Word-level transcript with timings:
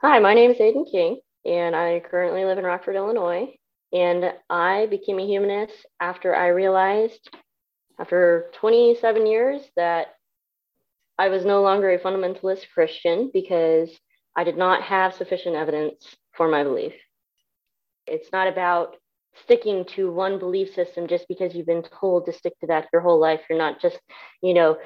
Hi, 0.00 0.20
my 0.20 0.32
name 0.32 0.52
is 0.52 0.60
Aidan 0.60 0.84
King, 0.84 1.18
and 1.44 1.74
I 1.74 1.98
currently 1.98 2.44
live 2.44 2.56
in 2.56 2.62
Rockford, 2.62 2.94
Illinois. 2.94 3.52
And 3.92 4.32
I 4.48 4.86
became 4.86 5.18
a 5.18 5.26
humanist 5.26 5.74
after 5.98 6.36
I 6.36 6.50
realized, 6.50 7.28
after 7.98 8.48
27 8.60 9.26
years, 9.26 9.60
that 9.74 10.14
I 11.18 11.30
was 11.30 11.44
no 11.44 11.62
longer 11.62 11.90
a 11.90 11.98
fundamentalist 11.98 12.66
Christian 12.72 13.32
because 13.34 13.90
I 14.36 14.44
did 14.44 14.56
not 14.56 14.84
have 14.84 15.14
sufficient 15.14 15.56
evidence 15.56 16.14
for 16.30 16.46
my 16.46 16.62
belief. 16.62 16.92
It's 18.06 18.30
not 18.30 18.46
about 18.46 18.98
sticking 19.44 19.84
to 19.96 20.10
one 20.10 20.38
belief 20.38 20.74
system 20.74 21.06
just 21.06 21.26
because 21.28 21.54
you've 21.54 21.66
been 21.66 21.84
told 22.00 22.26
to 22.26 22.32
stick 22.32 22.58
to 22.60 22.66
that 22.68 22.88
your 22.92 23.02
whole 23.02 23.20
life. 23.20 23.40
You're 23.48 23.58
not 23.58 23.80
just, 23.80 23.98
you 24.42 24.54
know, 24.54 24.78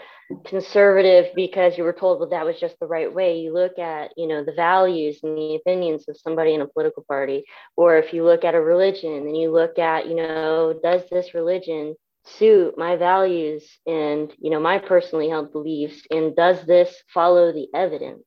conservative 0.45 1.34
because 1.34 1.77
you 1.77 1.84
were 1.84 1.93
told 1.93 2.19
well 2.21 2.30
that 2.30 2.45
was 2.45 2.59
just 2.59 2.79
the 2.80 2.87
right 2.87 3.12
way. 3.12 3.38
You 3.38 3.52
look 3.52 3.79
at, 3.79 4.12
you 4.16 4.27
know, 4.27 4.45
the 4.45 4.52
values 4.52 5.20
and 5.23 5.37
the 5.37 5.57
opinions 5.57 6.09
of 6.09 6.16
somebody 6.16 6.55
in 6.55 6.61
a 6.61 6.66
political 6.66 7.05
party, 7.07 7.45
or 7.77 7.96
if 7.96 8.12
you 8.12 8.24
look 8.24 8.45
at 8.45 8.55
a 8.55 8.60
religion 8.60 9.12
and 9.12 9.37
you 9.37 9.52
look 9.52 9.79
at, 9.79 10.09
you 10.09 10.15
know, 10.15 10.79
does 10.82 11.02
this 11.10 11.34
religion 11.34 11.95
suit 12.24 12.79
my 12.79 12.96
values 12.96 13.69
and 13.87 14.32
you 14.38 14.51
know 14.51 14.60
my 14.60 14.79
personally 14.79 15.29
held 15.29 15.52
beliefs 15.52 16.07
and 16.10 16.37
does 16.37 16.65
this 16.66 17.02
follow 17.12 17.52
the 17.52 17.66
evidence 17.74 18.23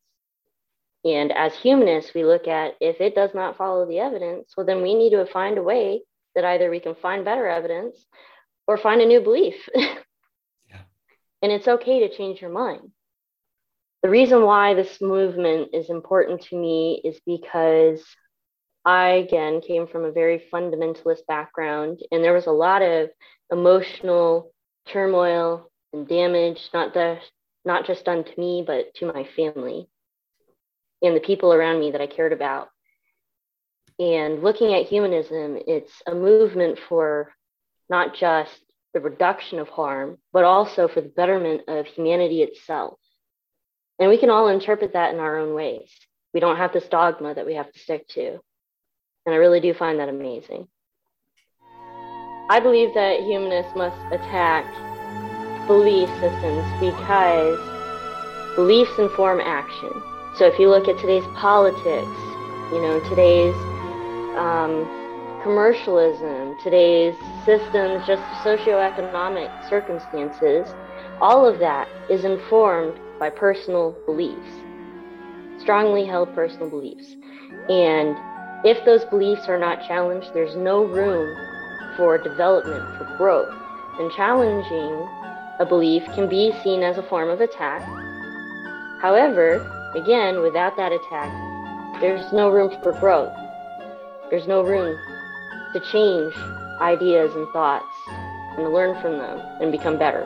and 1.05 1.31
as 1.31 1.55
humanists 1.55 2.13
we 2.13 2.25
look 2.25 2.47
at 2.47 2.73
if 2.81 2.99
it 2.99 3.15
does 3.15 3.33
not 3.33 3.55
follow 3.55 3.85
the 3.87 3.99
evidence 3.99 4.53
well 4.57 4.65
then 4.65 4.81
we 4.81 4.95
need 4.95 5.11
to 5.11 5.25
find 5.27 5.57
a 5.57 5.63
way 5.63 6.01
that 6.35 6.45
either 6.45 6.69
we 6.69 6.79
can 6.79 6.95
find 6.95 7.25
better 7.25 7.47
evidence 7.47 8.05
or 8.67 8.77
find 8.77 9.01
a 9.01 9.05
new 9.05 9.21
belief. 9.21 9.55
yeah. 9.75 10.81
And 11.41 11.51
it's 11.51 11.67
okay 11.67 12.07
to 12.07 12.15
change 12.15 12.41
your 12.41 12.51
mind. 12.51 12.91
The 14.03 14.09
reason 14.09 14.43
why 14.43 14.73
this 14.73 15.01
movement 15.01 15.69
is 15.73 15.89
important 15.89 16.41
to 16.43 16.55
me 16.55 17.01
is 17.03 17.19
because 17.25 18.03
I, 18.85 19.13
again, 19.13 19.61
came 19.61 19.87
from 19.87 20.05
a 20.05 20.11
very 20.11 20.43
fundamentalist 20.53 21.25
background, 21.27 22.01
and 22.11 22.23
there 22.23 22.33
was 22.33 22.45
a 22.45 22.51
lot 22.51 22.83
of 22.83 23.09
emotional 23.51 24.51
turmoil 24.87 25.71
and 25.91 26.07
damage, 26.07 26.69
not, 26.71 26.93
the, 26.93 27.17
not 27.63 27.87
just 27.87 28.05
done 28.05 28.23
to 28.23 28.39
me, 28.39 28.63
but 28.65 28.93
to 28.95 29.11
my 29.11 29.27
family 29.35 29.87
and 31.01 31.15
the 31.15 31.21
people 31.21 31.53
around 31.53 31.79
me 31.79 31.91
that 31.91 32.01
I 32.01 32.07
cared 32.07 32.33
about. 32.33 32.69
And 33.99 34.43
looking 34.43 34.73
at 34.73 34.87
humanism, 34.87 35.57
it's 35.67 35.91
a 36.05 36.13
movement 36.13 36.79
for 36.89 37.33
not 37.89 38.15
just 38.15 38.59
the 38.93 38.99
reduction 38.99 39.59
of 39.59 39.69
harm, 39.69 40.17
but 40.33 40.43
also 40.43 40.87
for 40.87 41.01
the 41.01 41.09
betterment 41.09 41.61
of 41.67 41.85
humanity 41.85 42.41
itself. 42.41 42.97
And 43.99 44.09
we 44.09 44.17
can 44.17 44.29
all 44.29 44.49
interpret 44.49 44.93
that 44.93 45.13
in 45.13 45.19
our 45.19 45.37
own 45.37 45.53
ways. 45.53 45.89
We 46.33 46.39
don't 46.39 46.57
have 46.57 46.73
this 46.73 46.87
dogma 46.87 47.33
that 47.33 47.45
we 47.45 47.55
have 47.55 47.71
to 47.71 47.79
stick 47.79 48.07
to. 48.09 48.39
And 49.25 49.33
I 49.33 49.37
really 49.37 49.59
do 49.59 49.73
find 49.73 49.99
that 49.99 50.09
amazing. 50.09 50.67
I 52.49 52.59
believe 52.59 52.93
that 52.93 53.21
humanists 53.21 53.75
must 53.75 53.97
attack 54.13 54.65
belief 55.67 56.09
systems 56.19 56.63
because 56.79 57.57
beliefs 58.55 58.99
inform 58.99 59.39
action. 59.39 59.91
So 60.35 60.45
if 60.45 60.59
you 60.59 60.69
look 60.69 60.87
at 60.87 60.99
today's 60.99 61.25
politics, 61.35 62.19
you 62.71 62.81
know, 62.81 62.99
today's 63.09 63.55
um, 64.37 64.85
commercialism, 65.43 66.57
today's 66.63 67.15
systems, 67.45 68.05
just 68.07 68.23
socioeconomic 68.43 69.69
circumstances, 69.69 70.73
all 71.21 71.45
of 71.45 71.59
that 71.59 71.87
is 72.09 72.25
informed 72.25 72.99
by 73.19 73.29
personal 73.29 73.95
beliefs, 74.05 74.49
strongly 75.61 76.05
held 76.05 76.33
personal 76.33 76.69
beliefs. 76.69 77.15
And 77.69 78.17
if 78.65 78.83
those 78.85 79.05
beliefs 79.05 79.47
are 79.47 79.59
not 79.59 79.87
challenged, 79.87 80.33
there's 80.33 80.55
no 80.55 80.83
room 80.83 81.37
for 81.95 82.17
development, 82.17 82.83
for 82.97 83.05
growth. 83.17 83.53
And 83.99 84.11
challenging 84.11 85.07
a 85.59 85.65
belief 85.65 86.03
can 86.15 86.27
be 86.27 86.51
seen 86.63 86.83
as 86.83 86.97
a 86.97 87.03
form 87.03 87.29
of 87.29 87.39
attack. 87.39 87.81
However, 88.99 89.61
again, 89.95 90.41
without 90.41 90.75
that 90.77 90.91
attack, 90.91 91.31
there's 92.01 92.33
no 92.33 92.49
room 92.49 92.75
for 92.81 92.91
growth. 92.99 93.33
There's 94.29 94.47
no 94.47 94.63
room 94.63 94.97
to 95.73 95.79
change 95.91 96.33
ideas 96.81 97.33
and 97.35 97.47
thoughts 97.49 97.85
and 98.57 98.73
learn 98.73 98.99
from 99.01 99.17
them 99.17 99.39
and 99.61 99.71
become 99.71 99.99
better. 99.99 100.23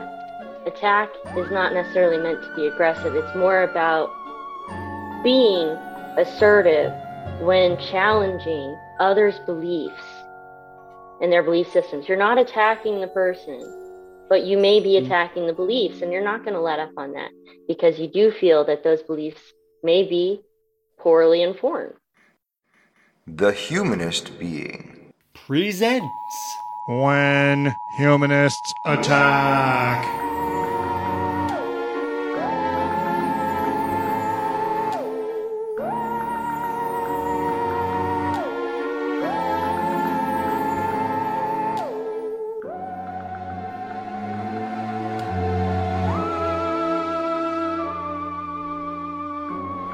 Attack 0.66 1.10
is 1.36 1.50
not 1.50 1.72
necessarily 1.72 2.22
meant 2.22 2.42
to 2.42 2.54
be 2.54 2.66
aggressive, 2.66 3.14
it's 3.14 3.36
more 3.36 3.62
about 3.62 4.10
being 5.22 5.68
assertive 6.16 6.92
when 7.40 7.78
challenging 7.78 8.76
others' 9.00 9.38
beliefs 9.46 10.02
and 11.20 11.32
their 11.32 11.42
belief 11.42 11.70
systems. 11.70 12.08
You're 12.08 12.18
not 12.18 12.38
attacking 12.38 13.00
the 13.00 13.08
person, 13.08 13.60
but 14.28 14.44
you 14.44 14.56
may 14.58 14.80
be 14.80 14.96
attacking 14.96 15.46
the 15.46 15.52
beliefs, 15.52 16.02
and 16.02 16.12
you're 16.12 16.24
not 16.24 16.44
going 16.44 16.54
to 16.54 16.60
let 16.60 16.78
up 16.78 16.92
on 16.96 17.12
that 17.12 17.30
because 17.68 17.98
you 17.98 18.08
do 18.08 18.30
feel 18.30 18.64
that 18.64 18.82
those 18.82 19.02
beliefs 19.02 19.40
may 19.82 20.08
be 20.08 20.40
poorly 20.98 21.42
informed. 21.42 21.94
The 23.26 23.52
Humanist 23.52 24.38
Being 24.38 25.12
presents 25.34 26.06
When 26.88 27.74
Humanists 27.98 28.72
Attack. 28.86 30.04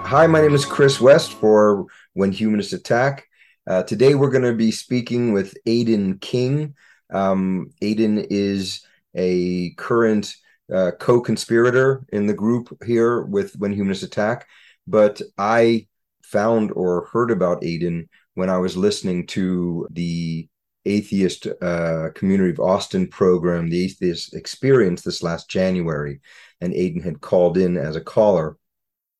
Hi, 0.06 0.28
my 0.28 0.40
name 0.40 0.54
is 0.54 0.64
Chris 0.64 1.00
West 1.00 1.32
for 1.32 1.86
When 2.16 2.32
Humanists 2.32 2.72
Attack. 2.72 3.26
Uh, 3.66 3.82
today 3.82 4.14
we're 4.14 4.30
going 4.30 4.42
to 4.42 4.54
be 4.54 4.70
speaking 4.70 5.34
with 5.34 5.54
Aidan 5.66 6.18
King. 6.18 6.74
Um, 7.12 7.72
Aidan 7.82 8.26
is 8.30 8.86
a 9.14 9.74
current 9.74 10.34
uh, 10.72 10.92
co-conspirator 10.98 12.06
in 12.08 12.26
the 12.26 12.32
group 12.32 12.74
here 12.86 13.20
with 13.20 13.54
When 13.56 13.74
Humanists 13.74 14.02
Attack, 14.02 14.48
but 14.86 15.20
I 15.36 15.88
found 16.22 16.72
or 16.72 17.04
heard 17.12 17.30
about 17.30 17.62
Aidan 17.62 18.08
when 18.32 18.48
I 18.48 18.56
was 18.56 18.78
listening 18.78 19.26
to 19.28 19.86
the 19.90 20.48
Atheist 20.86 21.48
uh, 21.60 22.08
Community 22.14 22.50
of 22.50 22.60
Austin 22.60 23.08
program, 23.08 23.68
the 23.68 23.84
Atheist 23.84 24.34
Experience, 24.34 25.02
this 25.02 25.22
last 25.22 25.50
January, 25.50 26.20
and 26.62 26.72
Aidan 26.72 27.02
had 27.02 27.20
called 27.20 27.58
in 27.58 27.76
as 27.76 27.94
a 27.94 28.00
caller. 28.00 28.56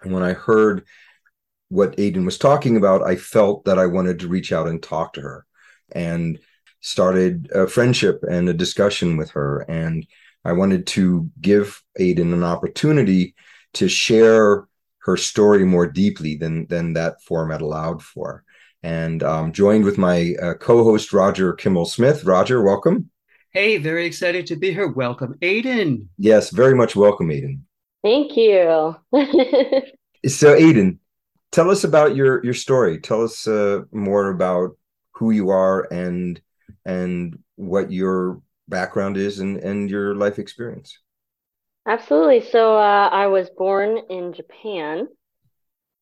And 0.00 0.14
when 0.14 0.22
I 0.22 0.32
heard 0.32 0.86
what 1.68 1.98
Aidan 1.98 2.24
was 2.24 2.38
talking 2.38 2.76
about, 2.76 3.02
I 3.02 3.16
felt 3.16 3.64
that 3.64 3.78
I 3.78 3.86
wanted 3.86 4.20
to 4.20 4.28
reach 4.28 4.52
out 4.52 4.68
and 4.68 4.82
talk 4.82 5.14
to 5.14 5.20
her 5.20 5.46
and 5.92 6.38
started 6.80 7.50
a 7.52 7.66
friendship 7.66 8.22
and 8.28 8.48
a 8.48 8.54
discussion 8.54 9.16
with 9.16 9.30
her. 9.30 9.60
And 9.68 10.06
I 10.44 10.52
wanted 10.52 10.86
to 10.88 11.30
give 11.40 11.82
Aidan 11.98 12.32
an 12.32 12.44
opportunity 12.44 13.34
to 13.74 13.88
share 13.88 14.68
her 15.00 15.16
story 15.16 15.64
more 15.64 15.86
deeply 15.86 16.36
than, 16.36 16.66
than 16.66 16.92
that 16.94 17.22
format 17.22 17.62
allowed 17.62 18.02
for. 18.02 18.44
And 18.82 19.22
um, 19.22 19.52
joined 19.52 19.84
with 19.84 19.98
my 19.98 20.34
uh, 20.40 20.54
co 20.54 20.84
host, 20.84 21.12
Roger 21.12 21.52
Kimmel 21.54 21.86
Smith. 21.86 22.24
Roger, 22.24 22.62
welcome. 22.62 23.10
Hey, 23.50 23.78
very 23.78 24.06
excited 24.06 24.46
to 24.48 24.56
be 24.56 24.72
here. 24.72 24.86
Welcome, 24.86 25.34
Aidan. 25.42 26.08
Yes, 26.18 26.50
very 26.50 26.74
much 26.74 26.94
welcome, 26.94 27.30
Aidan. 27.30 27.66
Thank 28.04 28.36
you. 28.36 28.94
so, 30.28 30.54
Aidan, 30.54 31.00
tell 31.52 31.70
us 31.70 31.84
about 31.84 32.16
your 32.16 32.44
your 32.44 32.54
story. 32.54 33.00
Tell 33.00 33.22
us 33.22 33.46
uh, 33.46 33.82
more 33.92 34.30
about 34.30 34.76
who 35.12 35.30
you 35.30 35.50
are 35.50 35.86
and 35.92 36.40
and 36.84 37.38
what 37.56 37.90
your 37.90 38.40
background 38.68 39.16
is 39.16 39.38
and 39.38 39.58
and 39.58 39.90
your 39.90 40.14
life 40.14 40.38
experience. 40.38 40.98
Absolutely. 41.86 42.40
So 42.50 42.76
uh, 42.76 43.08
I 43.12 43.28
was 43.28 43.48
born 43.50 43.98
in 44.10 44.32
Japan. 44.32 45.06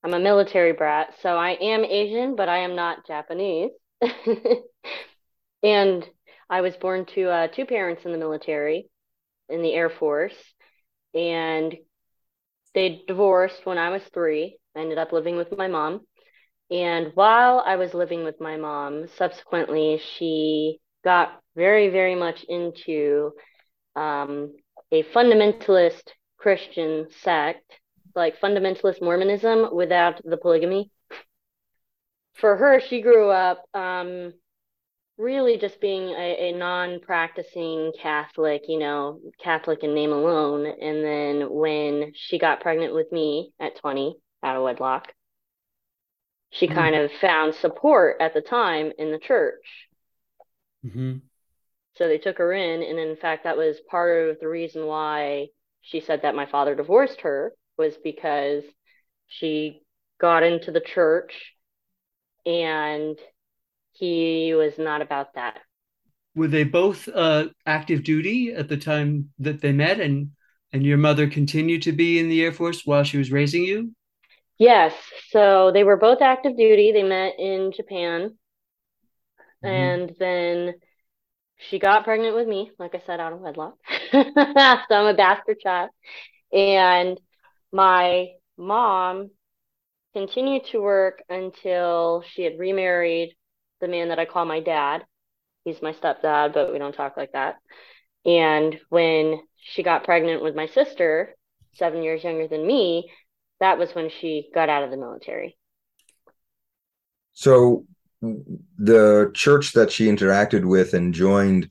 I'm 0.02 0.14
a 0.14 0.18
military 0.18 0.72
brat, 0.72 1.14
so 1.22 1.36
I 1.36 1.52
am 1.52 1.84
Asian, 1.84 2.36
but 2.36 2.48
I 2.48 2.58
am 2.58 2.74
not 2.74 3.06
Japanese. 3.06 3.70
and 5.62 6.04
I 6.50 6.60
was 6.60 6.76
born 6.76 7.06
to 7.14 7.30
uh, 7.30 7.46
two 7.48 7.64
parents 7.64 8.04
in 8.04 8.12
the 8.12 8.18
military, 8.18 8.88
in 9.48 9.62
the 9.62 9.72
Air 9.72 9.88
Force, 9.88 10.34
and 11.14 11.74
they 12.74 13.02
divorced 13.06 13.64
when 13.64 13.78
I 13.78 13.90
was 13.90 14.02
three. 14.12 14.58
I 14.76 14.80
ended 14.80 14.98
up 14.98 15.12
living 15.12 15.36
with 15.36 15.56
my 15.56 15.68
mom. 15.68 16.00
And 16.70 17.12
while 17.14 17.62
I 17.64 17.76
was 17.76 17.94
living 17.94 18.24
with 18.24 18.40
my 18.40 18.56
mom, 18.56 19.06
subsequently, 19.16 20.00
she 20.16 20.80
got 21.04 21.40
very, 21.54 21.88
very 21.90 22.14
much 22.14 22.44
into 22.48 23.32
um, 23.94 24.54
a 24.90 25.02
fundamentalist 25.04 26.08
Christian 26.38 27.06
sect, 27.22 27.78
like 28.14 28.40
fundamentalist 28.40 29.02
Mormonism 29.02 29.74
without 29.74 30.20
the 30.24 30.36
polygamy. 30.36 30.90
for 32.34 32.56
her, 32.56 32.80
she 32.80 33.00
grew 33.02 33.30
up 33.30 33.64
um, 33.74 34.32
really 35.16 35.58
just 35.58 35.80
being 35.80 36.08
a, 36.08 36.48
a 36.48 36.52
non 36.52 37.00
practicing 37.00 37.92
Catholic, 38.00 38.62
you 38.68 38.78
know, 38.78 39.20
Catholic 39.42 39.84
in 39.84 39.94
name 39.94 40.12
alone. 40.12 40.66
And 40.66 41.04
then 41.04 41.48
when 41.50 42.12
she 42.14 42.38
got 42.38 42.60
pregnant 42.60 42.94
with 42.94 43.12
me 43.12 43.52
at 43.60 43.76
20 43.76 44.16
out 44.44 44.56
of 44.56 44.62
wedlock, 44.62 45.12
she 46.50 46.66
mm-hmm. 46.66 46.74
kind 46.76 46.94
of 46.94 47.10
found 47.20 47.54
support 47.54 48.16
at 48.20 48.34
the 48.34 48.40
time 48.40 48.92
in 48.98 49.10
the 49.10 49.18
church. 49.18 49.88
Mm-hmm. 50.86 51.16
So 51.96 52.08
they 52.08 52.18
took 52.18 52.38
her 52.38 52.52
in. 52.52 52.82
And 52.82 52.98
in 52.98 53.16
fact, 53.16 53.44
that 53.44 53.56
was 53.56 53.76
part 53.90 54.28
of 54.28 54.40
the 54.40 54.48
reason 54.48 54.86
why 54.86 55.46
she 55.82 56.00
said 56.00 56.22
that 56.22 56.34
my 56.34 56.46
father 56.46 56.74
divorced 56.74 57.22
her 57.22 57.52
was 57.78 57.94
because 58.02 58.64
she 59.26 59.82
got 60.20 60.42
into 60.42 60.70
the 60.70 60.80
church 60.80 61.54
and 62.46 63.18
he 63.92 64.54
was 64.54 64.74
not 64.78 65.02
about 65.02 65.34
that. 65.34 65.60
Were 66.34 66.48
they 66.48 66.64
both 66.64 67.08
uh, 67.08 67.48
active 67.64 68.02
duty 68.02 68.52
at 68.52 68.68
the 68.68 68.76
time 68.76 69.30
that 69.38 69.60
they 69.60 69.70
met, 69.70 70.00
and 70.00 70.30
and 70.72 70.84
your 70.84 70.98
mother 70.98 71.28
continued 71.28 71.82
to 71.82 71.92
be 71.92 72.18
in 72.18 72.28
the 72.28 72.42
Air 72.42 72.50
Force 72.50 72.84
while 72.84 73.04
she 73.04 73.18
was 73.18 73.30
raising 73.30 73.62
you? 73.62 73.94
Yes. 74.58 74.94
So 75.30 75.70
they 75.72 75.84
were 75.84 75.96
both 75.96 76.22
active 76.22 76.56
duty. 76.56 76.92
They 76.92 77.02
met 77.02 77.34
in 77.38 77.72
Japan, 77.74 78.36
mm-hmm. 79.64 79.66
and 79.66 80.16
then 80.18 80.74
she 81.56 81.78
got 81.78 82.04
pregnant 82.04 82.34
with 82.34 82.46
me, 82.46 82.70
like 82.78 82.94
I 82.94 83.02
said, 83.06 83.20
out 83.20 83.32
of 83.32 83.40
wedlock. 83.40 83.74
so 84.12 84.24
I'm 84.36 85.06
a 85.06 85.14
bastard 85.14 85.60
child, 85.60 85.90
and 86.52 87.18
my 87.72 88.28
mom 88.56 89.30
continued 90.14 90.64
to 90.66 90.80
work 90.80 91.22
until 91.28 92.22
she 92.32 92.42
had 92.42 92.58
remarried 92.58 93.34
the 93.80 93.88
man 93.88 94.08
that 94.08 94.18
I 94.18 94.24
call 94.24 94.44
my 94.44 94.60
dad. 94.60 95.04
He's 95.64 95.82
my 95.82 95.92
stepdad, 95.92 96.54
but 96.54 96.72
we 96.72 96.78
don't 96.78 96.94
talk 96.94 97.16
like 97.16 97.32
that. 97.32 97.56
And 98.24 98.78
when 98.90 99.40
she 99.56 99.82
got 99.82 100.04
pregnant 100.04 100.42
with 100.42 100.54
my 100.54 100.66
sister, 100.66 101.34
seven 101.74 102.02
years 102.02 102.22
younger 102.22 102.46
than 102.46 102.66
me, 102.66 103.10
that 103.64 103.78
was 103.78 103.94
when 103.94 104.10
she 104.20 104.50
got 104.54 104.68
out 104.68 104.82
of 104.82 104.90
the 104.90 104.96
military. 104.98 105.56
So 107.32 107.86
the 108.20 109.30
church 109.32 109.72
that 109.72 109.90
she 109.90 110.06
interacted 110.06 110.66
with 110.66 110.92
and 110.92 111.14
joined 111.14 111.70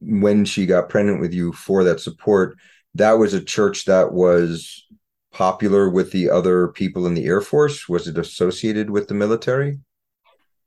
when 0.00 0.46
she 0.46 0.64
got 0.64 0.88
pregnant 0.88 1.20
with 1.20 1.34
you 1.34 1.52
for 1.52 1.84
that 1.84 2.00
support, 2.00 2.56
that 2.94 3.12
was 3.12 3.34
a 3.34 3.44
church 3.44 3.84
that 3.84 4.12
was 4.12 4.86
popular 5.32 5.90
with 5.90 6.12
the 6.12 6.30
other 6.30 6.68
people 6.68 7.06
in 7.06 7.12
the 7.12 7.26
Air 7.26 7.42
Force? 7.42 7.90
Was 7.90 8.08
it 8.08 8.16
associated 8.16 8.88
with 8.88 9.06
the 9.06 9.14
military? 9.14 9.78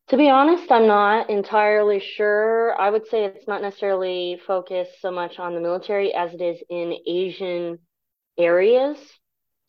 To 0.09 0.17
be 0.17 0.29
honest, 0.29 0.71
I'm 0.71 0.85
not 0.85 1.31
entirely 1.31 1.99
sure. 1.99 2.79
I 2.79 2.91
would 2.91 3.07
say 3.07 3.25
it's 3.25 3.47
not 3.47 3.63
necessarily 3.63 4.39
focused 4.45 5.01
so 5.01 5.09
much 5.09 5.39
on 5.39 5.55
the 5.55 5.61
military 5.61 6.13
as 6.13 6.35
it 6.35 6.41
is 6.41 6.61
in 6.69 6.95
Asian 7.07 7.79
areas. 8.37 8.97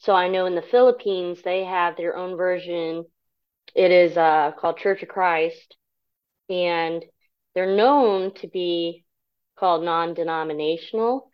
So 0.01 0.15
I 0.15 0.29
know 0.29 0.47
in 0.47 0.55
the 0.55 0.63
Philippines, 0.63 1.41
they 1.43 1.65
have 1.65 1.97
their 1.97 2.17
own 2.17 2.37
version. 2.37 3.05
It 3.75 3.91
is 3.91 4.17
uh, 4.17 4.53
called 4.59 4.79
Church 4.79 5.03
of 5.03 5.09
Christ. 5.09 5.77
And 6.49 7.05
they're 7.55 7.77
known 7.77 8.35
to 8.35 8.49
be 8.49 9.05
called 9.57 9.85
non 9.85 10.15
denominational 10.15 11.31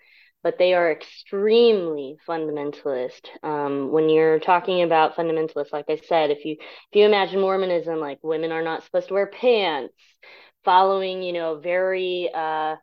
but 0.47 0.59
they 0.59 0.75
are 0.75 0.93
extremely 0.93 2.19
fundamentalist. 2.25 3.23
Um, 3.43 3.91
when 3.91 4.09
you're 4.09 4.39
talking 4.39 4.83
about 4.83 5.17
fundamentalists, 5.17 5.73
like 5.73 5.87
I 5.89 5.97
said, 5.97 6.31
if 6.31 6.45
you 6.45 6.53
if 6.61 6.93
you 6.93 7.05
imagine 7.05 7.41
Mormonism, 7.41 7.99
like 7.99 8.21
women 8.23 8.53
are 8.53 8.62
not 8.62 8.85
supposed 8.85 9.09
to 9.09 9.15
wear 9.15 9.27
pants, 9.27 9.93
following 10.65 11.25
you 11.25 11.33
know 11.33 11.59
very 11.59 12.31
uh, 12.33 12.77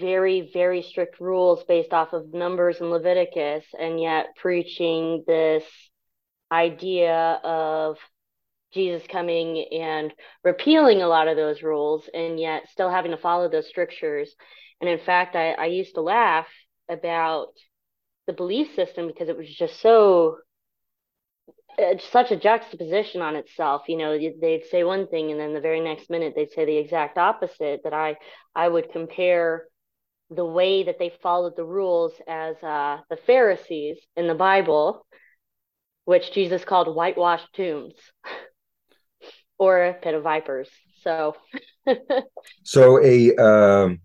very 0.00 0.50
very 0.52 0.82
strict 0.82 1.20
rules 1.20 1.64
based 1.64 1.92
off 1.92 2.12
of 2.12 2.32
Numbers 2.32 2.80
and 2.80 2.90
Leviticus, 2.90 3.64
and 3.78 4.00
yet 4.00 4.34
preaching 4.36 5.24
this 5.26 5.64
idea 6.50 7.40
of 7.44 7.96
Jesus 8.72 9.02
coming 9.10 9.66
and 9.72 10.12
repealing 10.44 11.02
a 11.02 11.08
lot 11.08 11.28
of 11.28 11.36
those 11.36 11.62
rules, 11.62 12.08
and 12.12 12.38
yet 12.38 12.68
still 12.70 12.90
having 12.90 13.10
to 13.10 13.16
follow 13.16 13.48
those 13.48 13.68
strictures. 13.68 14.34
And 14.80 14.88
in 14.88 14.98
fact, 14.98 15.36
I, 15.36 15.52
I 15.52 15.66
used 15.66 15.94
to 15.94 16.00
laugh 16.00 16.46
about 16.88 17.48
the 18.26 18.32
belief 18.32 18.74
system 18.74 19.06
because 19.06 19.28
it 19.28 19.36
was 19.36 19.48
just 19.48 19.80
so 19.80 20.38
uh, 21.78 21.94
such 22.10 22.30
a 22.30 22.36
juxtaposition 22.36 23.22
on 23.22 23.34
itself 23.34 23.82
you 23.88 23.96
know 23.96 24.18
they'd 24.40 24.64
say 24.70 24.84
one 24.84 25.06
thing 25.06 25.30
and 25.30 25.40
then 25.40 25.54
the 25.54 25.60
very 25.60 25.80
next 25.80 26.10
minute 26.10 26.34
they'd 26.36 26.50
say 26.50 26.66
the 26.66 26.76
exact 26.76 27.16
opposite 27.16 27.80
that 27.82 27.94
i 27.94 28.14
i 28.54 28.68
would 28.68 28.92
compare 28.92 29.64
the 30.34 30.44
way 30.44 30.82
that 30.82 30.98
they 30.98 31.12
followed 31.22 31.56
the 31.56 31.64
rules 31.64 32.12
as 32.26 32.56
uh, 32.62 32.98
the 33.10 33.16
pharisees 33.16 33.98
in 34.16 34.26
the 34.26 34.34
bible 34.34 35.06
which 36.04 36.32
jesus 36.32 36.64
called 36.64 36.94
whitewashed 36.94 37.52
tombs 37.54 37.94
or 39.62 39.84
a 39.84 39.94
pit 39.94 40.14
of 40.14 40.24
vipers. 40.24 40.68
So 41.02 41.36
so 42.64 43.00
a 43.02 43.34
um 43.36 44.00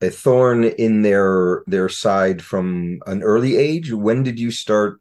a 0.00 0.10
thorn 0.10 0.64
in 0.64 1.02
their 1.02 1.62
their 1.68 1.88
side 1.88 2.42
from 2.42 2.98
an 3.06 3.22
early 3.22 3.56
age 3.56 3.92
when 3.92 4.24
did 4.24 4.40
you 4.40 4.50
start 4.50 5.00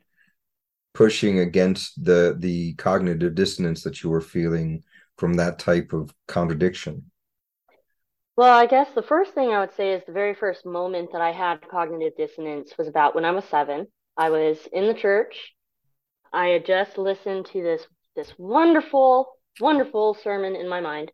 pushing 0.94 1.39
against 1.39 2.04
the 2.04 2.36
the 2.38 2.74
cognitive 2.75 3.33
dissonance 3.33 3.81
that 3.81 4.04
you 4.04 4.12
were 4.12 4.21
feeling 4.21 4.83
from 5.18 5.33
that 5.33 5.57
type 5.57 5.92
of 5.92 6.13
contradiction 6.28 7.10
well 8.36 8.58
i 8.58 8.66
guess 8.66 8.88
the 8.96 9.02
first 9.02 9.34
thing 9.34 9.50
i 9.50 9.60
would 9.60 9.74
say 9.76 9.94
is 9.94 10.04
the 10.06 10.12
very 10.12 10.34
first 10.34 10.66
moment 10.66 11.12
that 11.12 11.22
i 11.22 11.32
had 11.32 11.68
cognitive 11.70 12.14
dissonance 12.18 12.74
was 12.78 12.88
about 12.88 13.16
when 13.16 13.26
i 13.26 13.32
was 13.32 13.46
seven. 13.46 13.88
I 14.18 14.30
was 14.30 14.58
in 14.72 14.88
the 14.88 14.94
church. 14.94 15.54
I 16.32 16.48
had 16.48 16.66
just 16.66 16.98
listened 16.98 17.48
to 17.48 17.62
this 17.62 17.86
this 18.16 18.34
wonderful 18.38 19.38
wonderful 19.60 20.18
sermon 20.24 20.56
in 20.56 20.70
my 20.70 20.82
mind 20.82 21.12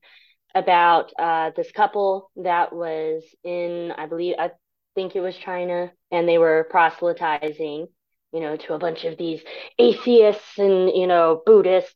about 0.53 1.12
uh, 1.18 1.51
this 1.56 1.71
couple 1.71 2.31
that 2.35 2.73
was 2.73 3.24
in, 3.44 3.91
I 3.97 4.06
believe, 4.07 4.35
I 4.38 4.51
think 4.95 5.15
it 5.15 5.21
was 5.21 5.35
China, 5.38 5.91
and 6.12 6.27
they 6.27 6.38
were 6.38 6.67
proselytizing, 6.69 7.88
you 8.33 8.39
know, 8.39 8.57
to 8.57 8.74
a 8.74 8.79
bunch 8.79 9.06
of 9.06 9.17
these 9.17 9.41
atheists 9.79 10.57
and 10.57 10.89
you 10.89 11.07
know 11.07 11.41
Buddhists 11.45 11.95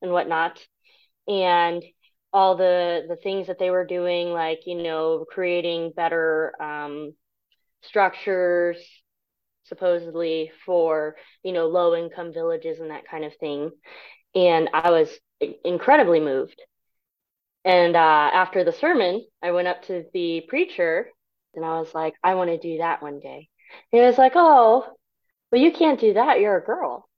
and 0.00 0.12
whatnot, 0.12 0.60
and 1.28 1.84
all 2.32 2.56
the 2.56 3.04
the 3.08 3.16
things 3.16 3.46
that 3.48 3.58
they 3.58 3.70
were 3.70 3.84
doing, 3.86 4.30
like 4.30 4.60
you 4.66 4.82
know, 4.82 5.24
creating 5.30 5.92
better 5.96 6.54
um, 6.62 7.14
structures 7.82 8.78
supposedly 9.64 10.50
for 10.66 11.16
you 11.44 11.52
know 11.52 11.66
low 11.68 11.94
income 11.94 12.32
villages 12.32 12.80
and 12.80 12.90
that 12.90 13.06
kind 13.08 13.24
of 13.24 13.34
thing 13.36 13.70
and 14.34 14.68
i 14.74 14.90
was 14.90 15.08
incredibly 15.64 16.20
moved 16.20 16.60
and 17.64 17.94
uh, 17.94 17.98
after 18.32 18.64
the 18.64 18.72
sermon, 18.72 19.24
I 19.42 19.52
went 19.52 19.68
up 19.68 19.82
to 19.84 20.04
the 20.12 20.42
preacher 20.48 21.08
and 21.54 21.64
I 21.64 21.78
was 21.78 21.94
like, 21.94 22.14
I 22.22 22.34
want 22.34 22.50
to 22.50 22.58
do 22.58 22.78
that 22.78 23.02
one 23.02 23.20
day. 23.20 23.48
And 23.92 24.00
he 24.00 24.06
was 24.06 24.18
like, 24.18 24.32
Oh, 24.34 24.86
well, 25.50 25.60
you 25.60 25.72
can't 25.72 26.00
do 26.00 26.14
that. 26.14 26.40
You're 26.40 26.56
a 26.56 26.64
girl. 26.64 27.08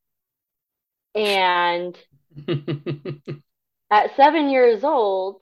And 1.15 1.97
at 3.91 4.17
seven 4.17 4.49
years 4.51 4.85
old, 4.85 5.41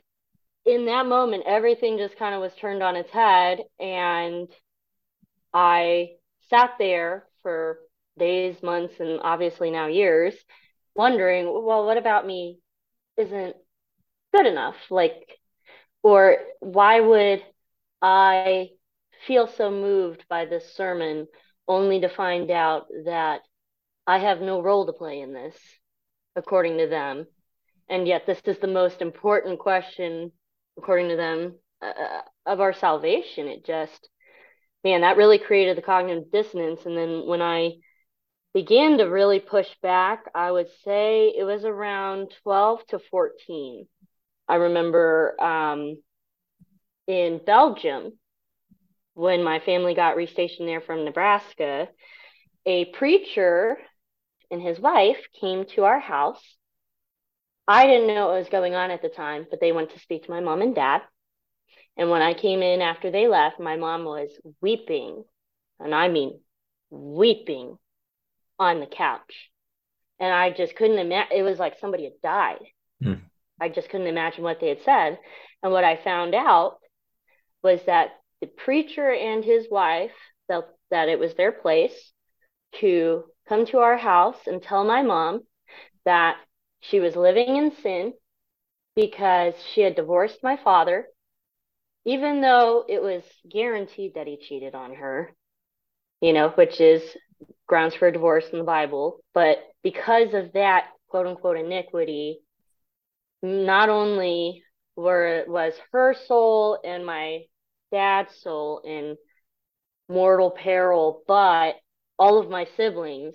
in 0.64 0.86
that 0.86 1.06
moment, 1.06 1.44
everything 1.46 1.98
just 1.98 2.16
kind 2.16 2.34
of 2.34 2.40
was 2.40 2.54
turned 2.54 2.82
on 2.82 2.96
its 2.96 3.10
head. 3.10 3.60
And 3.80 4.48
I 5.52 6.12
sat 6.50 6.72
there 6.78 7.26
for 7.42 7.78
days, 8.18 8.62
months, 8.62 8.94
and 9.00 9.20
obviously 9.22 9.70
now 9.70 9.86
years, 9.88 10.34
wondering, 10.94 11.46
well, 11.46 11.84
what 11.86 11.96
about 11.96 12.26
me 12.26 12.58
isn't 13.16 13.56
good 14.34 14.46
enough 14.46 14.76
like 14.90 15.38
or 16.02 16.38
why 16.60 17.00
would 17.00 17.42
i 18.00 18.68
feel 19.26 19.46
so 19.46 19.70
moved 19.70 20.24
by 20.28 20.44
this 20.46 20.74
sermon 20.74 21.26
only 21.68 22.00
to 22.00 22.08
find 22.08 22.50
out 22.50 22.86
that 23.04 23.42
i 24.06 24.18
have 24.18 24.40
no 24.40 24.60
role 24.62 24.86
to 24.86 24.92
play 24.92 25.20
in 25.20 25.32
this 25.32 25.56
according 26.34 26.78
to 26.78 26.86
them 26.86 27.26
and 27.92 28.08
yet 28.08 28.26
this 28.26 28.40
is 28.46 28.58
the 28.58 28.66
most 28.66 29.00
important 29.00 29.58
question 29.58 30.32
according 30.78 31.08
to 31.08 31.16
them 31.16 31.54
uh, 31.80 32.20
of 32.46 32.60
our 32.60 32.72
salvation 32.72 33.46
it 33.46 33.64
just 33.64 34.08
man 34.82 35.02
that 35.02 35.16
really 35.16 35.38
created 35.38 35.76
the 35.76 35.82
cognitive 35.82 36.32
dissonance 36.32 36.80
and 36.86 36.96
then 36.96 37.26
when 37.26 37.40
i 37.40 37.70
began 38.54 38.98
to 38.98 39.04
really 39.04 39.38
push 39.38 39.68
back 39.82 40.24
i 40.34 40.50
would 40.50 40.68
say 40.84 41.32
it 41.36 41.44
was 41.44 41.64
around 41.64 42.32
12 42.42 42.86
to 42.88 42.98
14 43.10 43.86
I 44.48 44.56
remember 44.56 45.34
um, 45.40 45.96
in 47.06 47.40
Belgium, 47.44 48.12
when 49.14 49.42
my 49.42 49.60
family 49.60 49.94
got 49.94 50.16
restationed 50.16 50.66
there 50.66 50.80
from 50.80 51.04
Nebraska, 51.04 51.88
a 52.66 52.86
preacher 52.86 53.76
and 54.50 54.60
his 54.60 54.78
wife 54.78 55.16
came 55.40 55.64
to 55.74 55.84
our 55.84 56.00
house. 56.00 56.42
I 57.72 57.86
didn't 57.86 58.08
know 58.08 58.26
what 58.26 58.38
was 58.38 58.50
going 58.50 58.74
on 58.74 58.90
at 58.90 59.00
the 59.00 59.08
time, 59.08 59.46
but 59.48 59.58
they 59.58 59.72
went 59.72 59.92
to 59.92 59.98
speak 59.98 60.24
to 60.24 60.30
my 60.30 60.40
mom 60.40 60.60
and 60.60 60.74
dad. 60.74 61.00
And 61.96 62.10
when 62.10 62.20
I 62.20 62.34
came 62.34 62.60
in 62.60 62.82
after 62.82 63.10
they 63.10 63.28
left, 63.28 63.58
my 63.58 63.76
mom 63.76 64.04
was 64.04 64.28
weeping, 64.60 65.24
and 65.80 65.94
I 65.94 66.08
mean 66.08 66.38
weeping 66.90 67.78
on 68.58 68.80
the 68.80 68.86
couch. 68.86 69.48
And 70.20 70.30
I 70.30 70.50
just 70.50 70.76
couldn't 70.76 70.98
imagine, 70.98 71.34
it 71.34 71.42
was 71.44 71.58
like 71.58 71.78
somebody 71.80 72.04
had 72.04 72.20
died. 72.22 72.62
Mm. 73.02 73.22
I 73.58 73.70
just 73.70 73.88
couldn't 73.88 74.06
imagine 74.06 74.44
what 74.44 74.60
they 74.60 74.68
had 74.68 74.82
said. 74.84 75.18
And 75.62 75.72
what 75.72 75.82
I 75.82 75.96
found 75.96 76.34
out 76.34 76.76
was 77.62 77.80
that 77.86 78.10
the 78.42 78.48
preacher 78.48 79.10
and 79.10 79.42
his 79.42 79.66
wife 79.70 80.12
felt 80.46 80.66
that 80.90 81.08
it 81.08 81.18
was 81.18 81.32
their 81.36 81.52
place 81.52 82.12
to 82.80 83.24
come 83.48 83.64
to 83.66 83.78
our 83.78 83.96
house 83.96 84.40
and 84.46 84.62
tell 84.62 84.84
my 84.84 85.00
mom 85.00 85.40
that 86.04 86.36
she 86.82 87.00
was 87.00 87.16
living 87.16 87.56
in 87.56 87.72
sin 87.82 88.12
because 88.94 89.54
she 89.72 89.80
had 89.80 89.94
divorced 89.96 90.42
my 90.42 90.58
father, 90.62 91.06
even 92.04 92.40
though 92.40 92.84
it 92.88 93.00
was 93.00 93.22
guaranteed 93.50 94.14
that 94.14 94.26
he 94.26 94.36
cheated 94.36 94.74
on 94.74 94.94
her, 94.94 95.32
you 96.20 96.32
know, 96.32 96.50
which 96.50 96.80
is 96.80 97.02
grounds 97.66 97.94
for 97.94 98.08
a 98.08 98.12
divorce 98.12 98.44
in 98.52 98.58
the 98.58 98.64
Bible. 98.64 99.20
But 99.32 99.58
because 99.82 100.34
of 100.34 100.52
that 100.52 100.88
quote 101.08 101.26
unquote 101.26 101.56
iniquity, 101.56 102.40
not 103.42 103.88
only 103.88 104.62
were 104.96 105.44
was 105.46 105.74
her 105.92 106.14
soul 106.26 106.78
and 106.84 107.06
my 107.06 107.44
dad's 107.90 108.34
soul 108.42 108.82
in 108.84 109.16
mortal 110.08 110.50
peril, 110.50 111.22
but 111.26 111.76
all 112.18 112.38
of 112.38 112.50
my 112.50 112.66
siblings 112.76 113.34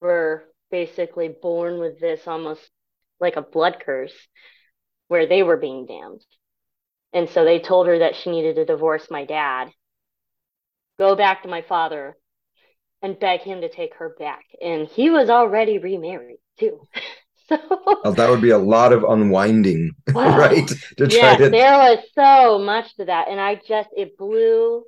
were 0.00 0.44
basically 0.70 1.28
born 1.28 1.78
with 1.78 2.00
this 2.00 2.26
almost 2.26 2.60
like 3.20 3.36
a 3.36 3.42
blood 3.42 3.82
curse 3.84 4.14
where 5.08 5.26
they 5.26 5.42
were 5.42 5.56
being 5.56 5.86
damned. 5.86 6.24
And 7.12 7.28
so 7.28 7.44
they 7.44 7.58
told 7.58 7.86
her 7.88 7.98
that 7.98 8.14
she 8.14 8.30
needed 8.30 8.56
to 8.56 8.64
divorce 8.64 9.08
my 9.10 9.24
dad, 9.24 9.70
go 10.98 11.16
back 11.16 11.42
to 11.42 11.48
my 11.48 11.62
father, 11.62 12.16
and 13.02 13.18
beg 13.18 13.40
him 13.40 13.62
to 13.62 13.68
take 13.68 13.94
her 13.94 14.14
back. 14.18 14.44
And 14.60 14.86
he 14.86 15.10
was 15.10 15.30
already 15.30 15.78
remarried 15.78 16.38
too. 16.58 16.86
so 17.48 17.58
oh, 18.04 18.12
that 18.12 18.30
would 18.30 18.40
be 18.40 18.50
a 18.50 18.58
lot 18.58 18.92
of 18.92 19.04
unwinding, 19.04 19.90
wow. 20.12 20.38
right? 20.38 20.70
To 20.98 21.08
try 21.08 21.36
to... 21.36 21.50
there 21.50 21.72
was 21.72 21.98
so 22.14 22.58
much 22.58 22.94
to 22.96 23.06
that. 23.06 23.28
And 23.28 23.40
I 23.40 23.56
just, 23.56 23.88
it 23.96 24.16
blew 24.16 24.84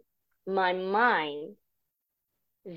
my 0.47 0.73
mind 0.73 1.55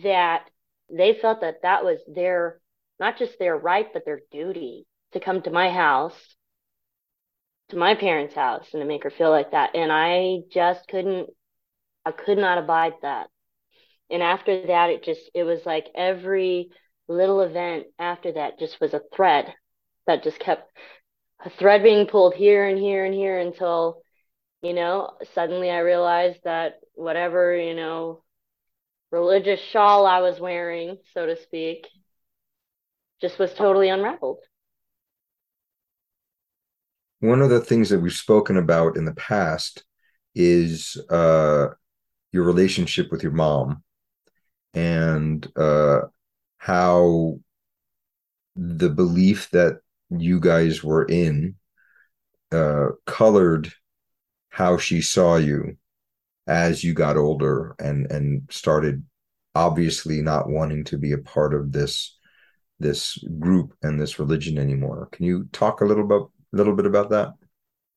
that 0.03 0.49
they 0.89 1.13
felt 1.13 1.41
that 1.41 1.61
that 1.61 1.83
was 1.83 1.99
their, 2.07 2.59
not 2.99 3.17
just 3.17 3.37
their 3.39 3.57
right, 3.57 3.87
but 3.91 4.05
their 4.05 4.21
duty 4.31 4.85
to 5.13 5.19
come 5.19 5.41
to 5.41 5.51
my 5.51 5.69
house, 5.69 6.35
to 7.69 7.77
my 7.77 7.95
parents' 7.95 8.35
house, 8.35 8.67
and 8.73 8.81
to 8.81 8.87
make 8.87 9.03
her 9.03 9.11
feel 9.11 9.31
like 9.31 9.51
that. 9.51 9.75
And 9.75 9.91
I 9.91 10.39
just 10.51 10.87
couldn't, 10.87 11.29
I 12.05 12.11
could 12.11 12.37
not 12.37 12.57
abide 12.57 12.93
that 13.01 13.27
and 14.09 14.21
after 14.21 14.67
that 14.67 14.89
it 14.89 15.03
just 15.03 15.21
it 15.33 15.43
was 15.43 15.65
like 15.65 15.87
every 15.95 16.69
little 17.07 17.41
event 17.41 17.85
after 17.99 18.33
that 18.33 18.59
just 18.59 18.79
was 18.79 18.93
a 18.93 19.01
thread 19.15 19.53
that 20.07 20.23
just 20.23 20.39
kept 20.39 20.69
a 21.43 21.49
thread 21.49 21.83
being 21.83 22.07
pulled 22.07 22.33
here 22.33 22.67
and 22.67 22.77
here 22.77 23.05
and 23.05 23.13
here 23.13 23.39
until 23.39 24.01
you 24.61 24.73
know 24.73 25.11
suddenly 25.33 25.69
i 25.69 25.79
realized 25.79 26.39
that 26.43 26.79
whatever 26.93 27.55
you 27.55 27.75
know 27.75 28.23
religious 29.11 29.59
shawl 29.71 30.05
i 30.05 30.19
was 30.19 30.39
wearing 30.39 30.97
so 31.13 31.25
to 31.25 31.41
speak 31.43 31.87
just 33.25 33.39
was 33.39 33.55
totally 33.55 33.89
unraveled. 33.89 34.37
One 37.21 37.41
of 37.41 37.49
the 37.49 37.59
things 37.59 37.89
that 37.89 37.99
we've 37.99 38.13
spoken 38.13 38.55
about 38.55 38.97
in 38.97 39.05
the 39.05 39.15
past 39.15 39.83
is 40.35 40.95
uh, 41.09 41.69
your 42.31 42.43
relationship 42.43 43.11
with 43.11 43.23
your 43.23 43.31
mom 43.31 43.81
and 44.75 45.47
uh, 45.55 46.01
how 46.59 47.39
the 48.55 48.89
belief 48.89 49.49
that 49.51 49.79
you 50.11 50.39
guys 50.39 50.83
were 50.83 51.05
in 51.05 51.55
uh, 52.51 52.89
colored 53.07 53.73
how 54.49 54.77
she 54.77 55.01
saw 55.01 55.35
you 55.37 55.75
as 56.45 56.83
you 56.83 56.93
got 56.93 57.17
older 57.17 57.75
and 57.79 58.09
and 58.11 58.43
started 58.51 59.03
obviously 59.55 60.21
not 60.21 60.47
wanting 60.47 60.83
to 60.83 60.97
be 60.97 61.11
a 61.11 61.17
part 61.17 61.53
of 61.53 61.71
this 61.71 62.14
this 62.79 63.17
group 63.39 63.73
and 63.81 63.99
this 63.99 64.19
religion 64.19 64.57
anymore. 64.57 65.09
Can 65.11 65.25
you 65.25 65.45
talk 65.51 65.81
a 65.81 65.85
little 65.85 66.03
about 66.05 66.31
a 66.53 66.57
little 66.57 66.75
bit 66.75 66.85
about 66.85 67.09
that? 67.09 67.33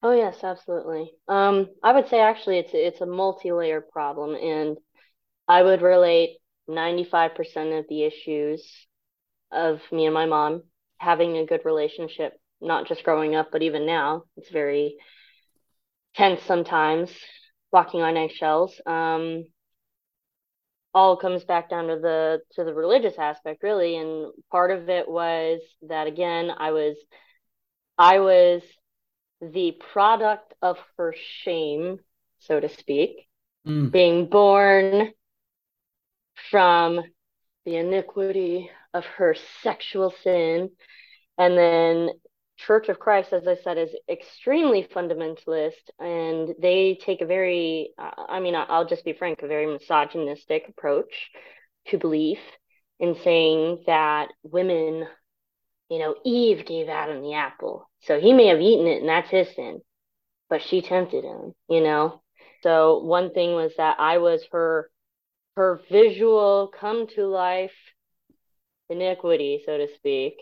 Oh 0.02 0.12
yes, 0.12 0.44
absolutely. 0.44 1.12
Um, 1.26 1.68
I 1.82 1.92
would 1.92 2.08
say 2.08 2.20
actually 2.20 2.58
it's 2.58 2.70
it's 2.72 3.00
a 3.00 3.06
multi-layered 3.06 3.90
problem, 3.90 4.34
and 4.34 4.78
I 5.48 5.62
would 5.62 5.82
relate 5.82 6.38
95% 6.68 7.74
of 7.74 7.86
the 7.88 8.04
issues 8.04 8.66
of 9.52 9.80
me 9.92 10.06
and 10.06 10.14
my 10.14 10.26
mom 10.26 10.64
having 10.98 11.36
a 11.38 11.46
good 11.46 11.64
relationship, 11.64 12.34
not 12.60 12.88
just 12.88 13.04
growing 13.04 13.36
up, 13.36 13.50
but 13.52 13.62
even 13.62 13.86
now. 13.86 14.24
It's 14.36 14.50
very 14.50 14.96
tense 16.14 16.42
sometimes, 16.42 17.10
walking 17.72 18.02
on 18.02 18.16
eggshells. 18.16 18.80
Um, 18.86 19.44
all 20.94 21.16
comes 21.16 21.44
back 21.44 21.68
down 21.68 21.88
to 21.88 21.98
the 21.98 22.40
to 22.52 22.64
the 22.64 22.74
religious 22.74 23.18
aspect 23.18 23.62
really 23.62 23.96
and 23.96 24.32
part 24.50 24.70
of 24.70 24.88
it 24.88 25.08
was 25.08 25.60
that 25.82 26.06
again 26.06 26.50
i 26.56 26.70
was 26.70 26.96
i 27.98 28.18
was 28.18 28.62
the 29.40 29.76
product 29.92 30.54
of 30.62 30.78
her 30.96 31.14
shame 31.42 31.98
so 32.38 32.58
to 32.58 32.68
speak 32.68 33.28
mm. 33.66 33.90
being 33.90 34.28
born 34.28 35.12
from 36.50 37.00
the 37.64 37.76
iniquity 37.76 38.70
of 38.94 39.04
her 39.04 39.36
sexual 39.62 40.12
sin. 40.22 40.70
And 41.36 41.56
then 41.56 42.10
Church 42.58 42.88
of 42.88 42.98
Christ, 42.98 43.32
as 43.32 43.46
I 43.46 43.56
said, 43.56 43.78
is 43.78 43.94
extremely 44.08 44.82
fundamentalist, 44.94 45.90
and 45.98 46.54
they 46.60 46.98
take 47.00 47.20
a 47.20 47.26
very, 47.26 47.90
uh, 47.98 48.10
I 48.28 48.40
mean, 48.40 48.54
I'll 48.56 48.86
just 48.86 49.04
be 49.04 49.12
frank, 49.12 49.42
a 49.42 49.46
very 49.46 49.66
misogynistic 49.66 50.68
approach 50.68 51.30
to 51.88 51.98
belief 51.98 52.38
in 52.98 53.16
saying 53.22 53.84
that 53.86 54.28
women, 54.42 55.06
you 55.88 55.98
know, 55.98 56.16
Eve 56.24 56.66
gave 56.66 56.88
Adam 56.88 57.22
the 57.22 57.34
apple. 57.34 57.88
So 58.00 58.18
he 58.18 58.32
may 58.32 58.48
have 58.48 58.60
eaten 58.60 58.86
it, 58.86 59.00
and 59.00 59.08
that's 59.08 59.30
his 59.30 59.54
sin, 59.54 59.80
but 60.50 60.62
she 60.62 60.82
tempted 60.82 61.24
him, 61.24 61.54
you 61.68 61.80
know? 61.80 62.22
So 62.62 62.98
one 63.04 63.32
thing 63.32 63.54
was 63.54 63.72
that 63.76 64.00
I 64.00 64.18
was 64.18 64.44
her 64.50 64.90
her 65.56 65.80
visual 65.90 66.72
come 66.78 67.08
to 67.08 67.26
life 67.26 67.74
iniquity, 68.88 69.62
so 69.66 69.76
to 69.78 69.88
speak. 69.96 70.34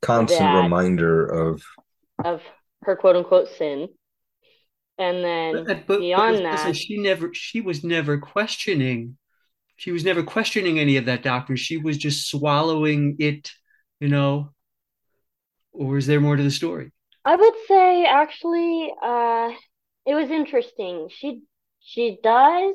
Constant 0.00 0.62
reminder 0.62 1.26
of 1.26 1.62
of 2.24 2.42
her 2.82 2.96
quote 2.96 3.16
unquote 3.16 3.48
sin. 3.48 3.88
And 4.98 5.24
then 5.24 5.64
but, 5.64 5.86
but, 5.86 6.00
beyond 6.00 6.36
but 6.36 6.42
that, 6.42 6.76
she 6.76 6.98
never 6.98 7.32
she 7.32 7.60
was 7.60 7.84
never 7.84 8.18
questioning. 8.18 9.16
She 9.76 9.92
was 9.92 10.04
never 10.04 10.24
questioning 10.24 10.78
any 10.78 10.96
of 10.96 11.04
that 11.04 11.22
doctrine. 11.22 11.56
She 11.56 11.76
was 11.76 11.96
just 11.96 12.28
swallowing 12.28 13.16
it, 13.20 13.52
you 14.00 14.08
know. 14.08 14.50
Or 15.72 15.96
is 15.98 16.06
there 16.08 16.20
more 16.20 16.34
to 16.34 16.42
the 16.42 16.50
story? 16.50 16.90
I 17.24 17.36
would 17.36 17.54
say 17.68 18.04
actually, 18.04 18.92
uh, 19.00 19.50
it 20.04 20.14
was 20.14 20.30
interesting. 20.30 21.08
She 21.10 21.42
she 21.80 22.18
does 22.22 22.74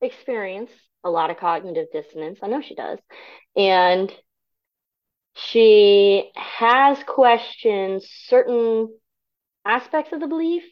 experience 0.00 0.70
a 1.04 1.10
lot 1.10 1.30
of 1.30 1.36
cognitive 1.36 1.86
dissonance. 1.92 2.40
I 2.42 2.48
know 2.48 2.62
she 2.62 2.74
does. 2.74 2.98
And 3.54 4.12
she 5.34 6.30
has 6.36 7.02
questioned 7.04 8.02
certain 8.02 8.88
aspects 9.64 10.12
of 10.12 10.20
the 10.20 10.26
belief, 10.26 10.62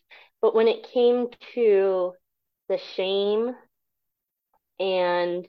but 0.40 0.54
when 0.54 0.69
it 0.69 0.88
came 0.92 1.28
to 1.54 2.12
the 2.69 2.78
shame 2.97 3.54
and 4.78 5.47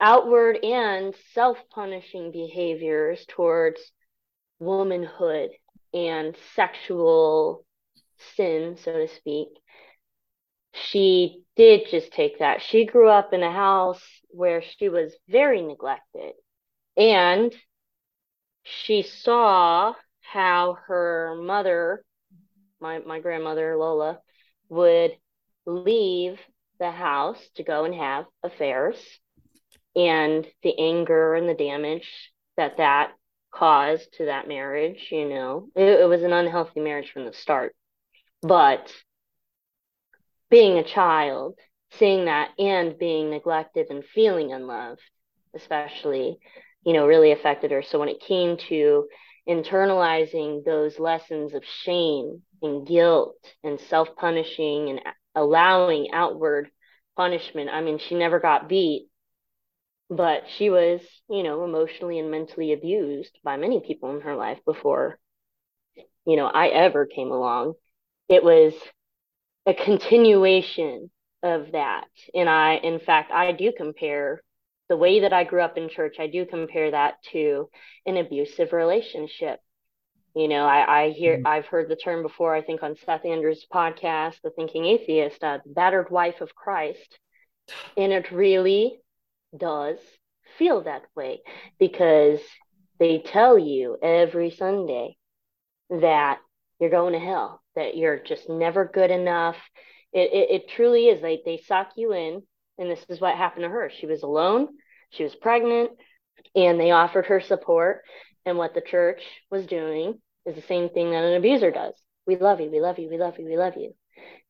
outward 0.00 0.58
and 0.64 1.14
self 1.32 1.58
punishing 1.70 2.32
behaviors 2.32 3.24
towards 3.28 3.80
womanhood 4.58 5.50
and 5.94 6.36
sexual 6.54 7.64
sin, 8.36 8.76
so 8.82 8.92
to 8.92 9.08
speak, 9.08 9.48
she 10.72 11.42
did 11.56 11.82
just 11.90 12.12
take 12.12 12.38
that. 12.40 12.62
She 12.62 12.84
grew 12.84 13.08
up 13.08 13.32
in 13.32 13.42
a 13.42 13.52
house 13.52 14.02
where 14.30 14.62
she 14.62 14.88
was 14.88 15.12
very 15.28 15.62
neglected. 15.62 16.32
And 16.96 17.54
she 18.62 19.02
saw 19.02 19.94
how 20.20 20.78
her 20.86 21.36
mother, 21.40 22.04
my, 22.80 23.00
my 23.00 23.20
grandmother 23.20 23.76
Lola, 23.76 24.20
would 24.68 25.12
leave 25.66 26.38
the 26.78 26.90
house 26.90 27.40
to 27.56 27.62
go 27.62 27.84
and 27.84 27.94
have 27.94 28.24
affairs 28.42 28.96
and 29.94 30.46
the 30.62 30.78
anger 30.78 31.34
and 31.34 31.48
the 31.48 31.54
damage 31.54 32.32
that 32.56 32.78
that 32.78 33.12
caused 33.52 34.12
to 34.14 34.26
that 34.26 34.48
marriage, 34.48 35.08
you 35.10 35.28
know. 35.28 35.68
It, 35.76 36.00
it 36.00 36.08
was 36.08 36.22
an 36.22 36.32
unhealthy 36.32 36.80
marriage 36.80 37.10
from 37.12 37.26
the 37.26 37.32
start. 37.32 37.74
But 38.40 38.92
being 40.50 40.78
a 40.78 40.84
child, 40.84 41.58
seeing 41.92 42.24
that 42.24 42.50
and 42.58 42.98
being 42.98 43.30
neglected 43.30 43.88
and 43.90 44.04
feeling 44.04 44.52
unloved, 44.52 45.00
especially, 45.54 46.38
you 46.84 46.92
know, 46.92 47.06
really 47.06 47.32
affected 47.32 47.70
her. 47.70 47.82
So 47.82 47.98
when 47.98 48.08
it 48.08 48.20
came 48.20 48.56
to 48.68 49.06
internalizing 49.48 50.64
those 50.64 50.98
lessons 50.98 51.54
of 51.54 51.64
shame 51.84 52.42
and 52.62 52.86
guilt 52.86 53.36
and 53.64 53.80
self 53.80 54.14
punishing 54.16 54.90
and 54.90 55.00
allowing 55.34 56.12
outward 56.12 56.70
punishment, 57.16 57.70
I 57.70 57.80
mean, 57.80 57.98
she 57.98 58.14
never 58.14 58.40
got 58.40 58.68
beat, 58.68 59.08
but 60.10 60.44
she 60.56 60.70
was, 60.70 61.00
you 61.30 61.42
know, 61.42 61.64
emotionally 61.64 62.18
and 62.18 62.30
mentally 62.30 62.72
abused 62.72 63.38
by 63.44 63.56
many 63.56 63.80
people 63.80 64.14
in 64.14 64.20
her 64.22 64.36
life 64.36 64.58
before, 64.64 65.18
you 66.26 66.36
know, 66.36 66.46
I 66.46 66.68
ever 66.68 67.06
came 67.06 67.30
along. 67.30 67.74
It 68.28 68.44
was 68.44 68.74
a 69.66 69.74
continuation 69.74 71.10
of 71.42 71.72
that. 71.72 72.06
And 72.34 72.48
I, 72.48 72.74
in 72.74 73.00
fact, 73.00 73.32
I 73.32 73.52
do 73.52 73.72
compare 73.76 74.42
the 74.92 74.96
way 74.98 75.20
that 75.20 75.32
I 75.32 75.44
grew 75.44 75.62
up 75.62 75.78
in 75.78 75.88
church, 75.88 76.16
I 76.20 76.26
do 76.26 76.44
compare 76.44 76.90
that 76.90 77.14
to 77.32 77.70
an 78.04 78.18
abusive 78.18 78.74
relationship. 78.74 79.58
You 80.36 80.48
know, 80.48 80.66
I, 80.66 81.04
I 81.04 81.10
hear, 81.12 81.38
mm-hmm. 81.38 81.46
I've 81.46 81.64
heard 81.64 81.88
the 81.88 81.96
term 81.96 82.20
before, 82.22 82.54
I 82.54 82.60
think 82.60 82.82
on 82.82 82.96
Seth 82.96 83.24
Andrews' 83.24 83.64
podcast, 83.72 84.34
The 84.44 84.50
Thinking 84.50 84.84
Atheist, 84.84 85.42
uh, 85.42 85.60
battered 85.64 86.10
wife 86.10 86.42
of 86.42 86.54
Christ. 86.54 87.18
And 87.96 88.12
it 88.12 88.30
really 88.32 89.00
does 89.56 89.96
feel 90.58 90.82
that 90.82 91.04
way 91.16 91.40
because 91.78 92.40
they 92.98 93.20
tell 93.24 93.58
you 93.58 93.96
every 94.02 94.50
Sunday 94.50 95.16
that 95.88 96.38
you're 96.78 96.90
going 96.90 97.14
to 97.14 97.18
hell, 97.18 97.62
that 97.76 97.96
you're 97.96 98.18
just 98.18 98.46
never 98.50 98.84
good 98.84 99.10
enough. 99.10 99.56
It, 100.12 100.34
it, 100.34 100.50
it 100.50 100.68
truly 100.68 101.06
is 101.06 101.22
like 101.22 101.44
they 101.46 101.62
suck 101.66 101.92
you 101.96 102.12
in. 102.12 102.42
And 102.78 102.90
this 102.90 103.04
is 103.10 103.20
what 103.20 103.36
happened 103.36 103.64
to 103.64 103.68
her. 103.68 103.90
She 103.90 104.06
was 104.06 104.22
alone, 104.22 104.68
she 105.12 105.22
was 105.22 105.34
pregnant, 105.34 105.92
and 106.54 106.78
they 106.78 106.90
offered 106.90 107.26
her 107.26 107.40
support. 107.40 108.02
And 108.44 108.58
what 108.58 108.74
the 108.74 108.80
church 108.80 109.22
was 109.50 109.66
doing 109.66 110.20
is 110.44 110.56
the 110.56 110.62
same 110.62 110.88
thing 110.88 111.12
that 111.12 111.22
an 111.22 111.34
abuser 111.34 111.70
does. 111.70 111.94
We 112.26 112.36
love 112.36 112.60
you, 112.60 112.70
we 112.70 112.80
love 112.80 112.98
you, 112.98 113.08
we 113.08 113.18
love 113.18 113.38
you, 113.38 113.46
we 113.46 113.56
love 113.56 113.74
you. 113.76 113.94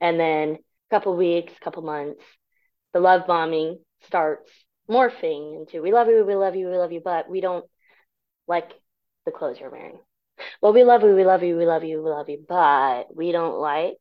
And 0.01 0.19
then 0.19 0.59
a 0.91 0.95
couple 0.95 1.17
weeks, 1.17 1.53
couple 1.63 1.83
months, 1.83 2.23
the 2.93 3.01
love 3.01 3.27
bombing 3.27 3.79
starts 4.07 4.51
morphing 4.91 5.61
into 5.61 5.81
we 5.81 5.93
love 5.93 6.09
you, 6.09 6.25
we 6.25 6.35
love 6.35 6.57
you, 6.57 6.69
we 6.69 6.77
love 6.77 6.93
you, 6.93 7.01
but 7.05 7.29
we 7.31 7.41
don't 7.41 7.65
like 8.49 8.71
the 9.25 9.31
clothes 9.31 9.59
you're 9.61 9.71
wearing. 9.71 9.99
Well, 10.61 10.73
we 10.73 10.85
love 10.85 11.03
you, 11.03 11.15
we 11.15 11.25
love 11.25 11.43
you, 11.43 11.57
we 11.57 11.67
love 11.67 11.85
you, 11.85 12.03
we 12.03 12.11
love 12.11 12.29
you, 12.29 12.45
but 12.49 13.15
we 13.15 13.33
don't 13.33 13.59
like 13.59 13.95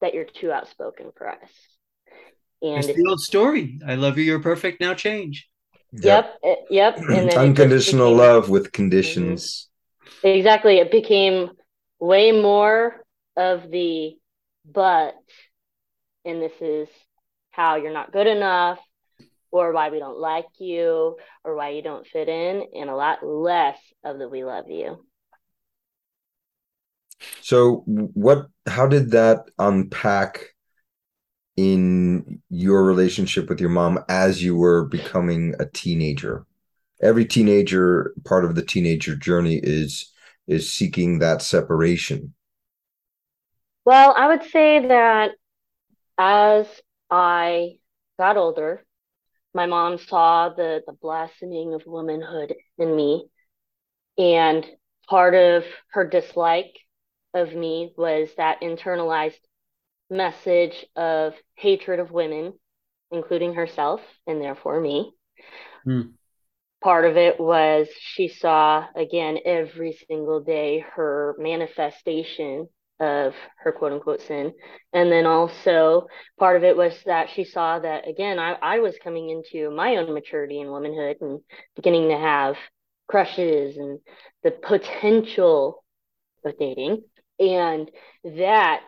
that 0.00 0.14
you're 0.14 0.24
too 0.24 0.52
outspoken 0.52 1.10
for 1.16 1.28
us. 1.28 1.50
And 2.62 2.84
it's 2.84 2.86
the 2.86 3.06
old 3.08 3.20
story. 3.20 3.78
I 3.86 3.94
love 3.94 4.18
you, 4.18 4.24
you're 4.24 4.40
perfect, 4.40 4.80
now 4.80 4.94
change. 4.94 5.48
Yep. 5.92 6.38
Yep. 6.70 6.96
And 6.98 7.32
Unconditional 7.34 8.10
became, 8.10 8.18
love 8.18 8.48
with 8.48 8.64
mm-hmm. 8.64 8.70
conditions. 8.70 9.68
Exactly. 10.22 10.78
It 10.78 10.90
became 10.90 11.50
way 12.00 12.32
more 12.32 13.02
of 13.36 13.70
the 13.70 14.16
but, 14.64 15.14
and 16.24 16.42
this 16.42 16.52
is 16.60 16.88
how 17.50 17.76
you're 17.76 17.92
not 17.92 18.12
good 18.12 18.26
enough, 18.26 18.80
or 19.56 19.72
why 19.72 19.90
we 19.90 19.98
don't 19.98 20.18
like 20.18 20.46
you 20.58 21.16
or 21.44 21.54
why 21.54 21.70
you 21.70 21.82
don't 21.82 22.06
fit 22.06 22.28
in 22.28 22.66
and 22.74 22.90
a 22.90 22.94
lot 22.94 23.24
less 23.24 23.78
of 24.04 24.18
the 24.18 24.28
we 24.28 24.44
love 24.44 24.68
you 24.68 25.04
so 27.40 27.82
what 27.86 28.48
how 28.66 28.86
did 28.86 29.12
that 29.12 29.44
unpack 29.58 30.54
in 31.56 32.42
your 32.50 32.84
relationship 32.84 33.48
with 33.48 33.60
your 33.60 33.70
mom 33.70 34.04
as 34.08 34.42
you 34.42 34.56
were 34.56 34.84
becoming 34.84 35.54
a 35.58 35.66
teenager. 35.66 36.46
Every 37.02 37.24
teenager 37.24 38.14
part 38.24 38.44
of 38.44 38.54
the 38.54 38.62
teenager 38.62 39.16
journey 39.16 39.60
is 39.62 40.12
is 40.46 40.70
seeking 40.70 41.18
that 41.18 41.42
separation. 41.42 42.34
Well 43.84 44.14
i 44.16 44.28
would 44.28 44.44
say 44.50 44.86
that 44.86 45.32
as 46.18 46.66
i 47.10 47.78
got 48.18 48.36
older 48.36 48.86
my 49.56 49.64
mom 49.64 49.96
saw 49.96 50.50
the 50.50 50.82
the 50.86 50.92
blossoming 50.92 51.72
of 51.72 51.86
womanhood 51.86 52.54
in 52.76 52.94
me. 52.94 53.26
And 54.18 54.64
part 55.08 55.34
of 55.34 55.64
her 55.92 56.06
dislike 56.06 56.78
of 57.32 57.54
me 57.54 57.94
was 57.96 58.28
that 58.36 58.60
internalized 58.60 59.40
message 60.10 60.86
of 60.94 61.34
hatred 61.54 62.00
of 62.00 62.10
women 62.10 62.52
including 63.10 63.54
herself 63.54 64.00
and 64.26 64.40
therefore 64.40 64.80
me 64.80 65.12
mm. 65.86 66.10
part 66.82 67.04
of 67.04 67.16
it 67.16 67.38
was 67.40 67.88
she 67.98 68.28
saw 68.28 68.86
again 68.96 69.38
every 69.44 69.98
single 70.08 70.40
day 70.40 70.84
her 70.94 71.34
manifestation 71.38 72.68
of 73.00 73.34
her 73.58 73.72
quote 73.72 73.92
unquote 73.92 74.20
sin. 74.22 74.52
And 74.92 75.10
then 75.10 75.26
also 75.26 76.06
part 76.38 76.56
of 76.56 76.64
it 76.64 76.76
was 76.76 76.94
that 77.04 77.28
she 77.30 77.44
saw 77.44 77.78
that 77.78 78.08
again, 78.08 78.38
I, 78.38 78.52
I 78.62 78.78
was 78.78 78.96
coming 79.02 79.30
into 79.30 79.70
my 79.70 79.96
own 79.96 80.12
maturity 80.12 80.60
in 80.60 80.70
womanhood 80.70 81.18
and 81.20 81.40
beginning 81.74 82.08
to 82.08 82.18
have 82.18 82.56
crushes 83.08 83.76
and 83.76 84.00
the 84.42 84.50
potential 84.50 85.84
of 86.44 86.58
dating. 86.58 87.02
And 87.38 87.90
that, 88.24 88.82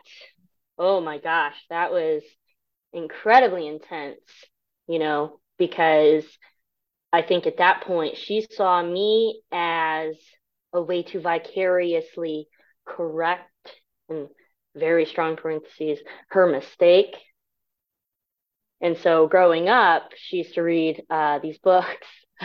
oh 0.79 1.01
my 1.01 1.19
gosh, 1.19 1.57
that 1.71 1.91
was 1.91 2.23
incredibly 2.93 3.67
intense, 3.67 4.21
you 4.87 4.99
know, 4.99 5.41
because 5.59 6.25
I 7.13 7.23
think 7.23 7.47
at 7.47 7.59
that 7.59 7.83
point 7.83 8.17
she 8.17 8.47
saw 8.51 8.83
me 8.83 9.43
as 9.51 10.17
a 10.73 10.83
way 10.83 11.03
to 11.03 11.21
vicariously 11.21 12.49
correct 12.87 13.51
in 14.09 14.29
very 14.77 15.07
strong 15.07 15.37
parentheses, 15.37 15.99
her 16.29 16.47
mistake. 16.47 17.17
And 18.81 18.97
so 18.99 19.27
growing 19.27 19.69
up, 19.69 20.11
she 20.17 20.39
used 20.39 20.55
to 20.55 20.63
read 20.63 21.03
uh, 21.11 21.41
these 21.41 21.59
books 21.59 22.07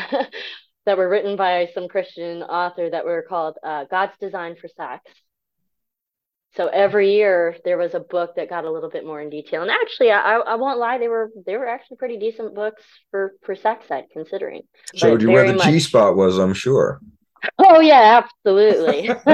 that 0.86 0.98
were 0.98 1.10
written 1.10 1.36
by 1.36 1.69
some 1.74 1.88
Christian 1.88 2.41
author 2.41 2.89
that 2.89 3.06
were 3.06 3.26
called 3.28 3.58
uh, 3.63 3.86
God's 3.86 4.17
Design 4.19 4.56
for 4.56 4.67
Sex. 4.67 5.04
So 6.56 6.68
every 6.68 7.13
year 7.16 7.56
there 7.66 7.78
was 7.78 7.96
a 7.96 8.00
book 8.00 8.36
that 8.36 8.50
got 8.50 8.63
a 8.63 8.72
little 8.72 8.89
bit 8.89 9.06
more 9.06 9.20
in 9.22 9.30
detail. 9.30 9.63
And 9.63 9.72
actually, 9.72 10.12
I, 10.12 10.38
I 10.38 10.56
won't 10.56 10.80
lie, 10.80 11.00
they 11.00 11.08
were 11.08 11.32
they 11.46 11.58
were 11.58 11.68
actually 11.68 11.98
pretty 11.98 12.18
decent 12.18 12.54
books 12.54 12.84
for 13.10 13.34
for 13.44 13.56
sex 13.56 13.89
ed 13.89 14.06
considering. 14.13 14.62
Showed 14.96 15.22
you 15.22 15.32
where 15.32 15.52
the 15.52 15.60
G 15.60 15.80
spot 15.80 16.16
was, 16.16 16.38
I'm 16.38 16.54
sure. 16.54 17.02
Oh 17.58 17.82
yeah, 17.82 18.24
absolutely. 18.24 19.08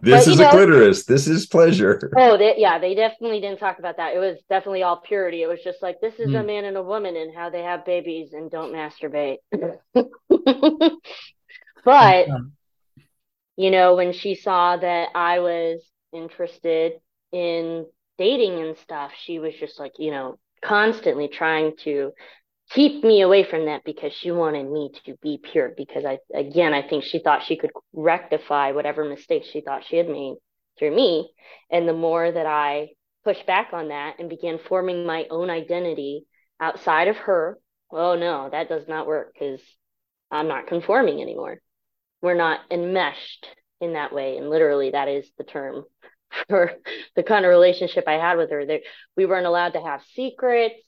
this 0.00 0.24
but, 0.24 0.26
is 0.26 0.40
a 0.40 0.42
know, 0.42 0.50
clitoris. 0.50 1.04
This 1.04 1.28
is 1.28 1.46
pleasure. 1.46 2.10
Oh, 2.16 2.36
they, 2.36 2.54
yeah, 2.58 2.78
they 2.78 2.94
definitely 2.94 3.40
didn't 3.40 3.58
talk 3.58 3.78
about 3.78 3.98
that. 3.98 4.14
It 4.14 4.18
was 4.18 4.38
definitely 4.48 4.82
all 4.82 5.00
purity. 5.06 5.42
It 5.42 5.46
was 5.46 5.60
just 5.62 5.82
like 5.82 6.00
this 6.00 6.14
is 6.14 6.30
mm. 6.30 6.36
a 6.36 6.40
hmm. 6.40 6.46
man 6.46 6.64
and 6.64 6.76
a 6.76 6.82
woman 6.82 7.16
and 7.16 7.34
how 7.34 7.50
they 7.50 7.62
have 7.62 7.84
babies 7.84 8.32
and 8.32 8.50
don't 8.50 8.72
masturbate. 8.72 9.36
but 11.84 12.26
you 13.62 13.70
know, 13.70 13.94
when 13.94 14.12
she 14.12 14.34
saw 14.34 14.76
that 14.76 15.10
I 15.14 15.38
was 15.38 15.82
interested 16.12 16.94
in 17.30 17.86
dating 18.18 18.60
and 18.60 18.76
stuff, 18.76 19.12
she 19.16 19.38
was 19.38 19.54
just 19.54 19.78
like, 19.78 19.92
you 19.98 20.10
know, 20.10 20.38
constantly 20.64 21.28
trying 21.28 21.76
to 21.84 22.12
keep 22.70 23.04
me 23.04 23.20
away 23.20 23.44
from 23.44 23.66
that 23.66 23.84
because 23.84 24.12
she 24.12 24.30
wanted 24.30 24.68
me 24.68 24.90
to 25.04 25.16
be 25.22 25.38
pure. 25.42 25.72
Because 25.76 26.04
i 26.04 26.18
again 26.34 26.74
i 26.74 26.82
think 26.86 27.04
she 27.04 27.18
thought 27.18 27.44
she 27.44 27.56
could 27.56 27.70
rectify 27.92 28.72
whatever 28.72 29.04
mistakes 29.04 29.46
she 29.46 29.60
thought 29.60 29.84
she 29.84 29.96
had 29.96 30.08
made 30.08 30.36
through 30.78 30.94
me. 30.94 31.30
And 31.70 31.88
the 31.88 31.92
more 31.92 32.30
that 32.30 32.46
i 32.46 32.88
pushed 33.24 33.46
back 33.46 33.68
on 33.72 33.88
that 33.88 34.16
and 34.18 34.28
began 34.28 34.58
forming 34.58 35.06
my 35.06 35.26
own 35.30 35.50
identity 35.50 36.24
outside 36.60 37.08
of 37.08 37.16
her 37.16 37.58
oh 37.92 38.16
no 38.16 38.48
that 38.50 38.68
does 38.68 38.88
not 38.88 39.06
work 39.06 39.32
because 39.32 39.60
i'm 40.30 40.48
not 40.48 40.66
conforming 40.66 41.20
anymore 41.20 41.60
we're 42.22 42.34
not 42.34 42.60
enmeshed 42.70 43.46
in 43.80 43.94
that 43.94 44.12
way 44.12 44.38
and 44.38 44.48
literally 44.48 44.90
that 44.90 45.08
is 45.08 45.30
the 45.38 45.44
term 45.44 45.84
for 46.48 46.72
the 47.16 47.22
kind 47.22 47.44
of 47.44 47.50
relationship 47.50 48.04
i 48.06 48.14
had 48.14 48.38
with 48.38 48.50
her 48.50 48.64
that 48.64 48.80
we 49.16 49.26
weren't 49.26 49.46
allowed 49.46 49.74
to 49.74 49.82
have 49.82 50.02
secrets 50.14 50.80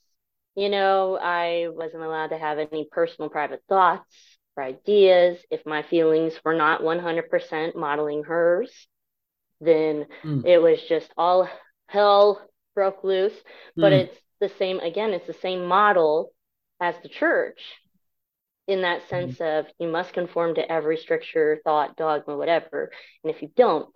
you 0.55 0.69
know, 0.69 1.19
I 1.21 1.67
wasn't 1.69 2.03
allowed 2.03 2.27
to 2.27 2.37
have 2.37 2.59
any 2.59 2.87
personal 2.89 3.29
private 3.29 3.61
thoughts 3.67 4.37
or 4.55 4.63
ideas. 4.63 5.37
If 5.51 5.65
my 5.65 5.83
feelings 5.83 6.33
were 6.45 6.55
not 6.55 6.81
100% 6.81 7.75
modeling 7.75 8.23
hers, 8.23 8.71
then 9.59 10.05
mm. 10.23 10.45
it 10.45 10.59
was 10.59 10.79
just 10.87 11.11
all 11.17 11.49
hell 11.87 12.41
broke 12.73 13.03
loose. 13.03 13.35
But 13.75 13.91
mm. 13.91 13.99
it's 14.05 14.17
the 14.39 14.49
same, 14.57 14.79
again, 14.79 15.11
it's 15.11 15.27
the 15.27 15.33
same 15.33 15.65
model 15.65 16.31
as 16.79 16.95
the 17.03 17.09
church. 17.09 17.59
In 18.67 18.81
that 18.81 19.07
sense 19.09 19.39
of 19.39 19.65
you 19.79 19.87
must 19.87 20.13
conform 20.13 20.55
to 20.55 20.71
every 20.71 20.97
stricture, 20.97 21.59
thought, 21.63 21.95
dogma, 21.95 22.35
whatever. 22.35 22.91
And 23.23 23.33
if 23.33 23.41
you 23.41 23.51
don't, 23.55 23.95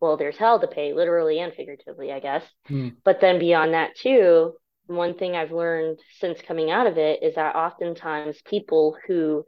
well, 0.00 0.16
there's 0.16 0.36
hell 0.36 0.60
to 0.60 0.66
pay, 0.66 0.92
literally 0.92 1.40
and 1.40 1.52
figuratively, 1.52 2.12
I 2.12 2.20
guess. 2.20 2.44
Mm. 2.68 2.96
But 3.04 3.20
then 3.20 3.38
beyond 3.38 3.74
that, 3.74 3.96
too, 3.96 4.54
one 4.86 5.14
thing 5.14 5.36
I've 5.36 5.52
learned 5.52 5.98
since 6.18 6.40
coming 6.40 6.70
out 6.70 6.86
of 6.86 6.98
it 6.98 7.22
is 7.22 7.34
that 7.34 7.56
oftentimes 7.56 8.40
people 8.44 8.96
who 9.06 9.44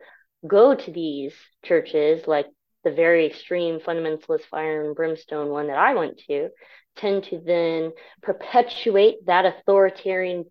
go 0.46 0.74
to 0.74 0.90
these 0.90 1.35
churches, 1.64 2.26
like 2.26 2.46
the 2.85 2.90
very 2.90 3.26
extreme 3.26 3.80
fundamentalist 3.80 4.44
fire 4.50 4.85
and 4.85 4.94
brimstone 4.94 5.50
one 5.50 5.66
that 5.68 5.78
I 5.78 5.94
went 5.94 6.18
to, 6.28 6.48
tend 6.96 7.24
to 7.24 7.40
then 7.44 7.92
perpetuate 8.22 9.26
that 9.26 9.46
authoritarian 9.46 10.44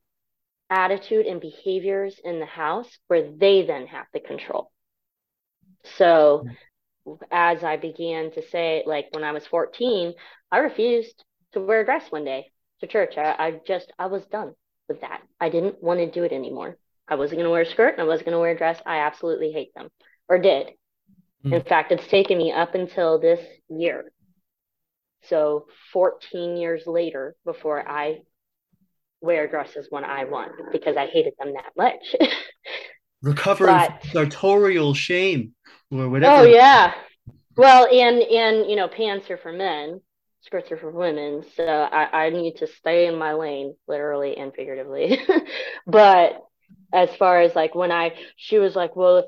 attitude 0.69 1.25
and 1.25 1.41
behaviors 1.41 2.19
in 2.23 2.39
the 2.39 2.45
house 2.45 2.89
where 3.07 3.31
they 3.31 3.65
then 3.65 3.87
have 3.87 4.05
the 4.13 4.19
control. 4.19 4.71
So 5.97 6.45
as 7.31 7.63
I 7.63 7.77
began 7.77 8.31
to 8.31 8.47
say, 8.49 8.83
like 8.85 9.07
when 9.11 9.23
I 9.23 9.31
was 9.31 9.45
14, 9.47 10.13
I 10.51 10.57
refused 10.59 11.23
to 11.53 11.61
wear 11.61 11.81
a 11.81 11.85
dress 11.85 12.03
one 12.11 12.25
day 12.25 12.51
to 12.81 12.87
church. 12.87 13.17
I, 13.17 13.35
I 13.37 13.61
just, 13.65 13.91
I 13.97 14.07
was 14.07 14.25
done 14.25 14.53
with 14.87 15.01
that. 15.01 15.21
I 15.39 15.49
didn't 15.49 15.81
want 15.81 15.99
to 15.99 16.11
do 16.11 16.23
it 16.23 16.31
anymore. 16.31 16.77
I 17.07 17.15
wasn't 17.15 17.37
going 17.37 17.45
to 17.45 17.51
wear 17.51 17.61
a 17.61 17.65
skirt 17.65 17.93
and 17.93 18.01
I 18.01 18.05
wasn't 18.05 18.25
going 18.25 18.35
to 18.35 18.39
wear 18.39 18.51
a 18.51 18.57
dress. 18.57 18.79
I 18.85 18.99
absolutely 18.99 19.51
hate 19.51 19.73
them 19.73 19.89
or 20.27 20.37
did. 20.37 20.67
Mm. 21.45 21.53
In 21.53 21.61
fact, 21.63 21.91
it's 21.91 22.07
taken 22.07 22.37
me 22.37 22.51
up 22.51 22.75
until 22.75 23.19
this 23.19 23.39
year. 23.69 24.11
So 25.23 25.65
14 25.91 26.57
years 26.57 26.83
later 26.85 27.35
before 27.45 27.87
I 27.87 28.19
wear 29.21 29.47
dresses 29.47 29.87
when 29.89 30.03
I 30.03 30.25
want 30.25 30.51
because 30.71 30.97
I 30.97 31.07
hated 31.07 31.33
them 31.39 31.53
that 31.53 31.71
much. 31.77 32.15
Recovering 33.21 33.75
but, 33.75 34.05
sartorial 34.11 34.93
shame 34.93 35.53
or 35.91 36.09
whatever. 36.09 36.43
Oh 36.43 36.45
yeah. 36.45 36.93
Well, 37.57 37.87
and 37.87 38.21
and 38.21 38.69
you 38.69 38.77
know, 38.77 38.87
pants 38.87 39.29
are 39.29 39.37
for 39.37 39.51
men, 39.51 39.99
skirts 40.41 40.71
are 40.71 40.77
for 40.77 40.91
women. 40.91 41.43
So 41.55 41.65
I, 41.65 42.25
I 42.25 42.29
need 42.29 42.57
to 42.57 42.67
stay 42.67 43.07
in 43.07 43.17
my 43.17 43.33
lane, 43.33 43.75
literally 43.87 44.37
and 44.37 44.53
figuratively. 44.53 45.19
but 45.87 46.41
as 46.93 47.09
far 47.17 47.41
as 47.41 47.55
like 47.55 47.75
when 47.75 47.91
I 47.91 48.15
she 48.37 48.57
was 48.57 48.75
like, 48.75 48.95
Well, 48.95 49.17
if 49.17 49.25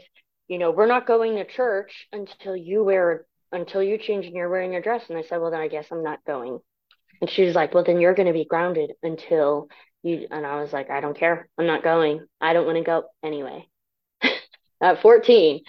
you 0.48 0.58
know, 0.58 0.72
we're 0.72 0.88
not 0.88 1.08
going 1.08 1.36
to 1.36 1.46
church 1.46 2.08
until 2.14 2.56
you 2.56 2.84
wear 2.84 3.26
until 3.52 3.84
you 3.84 3.98
change 3.98 4.26
and 4.26 4.36
you're 4.36 4.50
wearing 4.50 4.72
your 4.72 4.82
dress. 4.82 5.04
And 5.10 5.18
I 5.18 5.24
said, 5.24 5.42
Well 5.42 5.52
then 5.52 5.60
I 5.60 5.68
guess 5.68 5.88
I'm 5.92 6.04
not 6.04 6.24
going. 6.26 6.60
And 7.22 7.30
she 7.30 7.44
was 7.44 7.56
like, 7.56 7.74
Well 7.74 7.84
then 7.84 8.00
you're 8.00 8.14
gonna 8.14 8.34
be 8.34 8.46
grounded 8.46 8.92
until 9.04 9.70
you 10.04 10.28
and 10.32 10.46
I 10.46 10.62
was 10.62 10.74
like, 10.74 10.90
I 10.90 11.00
don't 11.00 11.18
care. 11.18 11.48
I'm 11.58 11.68
not 11.68 11.84
going. 11.84 12.26
I 12.40 12.54
don't 12.54 12.66
want 12.66 12.78
to 12.78 12.84
go 12.84 13.04
anyway. 13.24 13.68
At 14.82 15.02
14. 15.02 15.62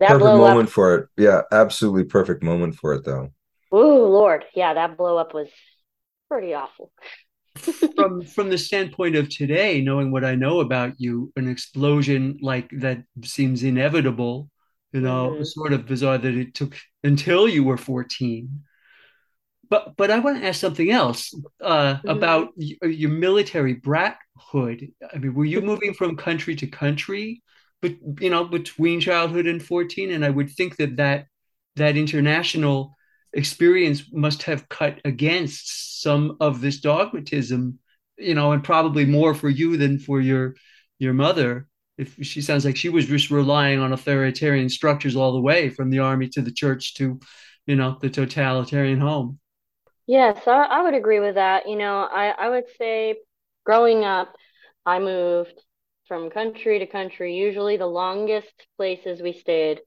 That 0.00 0.08
perfect 0.08 0.24
moment 0.24 0.68
up, 0.68 0.72
for 0.72 0.94
it. 0.96 1.08
Yeah, 1.16 1.42
absolutely 1.52 2.04
perfect 2.04 2.42
moment 2.42 2.74
for 2.74 2.94
it 2.94 3.04
though. 3.04 3.30
Oh 3.70 4.08
Lord. 4.08 4.44
Yeah, 4.54 4.74
that 4.74 4.96
blow 4.96 5.18
up 5.18 5.34
was 5.34 5.48
pretty 6.28 6.54
awful. 6.54 6.90
from 7.96 8.22
from 8.22 8.48
the 8.48 8.58
standpoint 8.58 9.14
of 9.14 9.28
today, 9.28 9.80
knowing 9.80 10.10
what 10.10 10.24
I 10.24 10.34
know 10.34 10.60
about 10.60 10.94
you, 10.98 11.32
an 11.36 11.48
explosion 11.48 12.38
like 12.40 12.68
that 12.78 13.04
seems 13.22 13.62
inevitable, 13.62 14.50
you 14.92 15.00
know, 15.00 15.30
mm-hmm. 15.30 15.44
sort 15.44 15.72
of 15.72 15.86
bizarre 15.86 16.18
that 16.18 16.34
it 16.34 16.54
took 16.54 16.76
until 17.04 17.48
you 17.48 17.62
were 17.62 17.76
14 17.76 18.64
but 19.74 19.96
but 19.96 20.10
I 20.12 20.20
want 20.20 20.40
to 20.40 20.46
ask 20.46 20.60
something 20.60 20.90
else 20.90 21.34
uh, 21.60 21.94
mm-hmm. 21.94 22.08
about 22.08 22.50
y- 22.56 22.76
your 22.82 23.10
military 23.10 23.74
brathood. 23.74 24.92
I 25.12 25.18
mean, 25.18 25.34
were 25.34 25.44
you 25.44 25.60
moving 25.72 25.94
from 25.94 26.16
country 26.16 26.54
to 26.56 26.68
country, 26.68 27.42
but 27.82 27.94
you 28.20 28.30
know, 28.30 28.44
between 28.44 29.00
childhood 29.00 29.46
and 29.46 29.60
fourteen? 29.60 30.12
And 30.12 30.24
I 30.24 30.30
would 30.30 30.50
think 30.50 30.76
that 30.76 30.96
that 30.98 31.26
that 31.74 31.96
international 31.96 32.94
experience 33.32 34.04
must 34.12 34.44
have 34.44 34.68
cut 34.68 35.00
against 35.04 36.02
some 36.02 36.36
of 36.38 36.60
this 36.60 36.78
dogmatism, 36.78 37.80
you 38.16 38.34
know, 38.34 38.52
and 38.52 38.62
probably 38.62 39.04
more 39.04 39.34
for 39.34 39.48
you 39.48 39.76
than 39.76 39.98
for 39.98 40.20
your 40.20 40.54
your 41.00 41.14
mother. 41.14 41.66
If 41.98 42.14
she 42.22 42.42
sounds 42.42 42.64
like 42.64 42.76
she 42.76 42.90
was 42.90 43.06
just 43.06 43.30
relying 43.30 43.80
on 43.80 43.92
authoritarian 43.92 44.68
structures 44.68 45.16
all 45.16 45.32
the 45.32 45.40
way 45.40 45.68
from 45.68 45.90
the 45.90 46.00
army 46.00 46.28
to 46.28 46.42
the 46.42 46.52
church 46.52 46.94
to, 46.94 47.18
you 47.66 47.76
know, 47.76 47.98
the 48.00 48.10
totalitarian 48.10 49.00
home. 49.00 49.38
Yes, 50.06 50.46
I, 50.46 50.64
I 50.64 50.82
would 50.82 50.94
agree 50.94 51.20
with 51.20 51.36
that. 51.36 51.68
You 51.68 51.76
know, 51.76 51.98
I, 51.98 52.28
I 52.28 52.48
would 52.50 52.64
say 52.78 53.16
growing 53.64 54.04
up, 54.04 54.34
I 54.84 54.98
moved 54.98 55.60
from 56.06 56.30
country 56.30 56.78
to 56.80 56.86
country. 56.86 57.36
Usually 57.36 57.76
the 57.76 57.86
longest 57.86 58.52
places 58.76 59.22
we 59.22 59.32
stayed 59.32 59.80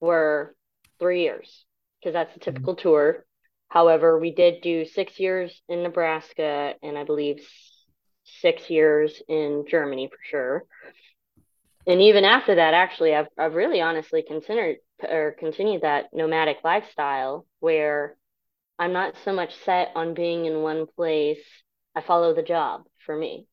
were 0.00 0.54
three 0.98 1.22
years 1.22 1.64
because 2.00 2.12
that's 2.12 2.34
a 2.36 2.40
mm-hmm. 2.40 2.50
typical 2.50 2.74
mm-hmm. 2.74 2.82
tour. 2.82 3.24
However, 3.68 4.18
we 4.18 4.34
did 4.34 4.60
do 4.62 4.84
six 4.84 5.18
years 5.18 5.62
in 5.68 5.82
Nebraska 5.82 6.74
and 6.82 6.98
I 6.98 7.04
believe 7.04 7.46
six 8.24 8.68
years 8.68 9.22
in 9.28 9.64
Germany 9.68 10.08
for 10.08 10.18
sure. 10.28 10.64
And 11.86 12.00
even 12.00 12.24
after 12.24 12.56
that, 12.56 12.74
actually, 12.74 13.14
I've, 13.14 13.28
I've 13.38 13.54
really 13.54 13.80
honestly 13.80 14.22
considered 14.22 14.76
or 15.02 15.34
continued 15.38 15.82
that 15.82 16.06
nomadic 16.12 16.58
lifestyle 16.62 17.46
where 17.60 18.16
I'm 18.78 18.92
not 18.92 19.14
so 19.24 19.32
much 19.32 19.54
set 19.64 19.92
on 19.94 20.14
being 20.14 20.46
in 20.46 20.62
one 20.62 20.86
place. 20.86 21.42
I 21.94 22.00
follow 22.00 22.34
the 22.34 22.42
job 22.42 22.84
for 23.04 23.16
me, 23.16 23.46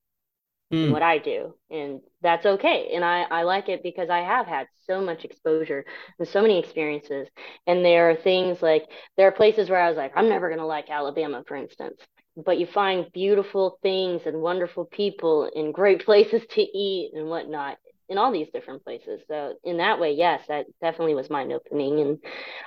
mm. 0.74 0.92
what 0.92 1.04
I 1.04 1.18
do, 1.18 1.56
and 1.70 2.02
that's 2.22 2.46
okay. 2.46 2.92
And 2.94 3.04
I 3.04 3.24
I 3.24 3.44
like 3.44 3.70
it 3.70 3.84
because 3.84 4.10
I 4.10 4.20
have 4.20 4.48
had 4.48 4.68
so 4.88 5.02
much 5.02 5.26
exposure 5.26 5.86
and 6.18 6.28
so 6.28 6.42
many 6.42 6.58
experiences. 6.60 7.28
And 7.68 7.84
there 7.84 8.10
are 8.10 8.16
things 8.16 8.62
like 8.62 8.86
there 9.18 9.28
are 9.28 9.32
places 9.32 9.70
where 9.70 9.82
I 9.82 9.90
was 9.90 9.98
like, 9.98 10.14
I'm 10.16 10.30
never 10.30 10.50
gonna 10.50 10.66
like 10.66 10.90
Alabama, 10.90 11.44
for 11.48 11.58
instance. 11.58 12.00
But 12.38 12.58
you 12.58 12.68
find 12.68 13.12
beautiful 13.12 13.78
things 13.82 14.22
and 14.26 14.42
wonderful 14.42 14.86
people 14.86 15.50
and 15.54 15.74
great 15.74 16.06
places 16.06 16.44
to 16.52 16.62
eat 16.62 17.12
and 17.14 17.28
whatnot 17.28 17.78
in 18.08 18.18
all 18.18 18.32
these 18.32 18.50
different 18.52 18.84
places. 18.84 19.22
So 19.28 19.56
in 19.64 19.78
that 19.78 20.00
way, 20.00 20.14
yes, 20.14 20.42
that 20.48 20.66
definitely 20.82 21.14
was 21.14 21.30
mind 21.30 21.54
opening. 21.54 22.00
And 22.00 22.18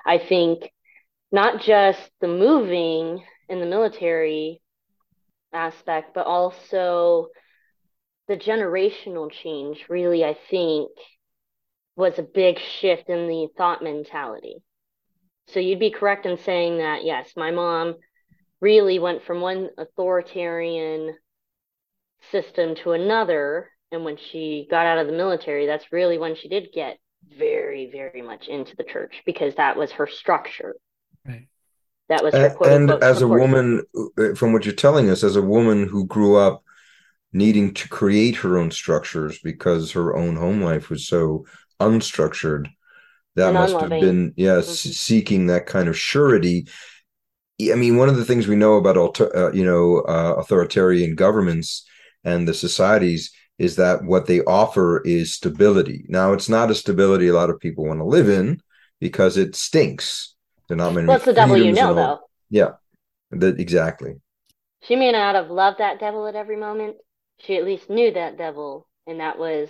I 0.07 0.19
think 0.19 0.71
not 1.33 1.63
just 1.63 2.11
the 2.21 2.29
moving 2.29 3.25
in 3.49 3.59
the 3.59 3.67
military 3.67 4.61
aspect, 5.53 6.15
but 6.15 6.27
also 6.27 7.29
the 8.29 8.37
generational 8.37 9.31
change, 9.31 9.87
really, 9.89 10.25
I 10.25 10.37
think, 10.51 10.91
was 11.97 12.19
a 12.19 12.23
big 12.23 12.59
shift 12.59 13.09
in 13.09 13.29
the 13.29 13.49
thought 13.57 13.83
mentality. 13.83 14.63
So 15.49 15.61
you'd 15.61 15.81
be 15.81 15.91
correct 15.91 16.27
in 16.27 16.39
saying 16.39 16.79
that, 16.79 17.05
yes, 17.05 17.33
my 17.37 17.51
mom 17.51 17.97
really 18.61 18.99
went 18.99 19.25
from 19.25 19.41
one 19.41 19.71
authoritarian 19.77 21.15
system 22.31 22.75
to 22.77 22.93
another. 22.93 23.71
And 23.91 24.05
when 24.05 24.17
she 24.17 24.67
got 24.71 24.87
out 24.87 24.99
of 24.99 25.07
the 25.07 25.13
military, 25.13 25.67
that's 25.67 25.93
really 25.93 26.17
when 26.17 26.37
she 26.37 26.49
did 26.49 26.69
get 26.73 26.99
very, 27.37 27.91
very 27.91 28.23
much 28.23 28.49
into 28.49 28.77
the 28.77 28.85
church 28.85 29.23
because 29.27 29.55
that 29.57 29.77
was 29.77 29.93
her 29.93 30.07
structure. 30.07 30.77
Right. 31.27 31.49
That 32.09 32.25
was 32.25 32.35
her 32.35 32.57
and, 32.65 32.91
and 32.91 33.03
as 33.03 33.23
a 33.23 33.29
woman, 33.29 33.85
uh, 34.19 34.35
from 34.35 34.53
what 34.53 34.65
you're 34.65 34.75
telling 34.75 35.09
us, 35.09 35.25
as 35.25 35.37
a 35.37 35.43
woman 35.43 35.89
who 35.89 36.07
grew 36.07 36.37
up 36.37 36.63
needing 37.33 37.73
to 37.75 37.89
create 37.89 38.37
her 38.37 38.59
own 38.59 38.71
structures 38.71 39.39
because 39.39 39.93
her 39.93 40.15
own 40.15 40.37
home 40.37 40.61
life 40.61 40.91
was 40.91 41.07
so 41.07 41.47
unstructured, 41.81 42.69
that 43.37 43.49
and 43.49 43.55
must 43.55 43.75
unloving. 43.75 43.91
have 43.91 44.01
been 44.01 44.35
yes, 44.37 44.67
mm-hmm. 44.67 44.91
seeking 44.91 45.47
that 45.47 45.67
kind 45.67 45.89
of 45.89 45.99
surety. 45.99 46.69
I 47.71 47.77
mean, 47.77 47.97
one 47.97 48.09
of 48.09 48.17
the 48.17 48.25
things 48.25 48.47
we 48.47 48.57
know 48.57 48.75
about 48.75 49.21
uh, 49.21 49.53
you 49.53 49.65
know 49.65 50.01
uh, 50.01 50.35
authoritarian 50.39 51.15
governments 51.15 51.87
and 52.25 52.47
the 52.47 52.55
societies 52.55 53.33
is 53.59 53.77
that 53.77 54.05
what 54.05 54.27
they 54.27 54.43
offer 54.43 55.01
is 55.03 55.35
stability. 55.35 56.05
Now, 56.09 56.33
it's 56.33 56.49
not 56.49 56.71
a 56.71 56.75
stability 56.75 57.29
a 57.29 57.35
lot 57.35 57.51
of 57.51 57.61
people 57.61 57.87
want 57.87 58.01
to 58.01 58.05
live 58.05 58.29
in 58.29 58.61
because 59.01 59.37
it 59.37 59.55
stinks 59.55 60.32
they're 60.73 60.87
not 60.87 60.95
many. 60.95 61.07
What's 61.07 61.27
the 61.27 61.35
devil 61.35 61.59
you 61.59 61.73
know, 61.73 61.93
though? 61.93 62.21
Yeah, 62.49 62.71
that 63.31 63.61
exactly. 63.61 64.15
She 64.81 64.97
may 64.97 65.13
not 65.13 65.35
have 65.35 65.51
loved 65.51 65.81
that 65.81 66.01
devil 66.01 66.27
at 66.27 66.35
every 66.35 66.57
moment. 66.57 66.97
She 67.41 67.59
at 67.59 67.65
least 67.65 67.91
knew 67.91 68.11
that 68.13 68.39
devil, 68.39 68.89
and 69.07 69.21
that 69.21 69.39
was, 69.39 69.69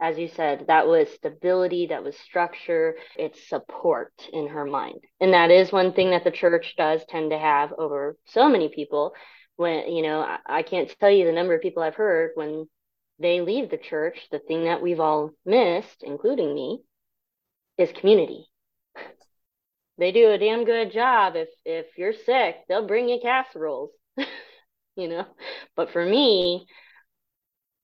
as 0.00 0.16
you 0.16 0.28
said, 0.28 0.66
that 0.68 0.86
was 0.86 1.08
stability, 1.12 1.88
that 1.88 2.04
was 2.04 2.16
structure, 2.16 2.94
it's 3.18 3.48
support 3.48 4.12
in 4.32 4.46
her 4.46 4.64
mind, 4.64 5.00
and 5.20 5.34
that 5.34 5.50
is 5.50 5.72
one 5.72 5.92
thing 5.92 6.10
that 6.10 6.22
the 6.22 6.30
church 6.30 6.74
does 6.78 7.04
tend 7.08 7.32
to 7.32 7.38
have 7.38 7.72
over 7.76 8.16
so 8.26 8.48
many 8.48 8.68
people. 8.68 9.12
When 9.56 9.90
you 9.90 10.02
know, 10.04 10.20
I, 10.20 10.38
I 10.46 10.62
can't 10.62 10.94
tell 11.00 11.10
you 11.10 11.26
the 11.26 11.32
number 11.32 11.54
of 11.54 11.62
people 11.62 11.82
I've 11.82 11.96
heard 11.96 12.30
when 12.36 12.68
they 13.18 13.40
leave 13.40 13.70
the 13.70 13.76
church, 13.76 14.28
the 14.30 14.38
thing 14.38 14.66
that 14.66 14.82
we've 14.82 15.00
all 15.00 15.32
missed, 15.44 16.04
including 16.04 16.54
me, 16.54 16.78
is 17.76 17.90
community 17.90 18.46
they 19.98 20.12
do 20.12 20.30
a 20.30 20.38
damn 20.38 20.64
good 20.64 20.92
job. 20.92 21.36
If 21.36 21.48
if 21.64 21.86
you're 21.96 22.12
sick, 22.12 22.56
they'll 22.68 22.86
bring 22.86 23.08
you 23.08 23.20
casseroles, 23.22 23.90
you 24.96 25.08
know. 25.08 25.26
But 25.76 25.92
for 25.92 26.04
me, 26.04 26.66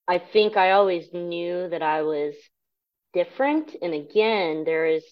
I 0.09 0.19
think 0.19 0.57
I 0.57 0.73
always 0.73 1.13
knew 1.13 1.69
that 1.69 1.83
I 1.83 2.03
was 2.03 2.35
different. 3.13 3.77
And 3.81 3.95
again, 3.95 4.65
there 4.65 4.87
is 4.87 5.05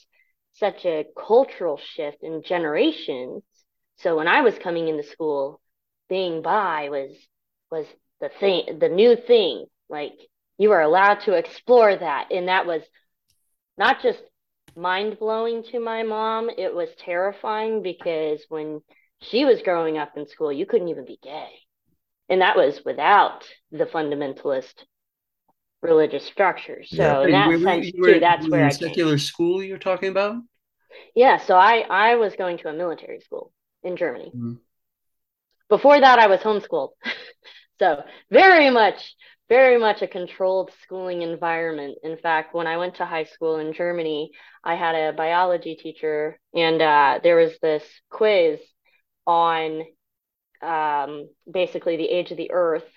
such 0.55 0.85
a 0.85 1.07
cultural 1.17 1.79
shift 1.95 2.19
in 2.23 2.43
generations. 2.43 3.43
So 3.99 4.17
when 4.17 4.29
I 4.29 4.43
was 4.43 4.59
coming 4.59 4.89
into 4.89 5.05
school, 5.05 5.61
being 6.09 6.43
bi 6.43 6.89
was 6.89 7.13
was 7.71 7.87
the 8.21 8.31
thing, 8.41 8.79
the 8.81 8.89
new 8.89 9.17
thing. 9.17 9.67
Like 9.89 10.15
you 10.59 10.71
were 10.71 10.81
allowed 10.81 11.21
to 11.21 11.35
explore 11.35 11.95
that, 11.97 12.33
and 12.33 12.49
that 12.49 12.67
was 12.67 12.83
not 13.77 14.03
just 14.03 14.21
mind 14.79 15.19
blowing 15.19 15.63
to 15.65 15.81
my 15.81 16.03
mom. 16.03 16.51
It 16.57 16.75
was 16.75 16.89
terrifying 16.99 17.83
because 17.83 18.45
when 18.49 18.81
she 19.21 19.45
was 19.45 19.63
growing 19.63 19.99
up 19.99 20.17
in 20.17 20.29
school, 20.29 20.53
you 20.53 20.67
couldn't 20.67 20.89
even 20.89 21.05
be 21.05 21.19
gay, 21.23 21.51
and 22.29 22.41
that 22.41 22.57
was 22.57 22.81
without 22.85 23.45
the 23.73 23.87
fundamentalist 23.87 24.85
religious 25.83 26.25
structures. 26.25 26.89
So 26.91 26.97
yeah. 26.97 27.23
in 27.23 27.31
that 27.33 27.49
were, 27.49 27.59
sense 27.59 27.93
were, 27.97 28.15
too, 28.15 28.21
that's 28.21 28.49
where 28.49 28.67
I 28.67 28.71
secular 28.71 29.13
came. 29.13 29.19
school 29.19 29.63
you're 29.63 29.79
talking 29.79 30.11
about. 30.11 30.37
Yeah, 31.15 31.39
so 31.39 31.55
I 31.57 31.85
I 31.89 32.15
was 32.17 32.35
going 32.37 32.59
to 32.59 32.69
a 32.69 32.73
military 32.73 33.21
school 33.21 33.53
in 33.83 33.97
Germany. 33.97 34.33
Mm-hmm. 34.35 34.55
Before 35.69 36.01
that, 36.01 36.19
I 36.19 36.29
was 36.29 36.41
homeschooled. 36.41 36.91
so 37.79 38.03
very 38.31 38.71
much, 38.71 39.15
very 39.49 39.79
much 39.79 40.03
a 40.03 40.07
controlled 40.07 40.71
schooling 40.83 41.23
environment. 41.23 41.99
In 42.03 42.17
fact, 42.19 42.55
when 42.55 42.67
I 42.67 42.77
went 42.77 42.97
to 42.97 43.07
high 43.07 43.25
school 43.25 43.57
in 43.59 43.73
Germany, 43.73 44.31
I 44.63 44.75
had 44.75 44.95
a 44.95 45.13
biology 45.13 45.75
teacher, 45.75 46.39
and 46.55 46.81
uh, 46.83 47.21
there 47.23 47.37
was 47.37 47.59
this 47.61 47.85
quiz 48.11 48.61
on 49.27 49.83
um, 50.63 51.29
basically 51.51 51.97
the 51.97 52.09
age 52.09 52.31
of 52.31 52.37
the 52.37 52.51
Earth. 52.51 52.91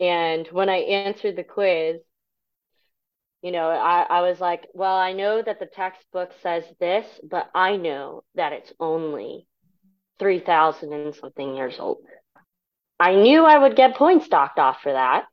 And 0.00 0.46
when 0.48 0.68
I 0.68 0.78
answered 0.78 1.36
the 1.36 1.44
quiz, 1.44 2.00
you 3.42 3.52
know, 3.52 3.70
I, 3.70 4.02
I 4.02 4.20
was 4.22 4.40
like, 4.40 4.66
well, 4.74 4.96
I 4.96 5.12
know 5.12 5.40
that 5.42 5.60
the 5.60 5.66
textbook 5.66 6.30
says 6.42 6.64
this, 6.78 7.06
but 7.22 7.48
I 7.54 7.76
know 7.76 8.22
that 8.34 8.52
it's 8.52 8.72
only 8.78 9.46
3,000 10.18 10.92
and 10.92 11.14
something 11.14 11.56
years 11.56 11.76
old. 11.78 11.98
I 12.98 13.14
knew 13.14 13.44
I 13.44 13.58
would 13.58 13.76
get 13.76 13.96
points 13.96 14.28
docked 14.28 14.58
off 14.58 14.82
for 14.82 14.92
that, 14.92 15.24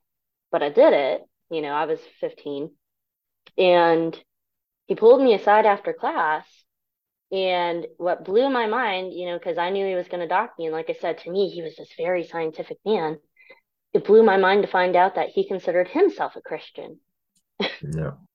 but 0.50 0.62
I 0.62 0.68
did 0.68 0.92
it. 0.92 1.22
You 1.50 1.62
know, 1.62 1.72
I 1.72 1.86
was 1.86 2.00
15. 2.20 2.70
And 3.56 4.18
he 4.86 4.94
pulled 4.94 5.22
me 5.22 5.34
aside 5.34 5.66
after 5.66 5.92
class. 5.92 6.46
And 7.30 7.86
what 7.98 8.24
blew 8.24 8.48
my 8.48 8.66
mind, 8.66 9.12
you 9.12 9.26
know, 9.26 9.38
because 9.38 9.58
I 9.58 9.70
knew 9.70 9.86
he 9.86 9.94
was 9.94 10.08
going 10.08 10.20
to 10.20 10.28
dock 10.28 10.52
me. 10.58 10.66
And 10.66 10.74
like 10.74 10.88
I 10.88 10.96
said, 10.98 11.18
to 11.18 11.30
me, 11.30 11.50
he 11.50 11.62
was 11.62 11.76
this 11.76 11.92
very 11.96 12.24
scientific 12.24 12.78
man. 12.86 13.18
It 13.92 14.06
blew 14.06 14.22
my 14.22 14.38
mind 14.38 14.62
to 14.62 14.68
find 14.68 14.96
out 14.96 15.16
that 15.16 15.28
he 15.28 15.46
considered 15.46 15.88
himself 15.88 16.36
a 16.36 16.40
Christian. 16.40 17.00
Yeah 17.60 18.12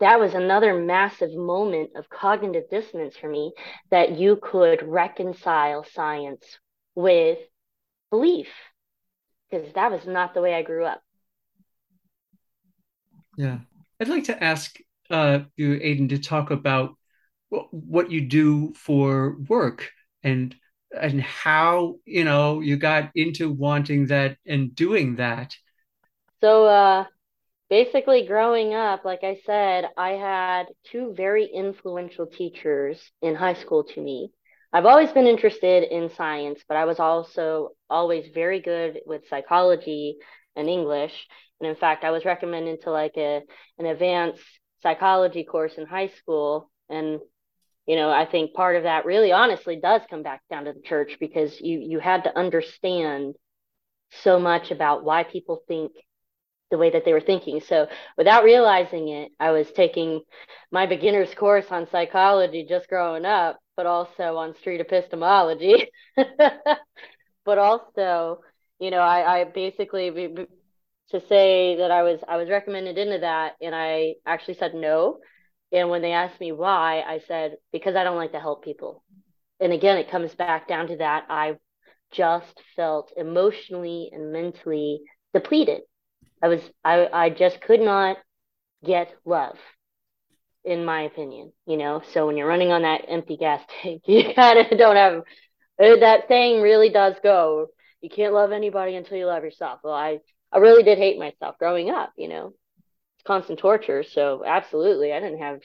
that 0.00 0.18
was 0.18 0.34
another 0.34 0.74
massive 0.74 1.32
moment 1.34 1.90
of 1.94 2.08
cognitive 2.08 2.68
dissonance 2.70 3.16
for 3.16 3.28
me 3.28 3.52
that 3.90 4.18
you 4.18 4.36
could 4.36 4.82
reconcile 4.82 5.84
science 5.84 6.58
with 6.94 7.38
belief 8.10 8.48
because 9.50 9.72
that 9.74 9.90
was 9.90 10.06
not 10.06 10.34
the 10.34 10.40
way 10.40 10.54
I 10.54 10.62
grew 10.62 10.84
up. 10.84 11.02
Yeah. 13.36 13.58
I'd 14.00 14.08
like 14.08 14.24
to 14.24 14.42
ask 14.42 14.78
uh, 15.10 15.40
you, 15.56 15.78
Aidan, 15.82 16.08
to 16.08 16.18
talk 16.18 16.50
about 16.50 16.96
what 17.70 18.10
you 18.10 18.20
do 18.20 18.72
for 18.74 19.36
work 19.48 19.90
and 20.22 20.54
and 21.00 21.20
how 21.20 21.96
you 22.04 22.24
know 22.24 22.60
you 22.60 22.76
got 22.76 23.10
into 23.14 23.50
wanting 23.50 24.06
that 24.06 24.36
and 24.46 24.74
doing 24.74 25.16
that. 25.16 25.56
So 26.40 26.66
uh, 26.66 27.04
basically 27.70 28.26
growing 28.26 28.74
up 28.74 29.04
like 29.04 29.22
i 29.22 29.38
said 29.46 29.88
i 29.96 30.10
had 30.10 30.64
two 30.90 31.14
very 31.16 31.46
influential 31.46 32.26
teachers 32.26 33.00
in 33.22 33.34
high 33.34 33.54
school 33.54 33.84
to 33.84 34.00
me 34.00 34.30
i've 34.72 34.86
always 34.86 35.10
been 35.12 35.26
interested 35.26 35.82
in 35.82 36.10
science 36.10 36.60
but 36.68 36.76
i 36.76 36.84
was 36.84 36.98
also 36.98 37.70
always 37.88 38.26
very 38.32 38.60
good 38.60 39.00
with 39.06 39.28
psychology 39.28 40.16
and 40.56 40.68
english. 40.68 41.26
And 41.60 41.68
in 41.68 41.76
fact 41.76 42.04
i 42.04 42.10
was 42.10 42.24
recommended 42.24 42.82
to 42.82 42.90
like 42.90 43.16
a 43.16 43.42
an 43.78 43.86
advanced 43.86 44.42
psychology 44.82 45.44
course 45.44 45.74
in 45.76 45.86
high 45.86 46.08
school. 46.08 46.70
And 46.88 47.20
you 47.86 47.96
know 47.96 48.10
i 48.10 48.24
think 48.26 48.54
part 48.54 48.76
of 48.76 48.84
that 48.84 49.04
really 49.04 49.32
honestly 49.32 49.76
does 49.76 50.02
come 50.10 50.22
back 50.22 50.42
down 50.50 50.64
to 50.64 50.72
the 50.72 50.82
church 50.82 51.16
because 51.20 51.60
you 51.60 51.80
you 51.80 51.98
had 51.98 52.24
to 52.24 52.38
understand 52.38 53.34
so 54.22 54.38
much 54.38 54.70
about 54.70 55.04
why 55.04 55.22
people 55.24 55.62
think 55.68 55.92
the 56.70 56.78
way 56.78 56.90
that 56.90 57.04
they 57.04 57.12
were 57.12 57.20
thinking. 57.20 57.60
So 57.60 57.88
without 58.16 58.44
realizing 58.44 59.08
it, 59.08 59.32
I 59.40 59.50
was 59.50 59.70
taking 59.72 60.22
my 60.70 60.86
beginner's 60.86 61.34
course 61.34 61.66
on 61.70 61.88
psychology 61.90 62.64
just 62.68 62.88
growing 62.88 63.24
up, 63.24 63.58
but 63.80 63.86
also 63.86 64.36
on 64.36 64.54
street 64.56 64.82
epistemology. 64.82 65.86
but 67.46 67.58
also, 67.58 68.40
you 68.78 68.90
know, 68.90 68.98
I, 69.00 69.40
I 69.40 69.44
basically 69.44 70.10
to 71.10 71.20
say 71.28 71.76
that 71.76 71.90
I 71.90 72.02
was 72.02 72.20
I 72.28 72.36
was 72.36 72.50
recommended 72.50 72.98
into 72.98 73.20
that, 73.20 73.54
and 73.62 73.74
I 73.74 74.16
actually 74.26 74.54
said 74.54 74.74
no. 74.74 75.20
And 75.72 75.88
when 75.88 76.02
they 76.02 76.12
asked 76.12 76.40
me 76.40 76.52
why, 76.52 77.00
I 77.00 77.20
said 77.26 77.56
because 77.72 77.96
I 77.96 78.04
don't 78.04 78.18
like 78.18 78.32
to 78.32 78.40
help 78.40 78.64
people. 78.64 79.02
And 79.60 79.72
again, 79.72 79.96
it 79.98 80.10
comes 80.10 80.34
back 80.34 80.68
down 80.68 80.88
to 80.88 80.96
that 80.98 81.26
I 81.30 81.56
just 82.12 82.60
felt 82.76 83.12
emotionally 83.16 84.10
and 84.12 84.32
mentally 84.32 85.00
depleted 85.32 85.82
I 86.42 86.48
was 86.48 86.60
I 86.84 87.08
I 87.12 87.30
just 87.30 87.60
could 87.62 87.80
not 87.80 88.18
get 88.84 89.14
love, 89.24 89.58
in 90.64 90.84
my 90.84 91.02
opinion. 91.02 91.52
You 91.66 91.76
know, 91.76 92.02
so 92.12 92.26
when 92.26 92.36
you're 92.36 92.48
running 92.48 92.72
on 92.72 92.82
that 92.82 93.02
empty 93.08 93.36
gas 93.36 93.62
tank, 93.82 94.02
you 94.06 94.34
kind 94.34 94.58
of 94.58 94.78
don't 94.78 94.96
have 94.96 95.14
uh, 95.80 95.96
that 96.00 96.28
saying 96.28 96.62
really 96.62 96.90
does 96.90 97.14
go. 97.22 97.68
You 98.00 98.10
can't 98.10 98.34
love 98.34 98.52
anybody 98.52 98.96
until 98.96 99.18
you 99.18 99.26
love 99.26 99.44
yourself. 99.44 99.80
Well, 99.84 99.94
I 99.94 100.20
I 100.52 100.58
really 100.58 100.82
did 100.82 100.98
hate 100.98 101.18
myself 101.18 101.56
growing 101.58 101.90
up. 101.90 102.12
You 102.16 102.28
know, 102.28 102.54
constant 103.26 103.58
torture. 103.58 104.02
So 104.02 104.42
absolutely, 104.46 105.12
I 105.12 105.20
didn't 105.20 105.40
have 105.40 105.60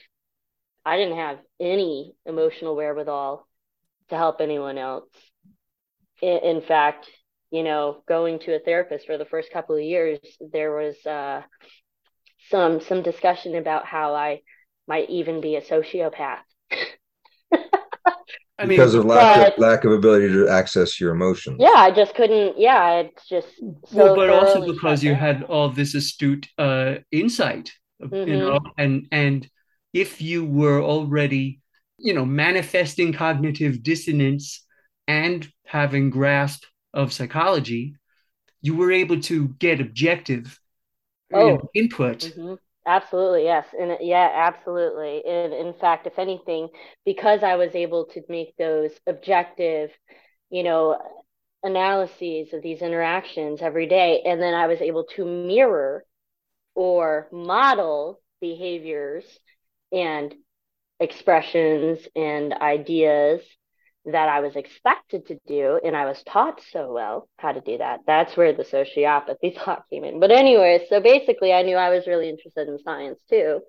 I 0.84 0.96
didn't 0.96 1.16
have 1.18 1.38
any 1.60 2.14
emotional 2.24 2.76
wherewithal 2.76 3.46
to 4.08 4.16
help 4.16 4.40
anyone 4.40 4.78
else. 4.78 5.08
In, 6.22 6.38
in 6.38 6.62
fact, 6.62 7.10
you 7.50 7.62
know, 7.62 8.02
going 8.08 8.38
to 8.40 8.54
a 8.54 8.60
therapist 8.60 9.06
for 9.06 9.18
the 9.18 9.24
first 9.24 9.52
couple 9.52 9.76
of 9.76 9.82
years, 9.82 10.18
there 10.40 10.72
was 10.76 10.94
uh, 11.06 11.42
some 12.50 12.80
some 12.80 13.02
discussion 13.02 13.56
about 13.56 13.84
how 13.84 14.14
I 14.14 14.42
might 14.86 15.10
even 15.10 15.40
be 15.40 15.56
a 15.56 15.60
sociopath. 15.60 16.38
I 18.58 18.64
mean, 18.64 18.78
because 18.78 18.94
of 18.94 19.04
lack 19.04 19.52
of, 19.52 19.58
lack 19.58 19.84
of 19.84 19.92
ability 19.92 20.28
to 20.28 20.48
access 20.48 20.98
your 20.98 21.12
emotions. 21.12 21.58
Yeah, 21.60 21.74
I 21.74 21.90
just 21.90 22.14
couldn't. 22.14 22.58
Yeah, 22.58 23.00
it's 23.00 23.28
just 23.28 23.48
so 23.58 23.76
well, 23.92 24.16
but 24.16 24.30
also 24.30 24.72
because 24.72 25.04
you 25.04 25.14
had 25.14 25.42
all 25.42 25.68
this 25.68 25.94
astute 25.94 26.48
uh, 26.56 26.96
insight, 27.12 27.72
mm-hmm. 28.02 28.28
you 28.28 28.38
know, 28.38 28.60
and 28.78 29.08
and 29.12 29.46
if 29.92 30.22
you 30.22 30.44
were 30.44 30.82
already, 30.82 31.60
you 31.98 32.14
know, 32.14 32.24
manifesting 32.24 33.12
cognitive 33.12 33.82
dissonance 33.82 34.64
and 35.06 35.46
having 35.66 36.08
grasp 36.08 36.64
of 36.94 37.12
psychology, 37.12 37.94
you 38.62 38.74
were 38.74 38.90
able 38.90 39.20
to 39.20 39.48
get 39.58 39.80
objective 39.80 40.58
oh. 41.32 41.68
input. 41.74 42.20
Mm-hmm. 42.20 42.54
Absolutely, 42.86 43.44
yes. 43.44 43.66
And 43.78 43.92
uh, 43.92 43.96
yeah, 44.00 44.30
absolutely. 44.32 45.24
And 45.26 45.52
in 45.52 45.74
fact, 45.74 46.06
if 46.06 46.18
anything, 46.18 46.68
because 47.04 47.42
I 47.42 47.56
was 47.56 47.74
able 47.74 48.06
to 48.06 48.22
make 48.28 48.56
those 48.56 48.92
objective, 49.06 49.90
you 50.50 50.62
know, 50.62 50.98
analyses 51.64 52.52
of 52.52 52.62
these 52.62 52.82
interactions 52.82 53.60
every 53.60 53.86
day, 53.88 54.22
and 54.24 54.40
then 54.40 54.54
I 54.54 54.68
was 54.68 54.80
able 54.80 55.04
to 55.16 55.24
mirror 55.24 56.04
or 56.74 57.28
model 57.32 58.20
behaviors 58.40 59.24
and 59.92 60.34
expressions 61.00 62.00
and 62.16 62.54
ideas 62.54 63.42
that 64.06 64.28
I 64.28 64.40
was 64.40 64.54
expected 64.54 65.26
to 65.26 65.38
do, 65.46 65.80
and 65.84 65.96
I 65.96 66.04
was 66.04 66.22
taught 66.22 66.60
so 66.70 66.92
well 66.92 67.28
how 67.38 67.52
to 67.52 67.60
do 67.60 67.78
that. 67.78 68.00
That's 68.06 68.36
where 68.36 68.52
the 68.52 68.62
sociopathy 68.62 69.56
thought 69.64 69.84
came 69.90 70.04
in. 70.04 70.20
But 70.20 70.30
anyway, 70.30 70.86
so 70.88 71.00
basically, 71.00 71.52
I 71.52 71.62
knew 71.62 71.76
I 71.76 71.90
was 71.90 72.06
really 72.06 72.28
interested 72.28 72.68
in 72.68 72.78
science 72.78 73.20
too. 73.28 73.60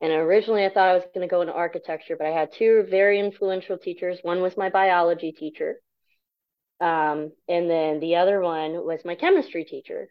And 0.00 0.12
originally, 0.12 0.64
I 0.64 0.70
thought 0.70 0.88
I 0.88 0.94
was 0.94 1.04
going 1.14 1.26
to 1.26 1.30
go 1.30 1.40
into 1.40 1.52
architecture, 1.52 2.16
but 2.16 2.26
I 2.26 2.30
had 2.30 2.52
two 2.52 2.86
very 2.88 3.18
influential 3.18 3.78
teachers. 3.78 4.18
One 4.22 4.42
was 4.42 4.56
my 4.56 4.70
biology 4.70 5.32
teacher, 5.32 5.76
um, 6.80 7.32
and 7.48 7.70
then 7.70 8.00
the 8.00 8.16
other 8.16 8.40
one 8.40 8.84
was 8.84 9.00
my 9.04 9.14
chemistry 9.14 9.64
teacher. 9.64 10.08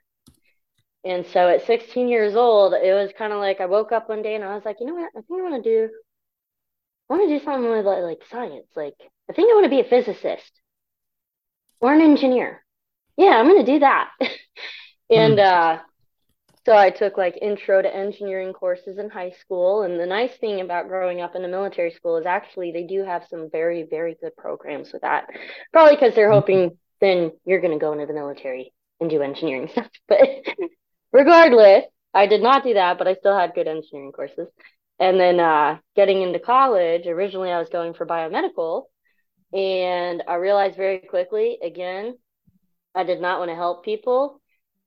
And 1.06 1.26
so 1.34 1.50
at 1.50 1.66
16 1.66 2.08
years 2.08 2.36
old, 2.36 2.74
it 2.74 2.94
was 2.94 3.12
kind 3.18 3.34
of 3.34 3.40
like 3.40 3.60
I 3.60 3.66
woke 3.66 3.92
up 3.92 4.08
one 4.10 4.22
day 4.22 4.36
and 4.36 4.44
I 4.44 4.56
was 4.56 4.64
like, 4.64 4.78
you 4.80 4.86
know 4.88 4.96
what? 4.96 5.10
I 5.16 5.22
think 5.22 5.40
I 5.40 5.50
want 5.50 5.64
to 5.64 5.70
do, 5.70 5.94
I 7.10 7.14
want 7.14 7.30
to 7.30 7.38
do 7.40 7.44
something 7.44 7.70
with 7.70 7.86
like, 7.86 8.04
like 8.04 8.22
science, 8.32 8.68
like 8.76 8.96
I 9.30 9.34
think 9.34 9.50
I 9.52 9.56
want 9.56 9.66
to 9.66 9.70
be 9.70 9.80
a 9.80 9.90
physicist 9.90 10.52
or 11.80 11.94
an 11.94 12.02
engineer. 12.02 12.64
Yeah, 13.18 13.32
I'm 13.32 13.48
going 13.48 13.66
to 13.66 13.72
do 13.74 13.80
that. 13.80 14.10
and 15.10 15.38
mm. 15.38 15.40
uh, 15.40 15.80
So 16.66 16.76
I 16.76 16.92
took 16.92 17.18
like 17.18 17.38
intro 17.42 17.82
to 17.82 17.94
engineering 17.94 18.54
courses 18.54 18.98
in 18.98 19.10
high 19.10 19.32
school. 19.32 19.84
And 19.84 20.00
the 20.00 20.06
nice 20.06 20.34
thing 20.38 20.62
about 20.62 20.88
growing 20.88 21.20
up 21.22 21.36
in 21.36 21.44
a 21.44 21.48
military 21.50 21.92
school 21.92 22.18
is 22.18 22.26
actually 22.26 22.72
they 22.72 22.84
do 22.86 23.04
have 23.04 23.24
some 23.30 23.50
very, 23.52 23.84
very 23.90 24.16
good 24.22 24.36
programs 24.38 24.94
with 24.94 25.02
that. 25.02 25.28
Probably 25.74 25.96
because 25.96 26.16
they're 26.16 26.32
hoping 26.32 26.78
then 27.02 27.32
you're 27.44 27.60
going 27.60 27.74
to 27.74 27.80
go 27.80 27.92
into 27.92 28.06
the 28.06 28.14
military 28.14 28.74
and 29.02 29.10
do 29.10 29.22
engineering 29.22 29.68
stuff. 29.72 29.90
But 30.08 30.20
regardless, 31.12 31.84
I 32.14 32.28
did 32.28 32.42
not 32.42 32.64
do 32.64 32.76
that, 32.76 32.98
but 32.98 33.08
I 33.08 33.16
still 33.16 33.38
had 33.38 33.56
good 33.56 33.68
engineering 33.68 34.14
courses. 34.14 34.48
And 35.00 35.20
then 35.20 35.40
uh, 35.40 35.80
getting 35.96 36.22
into 36.22 36.40
college, 36.40 37.08
originally 37.08 37.52
I 37.52 37.60
was 37.60 37.70
going 37.70 37.94
for 37.94 38.06
biomedical. 38.06 38.84
And 39.54 40.24
I 40.28 40.36
realized 40.36 40.76
very 40.76 41.00
quickly, 41.00 41.60
again, 41.64 42.18
I 42.96 43.04
did 43.04 43.22
not 43.22 43.40
want 43.40 43.52
to 43.52 43.56
help 43.56 43.86
people 43.86 44.42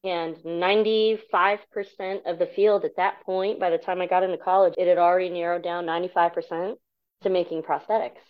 and 0.07 0.37
95% 0.37 1.19
of 2.27 2.39
the 2.39 2.49
field 2.55 2.85
at 2.85 2.97
that 2.97 3.23
point, 3.25 3.59
by 3.59 3.71
the 3.71 3.79
time 3.79 4.01
I 4.01 4.07
got 4.07 4.23
into 4.23 4.39
college, 4.39 4.75
it 4.79 4.87
had 4.87 4.99
already 4.99 5.31
narrowed 5.31 5.65
down 5.65 5.85
95% 5.85 6.75
to 7.23 7.29
making 7.29 7.63
prosthetics. 7.63 8.23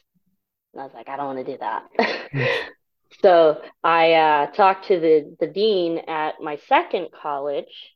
And 0.72 0.81
I 0.81 0.85
was 0.85 0.92
like, 0.94 1.09
I 1.09 1.16
don't 1.16 1.35
want 1.35 1.46
to 1.46 1.53
do 1.53 1.59
that. 1.59 2.70
so 3.20 3.61
I 3.85 4.12
uh, 4.14 4.46
talked 4.53 4.88
to 4.88 4.99
the, 4.99 5.37
the 5.38 5.49
dean 5.49 5.99
at 6.09 6.40
my 6.40 6.57
second 6.66 7.09
college, 7.12 7.94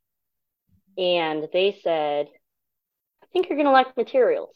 and 0.99 1.49
they 1.53 1.79
said, 1.83 2.27
I 3.23 3.27
think 3.33 3.49
you're 3.49 3.57
going 3.57 3.67
to 3.67 3.73
like 3.73 3.97
materials. 3.97 4.55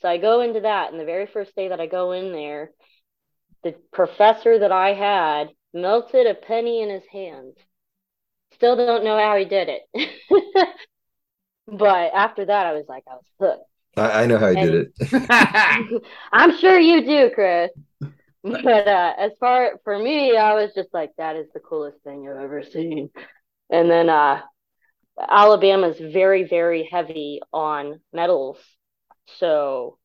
So 0.00 0.08
I 0.08 0.16
go 0.16 0.40
into 0.40 0.60
that, 0.60 0.92
and 0.92 1.00
the 1.00 1.04
very 1.04 1.26
first 1.26 1.54
day 1.54 1.68
that 1.68 1.80
I 1.80 1.86
go 1.86 2.12
in 2.12 2.32
there, 2.32 2.70
the 3.62 3.74
professor 3.92 4.58
that 4.58 4.72
I 4.72 4.94
had 4.94 5.50
melted 5.72 6.26
a 6.26 6.34
penny 6.34 6.82
in 6.82 6.90
his 6.90 7.06
hand 7.10 7.54
Still 8.54 8.76
don't 8.76 9.04
know 9.04 9.18
how 9.18 9.36
he 9.36 9.44
did 9.44 9.68
it. 9.68 9.82
but 11.66 12.14
after 12.14 12.44
that, 12.44 12.66
I 12.66 12.72
was 12.72 12.84
like, 12.88 13.04
I 13.10 13.14
was 13.14 13.24
hooked. 13.40 13.68
I, 13.96 14.22
I 14.22 14.26
know 14.26 14.38
how 14.38 14.50
he 14.50 14.58
and, 14.58 14.70
did 14.70 14.92
it. 15.00 16.02
I'm 16.32 16.56
sure 16.58 16.78
you 16.78 17.04
do, 17.04 17.30
Chris. 17.34 17.70
But 18.44 18.88
uh, 18.88 19.14
as 19.18 19.32
far 19.38 19.80
for 19.84 19.98
me, 19.98 20.36
I 20.36 20.54
was 20.54 20.72
just 20.74 20.88
like, 20.92 21.10
that 21.18 21.36
is 21.36 21.46
the 21.54 21.60
coolest 21.60 21.98
thing 22.02 22.28
I've 22.28 22.42
ever 22.42 22.62
seen. 22.62 23.10
And 23.70 23.90
then 23.90 24.08
uh, 24.08 24.42
Alabama's 25.20 25.98
very, 25.98 26.44
very 26.44 26.88
heavy 26.90 27.40
on 27.52 28.00
metals. 28.12 28.58
So 29.38 29.98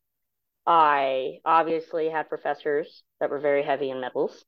I 0.67 1.38
obviously 1.45 2.10
had 2.10 2.27
professors 2.27 3.03
that 3.21 3.30
were 3.30 3.39
very 3.39 3.63
heavy 3.63 3.89
in 3.89 4.01
metals. 4.01 4.43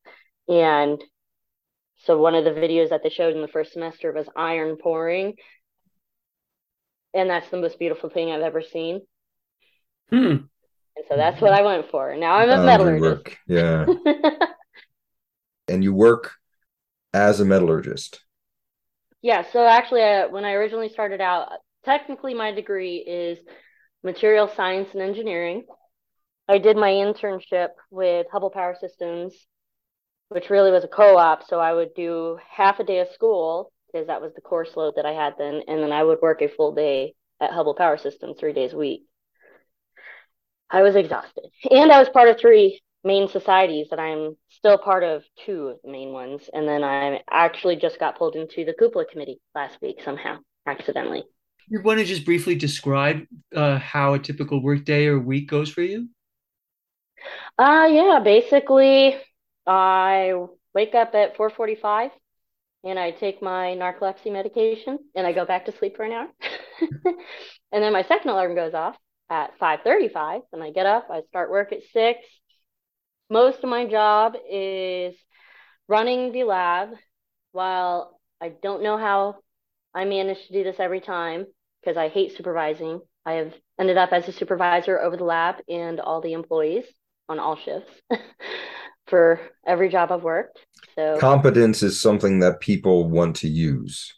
And 0.50 1.02
so 2.00 2.18
one 2.20 2.36
of 2.36 2.44
the 2.44 2.52
videos 2.52 2.90
that 2.90 3.04
they 3.04 3.10
showed 3.10 3.36
in 3.36 3.42
the 3.42 3.48
first 3.48 3.72
semester 3.72 4.12
was 4.12 4.28
iron 4.36 4.76
pouring. 4.76 5.36
And 7.14 7.30
that's 7.30 7.50
the 7.50 7.58
most 7.58 7.80
beautiful 7.80 8.10
thing 8.10 8.32
I've 8.32 8.42
ever 8.42 8.62
seen. 8.62 9.02
Hmm. 10.10 10.36
And 10.98 11.06
so 11.08 11.16
that's 11.16 11.42
what 11.42 11.54
I 11.54 11.62
went 11.62 11.90
for. 11.90 12.16
Now 12.18 12.36
I'm 12.36 12.50
a 12.50 12.66
metallurgist. 12.66 13.02
Work. 13.02 13.38
Yeah. 13.48 13.86
and 15.70 15.84
you 15.84 15.94
work 15.94 16.34
as 17.14 17.40
a 17.40 17.46
metallurgist. 17.46 18.20
Yeah. 19.22 19.46
So 19.54 19.66
actually, 19.66 20.04
uh, 20.04 20.28
when 20.30 20.44
I 20.44 20.52
originally 20.54 20.90
started 20.90 21.22
out, 21.22 21.50
technically 21.86 22.34
my 22.34 22.52
degree 22.52 22.98
is 22.98 23.40
material 24.04 24.52
science 24.56 24.90
and 24.94 25.02
engineering. 25.02 25.64
I 26.50 26.58
did 26.58 26.76
my 26.76 26.90
internship 26.90 27.70
with 27.90 28.28
Hubbell 28.34 28.52
Power 28.52 28.76
Systems 28.80 29.34
which 30.30 30.50
really 30.50 30.72
was 30.72 30.84
a 30.84 30.88
co-op. 30.88 31.44
So 31.48 31.60
I 31.60 31.74
would 31.74 31.94
do 31.96 32.40
half 32.50 32.80
a 32.80 32.84
day 32.84 33.00
of 33.00 33.10
school 33.14 33.72
because 33.92 34.08
that 34.08 34.22
was 34.22 34.34
the 34.36 34.42
course 34.42 34.70
load 34.76 34.94
that 34.96 35.06
I 35.06 35.12
had 35.12 35.34
then, 35.38 35.62
and 35.68 35.82
then 35.82 35.92
I 35.92 36.04
would 36.04 36.22
work 36.22 36.42
a 36.42 36.48
full 36.48 36.74
day 36.74 37.16
at 37.42 37.52
Hubbell 37.52 37.76
Power 37.76 37.98
Systems 37.98 38.38
three 38.40 38.54
days 38.54 38.74
a 38.74 38.78
week. 38.78 39.04
I 40.70 40.84
was 40.84 40.96
exhausted, 40.96 41.46
and 41.72 41.92
I 41.92 41.98
was 41.98 42.10
part 42.10 42.30
of 42.30 42.40
three 42.40 42.80
main 43.04 43.28
societies 43.28 43.88
that 43.90 44.00
I'm 44.00 44.38
still 44.50 44.78
part 44.78 45.04
of 45.04 45.24
two 45.44 45.70
of 45.70 45.78
the 45.84 45.92
main 45.92 46.12
ones, 46.12 46.48
and 46.54 46.68
then 46.68 46.84
I 46.84 47.22
actually 47.32 47.78
just 47.78 48.00
got 48.00 48.20
pulled 48.20 48.36
into 48.36 48.66
the 48.66 48.76
cupola 48.78 49.06
committee 49.06 49.42
last 49.56 49.80
week 49.82 50.02
somehow 50.06 50.38
accidentally. 50.68 51.24
You 51.70 51.82
want 51.82 52.00
to 52.00 52.06
just 52.06 52.26
briefly 52.26 52.54
describe 52.54 53.26
uh, 53.56 53.80
how 53.80 54.14
a 54.14 54.20
typical 54.20 54.62
workday 54.62 55.08
or 55.08 55.20
week 55.20 55.50
goes 55.50 55.72
for 55.72 55.82
you? 55.82 56.10
Uh 57.58 57.88
yeah, 57.92 58.20
basically 58.24 59.16
I 59.68 60.34
wake 60.74 60.96
up 60.96 61.14
at 61.16 61.36
4:45 61.36 62.12
and 62.84 62.98
I 62.98 63.12
take 63.12 63.42
my 63.42 63.76
narcolepsy 63.76 64.32
medication 64.32 65.00
and 65.16 65.28
I 65.28 65.34
go 65.34 65.46
back 65.46 65.66
to 65.66 65.72
sleep 65.72 65.98
for 65.98 66.04
an 66.04 66.14
hour. 66.14 66.28
and 67.72 67.84
then 67.84 67.94
my 67.94 68.04
second 68.04 68.30
alarm 68.32 68.56
goes 68.56 68.74
off 68.74 68.96
at 69.30 69.58
5:35 69.60 70.42
and 70.54 70.64
I 70.64 70.72
get 70.72 70.86
up, 70.86 71.08
I 71.12 71.22
start 71.30 71.52
work 71.52 71.72
at 71.74 71.84
6. 71.92 72.20
Most 73.30 73.64
of 73.64 73.70
my 73.70 73.86
job 73.86 74.36
is 74.50 75.16
running 75.88 76.32
the 76.32 76.46
lab 76.46 76.90
while 77.52 78.20
I 78.42 78.50
don't 78.50 78.84
know 78.84 78.98
how 78.98 79.36
I 79.94 80.06
manage 80.06 80.48
to 80.48 80.54
do 80.54 80.64
this 80.64 80.80
every 80.80 81.02
time 81.02 81.46
because 81.82 81.98
I 81.98 82.08
hate 82.10 82.36
supervising. 82.36 83.02
I 83.26 83.34
have 83.34 83.54
ended 83.80 83.98
up 83.98 84.12
as 84.14 84.28
a 84.28 84.32
supervisor 84.32 85.00
over 85.00 85.18
the 85.18 85.24
lab 85.24 85.58
and 85.68 86.00
all 86.00 86.22
the 86.22 86.34
employees 86.34 86.86
on 87.30 87.40
all 87.40 87.56
shifts. 87.56 87.92
for 89.10 89.40
every 89.66 89.90
job 89.90 90.12
I've 90.12 90.24
worked. 90.24 90.60
So 90.96 91.18
competence 91.20 91.84
is 91.84 92.00
something 92.00 92.40
that 92.40 92.60
people 92.60 93.10
want 93.10 93.38
to 93.38 93.48
use. 93.48 94.14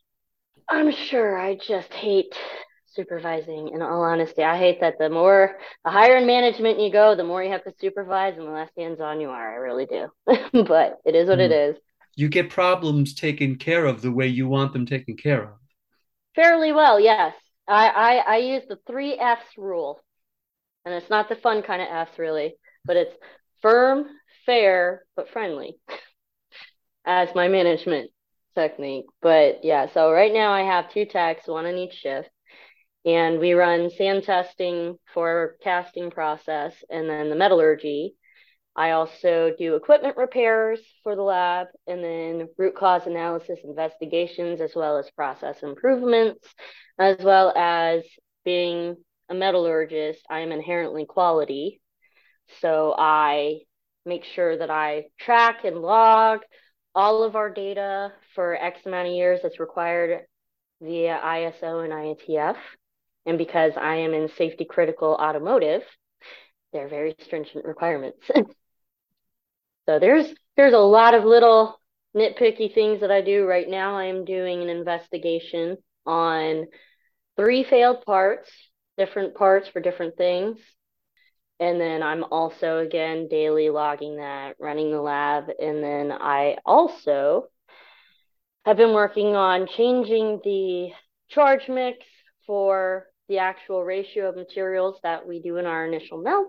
I'm 0.70 0.92
sure. 0.92 1.38
I 1.38 1.56
just 1.56 1.92
hate 1.94 2.34
supervising 2.88 3.70
in 3.74 3.82
all 3.82 4.04
honesty. 4.04 4.44
I 4.44 4.58
hate 4.58 4.82
that 4.82 4.98
the 5.00 5.10
more 5.10 5.58
the 5.86 5.92
higher 5.92 6.18
in 6.18 6.28
management 6.28 6.80
you 6.80 6.92
go, 6.92 7.16
the 7.16 7.24
more 7.24 7.44
you 7.44 7.52
have 7.52 7.64
to 7.64 7.74
supervise 7.80 8.38
and 8.38 8.48
the 8.48 8.52
less 8.52 8.70
hands 8.78 9.00
on 9.00 9.22
you 9.22 9.30
are. 9.30 9.54
I 9.54 9.56
really 9.56 9.86
do. 9.86 10.08
but 10.26 11.00
it 11.06 11.16
is 11.16 11.28
what 11.28 11.40
mm. 11.40 11.50
it 11.50 11.76
hmm. 11.76 11.80
You 12.18 12.28
get 12.28 12.50
problems 12.50 13.14
taken 13.14 13.56
care 13.56 13.86
of 13.86 14.02
the 14.02 14.12
way 14.12 14.28
you 14.28 14.48
want 14.48 14.74
them 14.74 14.86
taken 14.86 15.16
care 15.16 15.44
of. 15.44 15.58
Fairly 16.36 16.74
well, 16.74 17.00
yes. 17.00 17.34
I, 17.68 17.88
I, 17.88 18.16
I 18.18 18.38
use 18.38 18.64
the 18.68 18.78
three 18.86 19.18
F's 19.18 19.58
rule. 19.58 20.02
And 20.84 20.94
it's 20.94 21.10
not 21.10 21.30
the 21.30 21.36
fun 21.36 21.62
kind 21.62 21.82
of 21.82 21.88
F's 21.90 22.20
really, 22.20 22.56
but 22.86 22.98
it's 22.98 23.16
firm, 23.62 24.06
fair 24.46 25.04
but 25.16 25.30
friendly 25.30 25.78
as 27.06 27.30
my 27.36 27.48
management 27.48 28.12
technique. 28.56 29.06
But 29.22 29.64
yeah, 29.64 29.88
so 29.94 30.12
right 30.12 30.34
now 30.34 30.52
I 30.52 30.62
have 30.62 30.92
two 30.92 31.06
techs, 31.06 31.48
one 31.48 31.66
on 31.66 31.78
each 31.78 31.94
shift, 31.94 32.30
and 33.06 33.40
we 33.40 33.54
run 33.54 33.90
sand 33.90 34.24
testing 34.24 34.98
for 35.14 35.56
casting 35.64 36.12
process 36.12 36.74
and 36.90 37.10
then 37.10 37.30
the 37.30 37.36
metallurgy. 37.36 38.16
I 38.76 38.92
also 38.92 39.52
do 39.58 39.76
equipment 39.76 40.16
repairs 40.16 40.80
for 41.04 41.16
the 41.16 41.24
lab 41.24 41.68
and 41.88 42.02
then 42.02 42.48
root 42.58 42.76
cause 42.76 43.06
analysis 43.06 43.60
investigations 43.66 44.62
as 44.62 44.72
well 44.76 44.98
as 44.98 45.10
process 45.12 45.62
improvements, 45.62 46.48
as 46.98 47.18
well 47.20 47.52
as 47.56 48.04
being 48.46 48.96
a 49.30 49.34
metallurgist, 49.34 50.22
I 50.30 50.40
am 50.40 50.52
inherently 50.52 51.06
quality. 51.06 51.81
So 52.60 52.94
I 52.98 53.62
make 54.06 54.24
sure 54.24 54.58
that 54.58 54.70
I 54.70 55.06
track 55.20 55.64
and 55.64 55.78
log 55.78 56.40
all 56.94 57.24
of 57.24 57.36
our 57.36 57.50
data 57.50 58.12
for 58.36 58.56
X 58.56 58.86
amount 58.86 59.08
of 59.08 59.14
years 59.14 59.40
that's 59.42 59.60
required 59.60 60.26
via 60.82 61.20
ISO 61.24 61.84
and 61.84 61.94
IATF. 61.94 62.58
And 63.26 63.38
because 63.38 63.74
I 63.78 63.98
am 63.98 64.14
in 64.14 64.30
safety 64.38 64.66
critical 64.66 65.14
automotive, 65.14 65.84
they're 66.74 66.90
very 66.90 67.16
stringent 67.22 67.66
requirements. 67.66 68.20
so 69.86 70.00
there's 70.00 70.28
there's 70.58 70.74
a 70.74 70.78
lot 70.78 71.14
of 71.14 71.24
little 71.24 71.80
nitpicky 72.16 72.74
things 72.74 73.02
that 73.02 73.12
I 73.12 73.22
do 73.22 73.46
right 73.46 73.70
now. 73.70 73.96
I 73.96 74.06
am 74.06 74.26
doing 74.26 74.62
an 74.62 74.70
investigation 74.70 75.78
on 76.06 76.66
three 77.38 77.64
failed 77.64 78.04
parts, 78.06 78.50
different 78.98 79.36
parts 79.36 79.68
for 79.70 79.80
different 79.80 80.18
things. 80.18 80.58
And 81.62 81.80
then 81.80 82.02
I'm 82.02 82.24
also, 82.24 82.80
again, 82.80 83.28
daily 83.30 83.70
logging 83.70 84.18
that, 84.18 84.56
running 84.60 84.90
the 84.92 85.00
lab. 85.00 85.44
And 85.62 85.84
then 85.84 86.12
I 86.12 86.58
also 86.66 87.50
have 88.66 88.78
been 88.78 88.94
working 88.94 89.36
on 89.36 89.68
changing 89.68 90.42
the 90.44 90.90
charge 91.30 91.70
mix 91.70 92.00
for 92.48 93.06
the 93.30 93.38
actual 93.38 93.84
ratio 93.84 94.30
of 94.30 94.36
materials 94.36 95.00
that 95.04 95.28
we 95.28 95.40
do 95.40 95.58
in 95.58 95.68
our 95.68 95.86
initial 95.86 96.18
melt 96.20 96.48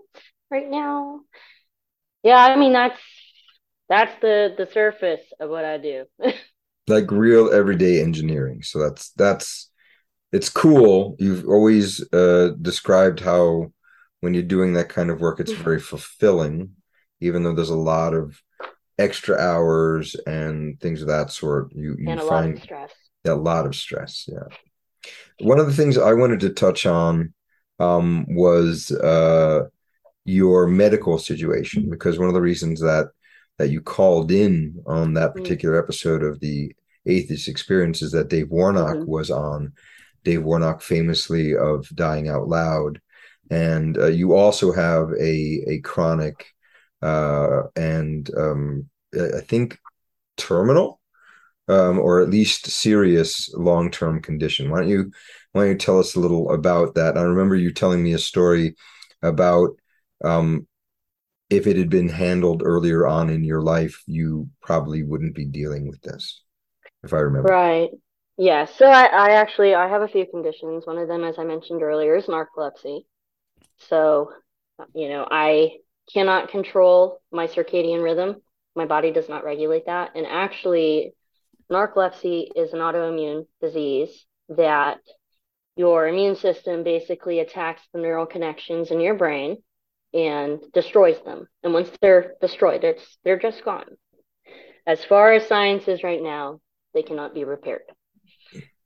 right 0.50 0.68
now. 0.68 1.20
Yeah, 2.22 2.38
I 2.38 2.56
mean 2.56 2.72
that's 2.72 3.00
that's 3.90 4.18
the 4.22 4.54
the 4.56 4.66
surface 4.72 5.20
of 5.38 5.50
what 5.50 5.66
I 5.66 5.76
do. 5.76 6.06
like 6.88 7.10
real 7.10 7.52
everyday 7.52 8.00
engineering. 8.00 8.62
So 8.62 8.78
that's 8.78 9.10
that's 9.10 9.70
it's 10.32 10.48
cool. 10.48 11.16
You've 11.18 11.46
always 11.46 12.02
uh, 12.14 12.52
described 12.62 13.20
how 13.20 13.72
when 14.22 14.34
you're 14.34 14.44
doing 14.44 14.74
that 14.74 14.88
kind 14.88 15.10
of 15.10 15.20
work, 15.20 15.40
it's 15.40 15.50
very 15.50 15.80
fulfilling, 15.80 16.70
even 17.20 17.42
though 17.42 17.54
there's 17.54 17.70
a 17.70 17.76
lot 17.76 18.14
of 18.14 18.40
extra 18.96 19.36
hours 19.36 20.14
and 20.28 20.78
things 20.80 21.02
of 21.02 21.08
that 21.08 21.32
sort. 21.32 21.72
You 21.74 21.96
you 21.98 22.08
and 22.08 22.20
a 22.20 22.24
find 22.24 22.54
lot 22.54 22.56
of 22.56 22.62
stress. 22.62 22.92
a 23.26 23.34
lot 23.34 23.66
of 23.66 23.74
stress. 23.74 24.28
Yeah. 24.28 24.56
One 25.40 25.58
of 25.58 25.66
the 25.66 25.72
things 25.72 25.98
I 25.98 26.12
wanted 26.12 26.38
to 26.40 26.50
touch 26.50 26.86
on 26.86 27.34
um, 27.80 28.24
was 28.28 28.92
uh, 28.92 29.64
your 30.24 30.68
medical 30.68 31.18
situation 31.18 31.90
because 31.90 32.16
one 32.16 32.28
of 32.28 32.34
the 32.34 32.40
reasons 32.40 32.80
that 32.80 33.08
that 33.58 33.70
you 33.70 33.80
called 33.80 34.30
in 34.30 34.80
on 34.86 35.14
that 35.14 35.30
mm-hmm. 35.30 35.42
particular 35.42 35.82
episode 35.82 36.22
of 36.22 36.38
the 36.38 36.72
atheist 37.06 37.48
experience 37.48 38.02
is 38.02 38.12
that 38.12 38.28
Dave 38.28 38.50
Warnock 38.50 38.98
mm-hmm. 38.98 39.10
was 39.10 39.32
on. 39.32 39.72
Dave 40.22 40.44
Warnock, 40.44 40.80
famously 40.80 41.56
of 41.56 41.88
dying 41.96 42.28
out 42.28 42.46
loud, 42.46 43.00
and 43.50 43.98
uh, 43.98 44.06
you 44.06 44.34
also 44.34 44.72
have 44.72 45.10
a 45.20 45.64
a 45.68 45.80
chronic 45.80 46.46
uh, 47.02 47.62
and 47.76 48.30
um, 48.36 48.88
I 49.14 49.40
think 49.40 49.78
terminal 50.36 51.00
um, 51.68 51.98
or 51.98 52.20
at 52.20 52.30
least 52.30 52.66
serious 52.66 53.52
long 53.54 53.90
term 53.90 54.20
condition. 54.20 54.70
Why 54.70 54.80
don't 54.80 54.88
you 54.88 55.10
why 55.52 55.62
don't 55.62 55.72
you 55.72 55.78
tell 55.78 55.98
us 55.98 56.14
a 56.14 56.20
little 56.20 56.50
about 56.52 56.94
that? 56.94 57.16
I 57.16 57.22
remember 57.22 57.56
you 57.56 57.72
telling 57.72 58.02
me 58.02 58.12
a 58.14 58.18
story 58.18 58.74
about 59.22 59.70
um, 60.24 60.66
if 61.50 61.66
it 61.66 61.76
had 61.76 61.90
been 61.90 62.08
handled 62.08 62.62
earlier 62.64 63.06
on 63.06 63.28
in 63.30 63.44
your 63.44 63.62
life, 63.62 64.02
you 64.06 64.48
probably 64.62 65.02
wouldn't 65.02 65.34
be 65.34 65.44
dealing 65.44 65.88
with 65.88 66.00
this, 66.02 66.42
if 67.04 67.12
I 67.12 67.18
remember. 67.18 67.50
Right. 67.50 67.90
Yeah. 68.38 68.64
So 68.64 68.86
I, 68.86 69.04
I 69.04 69.30
actually 69.32 69.74
I 69.74 69.88
have 69.88 70.02
a 70.02 70.08
few 70.08 70.26
conditions. 70.26 70.86
One 70.86 70.98
of 70.98 71.08
them, 71.08 71.24
as 71.24 71.38
I 71.38 71.44
mentioned 71.44 71.82
earlier, 71.82 72.16
is 72.16 72.26
narcolepsy. 72.26 73.04
So, 73.88 74.32
you 74.94 75.08
know, 75.08 75.26
I 75.30 75.78
cannot 76.12 76.50
control 76.50 77.20
my 77.30 77.46
circadian 77.46 78.02
rhythm. 78.02 78.42
My 78.74 78.86
body 78.86 79.12
does 79.12 79.28
not 79.28 79.44
regulate 79.44 79.86
that. 79.86 80.12
And 80.14 80.26
actually, 80.26 81.14
narcolepsy 81.70 82.48
is 82.54 82.72
an 82.72 82.80
autoimmune 82.80 83.46
disease 83.60 84.26
that 84.48 84.98
your 85.76 86.06
immune 86.06 86.36
system 86.36 86.82
basically 86.82 87.40
attacks 87.40 87.82
the 87.92 88.00
neural 88.00 88.26
connections 88.26 88.90
in 88.90 89.00
your 89.00 89.14
brain 89.14 89.62
and 90.12 90.60
destroys 90.74 91.16
them. 91.24 91.48
And 91.62 91.72
once 91.72 91.90
they're 92.00 92.34
destroyed, 92.40 92.84
it's 92.84 93.18
they're 93.24 93.38
just 93.38 93.64
gone. 93.64 93.96
As 94.86 95.04
far 95.04 95.32
as 95.32 95.46
science 95.46 95.88
is 95.88 96.02
right 96.02 96.22
now, 96.22 96.60
they 96.92 97.02
cannot 97.02 97.34
be 97.34 97.44
repaired. 97.44 97.82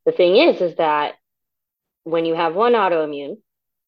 The 0.04 0.12
thing 0.12 0.36
is, 0.36 0.60
is 0.60 0.76
that 0.76 1.14
when 2.04 2.24
you 2.24 2.34
have 2.36 2.54
one 2.54 2.74
autoimmune, 2.74 3.38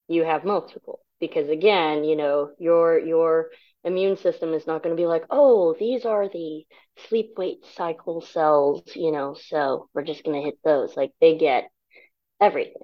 you 0.08 0.24
have 0.24 0.44
multiple. 0.44 1.00
Because 1.20 1.48
again, 1.48 2.04
you 2.04 2.16
know, 2.16 2.50
your 2.58 2.98
your 2.98 3.50
immune 3.84 4.16
system 4.16 4.54
is 4.54 4.66
not 4.66 4.82
going 4.82 4.96
to 4.96 5.00
be 5.00 5.06
like, 5.06 5.24
oh, 5.30 5.74
these 5.78 6.04
are 6.04 6.28
the 6.28 6.64
sleep 7.08 7.32
wake 7.36 7.64
cycle 7.76 8.20
cells, 8.20 8.82
you 8.94 9.12
know, 9.12 9.36
so 9.48 9.88
we're 9.94 10.04
just 10.04 10.24
going 10.24 10.40
to 10.40 10.44
hit 10.44 10.58
those. 10.64 10.96
Like 10.96 11.12
they 11.20 11.36
get 11.38 11.70
everything. 12.40 12.82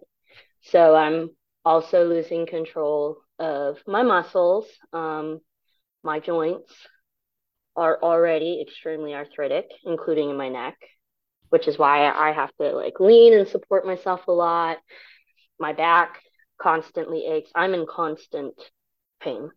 So 0.62 0.94
I'm 0.94 1.30
also 1.64 2.06
losing 2.08 2.46
control 2.46 3.18
of 3.38 3.78
my 3.86 4.02
muscles. 4.02 4.66
Um, 4.92 5.40
my 6.02 6.20
joints 6.20 6.72
are 7.76 7.98
already 8.02 8.62
extremely 8.62 9.14
arthritic, 9.14 9.66
including 9.84 10.30
in 10.30 10.36
my 10.36 10.48
neck, 10.48 10.76
which 11.48 11.66
is 11.66 11.78
why 11.78 12.10
I 12.10 12.32
have 12.32 12.50
to 12.60 12.70
like 12.70 13.00
lean 13.00 13.34
and 13.34 13.48
support 13.48 13.86
myself 13.86 14.26
a 14.28 14.32
lot. 14.32 14.78
My 15.58 15.72
back 15.72 16.20
constantly 16.60 17.26
aches. 17.26 17.50
I'm 17.54 17.74
in 17.74 17.86
constant 17.86 18.54
pain. 19.20 19.50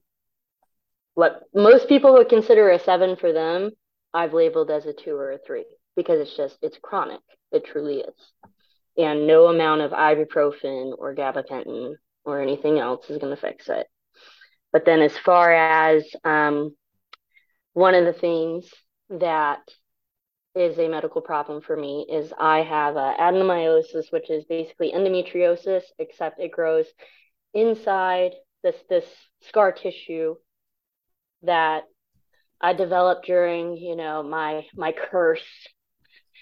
What 1.13 1.43
most 1.53 1.87
people 1.89 2.13
would 2.13 2.29
consider 2.29 2.69
a 2.69 2.79
seven 2.79 3.15
for 3.15 3.33
them, 3.33 3.71
I've 4.13 4.33
labeled 4.33 4.69
as 4.69 4.85
a 4.85 4.93
two 4.93 5.15
or 5.15 5.31
a 5.31 5.39
three 5.39 5.65
because 5.95 6.19
it's 6.19 6.37
just, 6.37 6.57
it's 6.61 6.77
chronic. 6.81 7.21
It 7.51 7.65
truly 7.65 8.01
is 8.01 8.13
and 8.97 9.27
no 9.27 9.47
amount 9.47 9.81
of 9.81 9.91
ibuprofen 9.91 10.93
or 10.97 11.13
gabapentin 11.15 11.93
or 12.25 12.41
anything 12.41 12.79
else 12.79 13.09
is 13.09 13.19
going 13.19 13.35
to 13.35 13.41
fix 13.41 13.69
it. 13.69 13.87
But 14.73 14.85
then, 14.85 15.01
as 15.01 15.17
far 15.17 15.53
as 15.53 16.03
um, 16.23 16.75
one 17.73 17.93
of 17.93 18.05
the 18.05 18.19
things 18.19 18.69
that 19.09 19.59
is 20.57 20.79
a 20.79 20.87
medical 20.87 21.21
problem 21.21 21.61
for 21.61 21.77
me 21.77 22.05
is 22.09 22.33
I 22.39 22.63
have 22.63 22.95
adenomyosis, 22.95 24.11
which 24.11 24.29
is 24.29 24.43
basically 24.45 24.91
endometriosis, 24.91 25.83
except 25.99 26.39
it 26.39 26.51
grows 26.51 26.87
inside 27.53 28.31
this 28.63 28.75
this 28.89 29.05
scar 29.41 29.71
tissue 29.71 30.35
that 31.43 31.83
I 32.59 32.73
developed 32.73 33.25
during, 33.25 33.77
you 33.77 33.95
know, 33.95 34.23
my 34.23 34.65
my 34.75 34.91
curse 34.91 35.67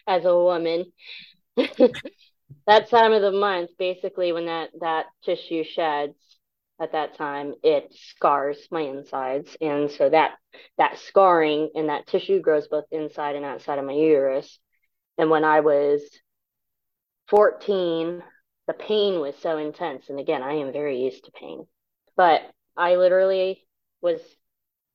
as 0.07 0.25
a 0.25 0.33
woman. 0.33 0.85
that 1.57 2.89
time 2.89 3.11
of 3.11 3.21
the 3.21 3.31
month, 3.31 3.71
basically 3.77 4.31
when 4.31 4.45
that 4.45 4.69
that 4.79 5.07
tissue 5.23 5.63
sheds 5.63 6.34
at 6.79 6.91
that 6.91 7.17
time, 7.17 7.53
it 7.63 7.93
scars 7.93 8.57
my 8.71 8.81
insides, 8.81 9.55
and 9.61 9.89
so 9.91 10.09
that 10.09 10.31
that 10.77 10.97
scarring 10.99 11.71
and 11.75 11.89
that 11.89 12.07
tissue 12.07 12.41
grows 12.41 12.67
both 12.67 12.85
inside 12.91 13.35
and 13.35 13.45
outside 13.45 13.79
of 13.79 13.85
my 13.85 13.93
uterus. 13.93 14.59
And 15.17 15.29
when 15.29 15.43
I 15.43 15.61
was 15.61 16.01
14, 17.29 18.21
the 18.67 18.73
pain 18.73 19.19
was 19.19 19.35
so 19.37 19.57
intense, 19.57 20.09
and 20.09 20.19
again, 20.19 20.43
I 20.43 20.53
am 20.53 20.73
very 20.73 21.01
used 21.01 21.25
to 21.25 21.31
pain, 21.31 21.65
but 22.17 22.41
I 22.75 22.95
literally 22.95 23.65
was 24.01 24.19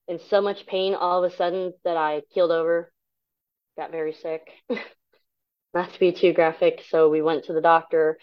in 0.06 0.18
so 0.18 0.40
much 0.42 0.66
pain 0.66 0.94
all 0.94 1.24
of 1.24 1.32
a 1.32 1.36
sudden 1.36 1.72
that 1.84 1.96
I 1.96 2.22
keeled 2.34 2.50
over, 2.50 2.92
got 3.76 3.90
very 3.90 4.12
sick. 4.12 4.42
not 5.74 5.92
to 5.92 6.00
be 6.00 6.12
too 6.12 6.32
graphic. 6.32 6.82
So 6.88 7.08
we 7.08 7.22
went 7.22 7.44
to 7.44 7.52
the 7.52 7.60
doctor 7.60 8.18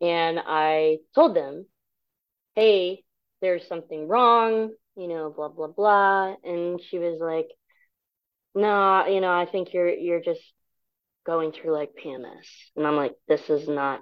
and 0.00 0.40
I 0.44 0.98
told 1.14 1.34
them, 1.34 1.66
hey, 2.54 3.02
there's 3.40 3.66
something 3.66 4.08
wrong, 4.08 4.70
you 4.96 5.08
know, 5.08 5.30
blah, 5.30 5.48
blah, 5.48 5.68
blah. 5.68 6.34
And 6.44 6.80
she 6.80 6.98
was 6.98 7.18
like, 7.20 7.48
no, 8.54 9.06
you 9.06 9.20
know, 9.20 9.32
I 9.32 9.46
think 9.46 9.72
you're, 9.72 9.88
you're 9.88 10.20
just 10.20 10.42
going 11.24 11.52
through 11.52 11.72
like 11.72 11.90
PMS. 12.02 12.46
And 12.76 12.86
I'm 12.86 12.96
like, 12.96 13.14
this 13.28 13.48
is 13.48 13.68
not 13.68 14.00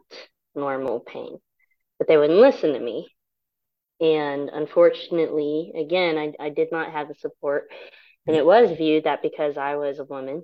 normal 0.54 1.00
pain. 1.00 1.38
But 1.98 2.08
they 2.08 2.16
wouldn't 2.16 2.40
listen 2.40 2.72
to 2.72 2.80
me. 2.80 3.08
And 4.00 4.48
unfortunately, 4.48 5.72
again, 5.76 6.16
I, 6.16 6.32
I 6.44 6.50
did 6.50 6.68
not 6.72 6.92
have 6.92 7.08
the 7.08 7.14
support. 7.14 7.70
And 8.26 8.36
it 8.36 8.44
was 8.44 8.76
viewed 8.76 9.04
that 9.04 9.22
because 9.22 9.56
I 9.56 9.76
was 9.76 9.98
a 9.98 10.04
woman 10.04 10.42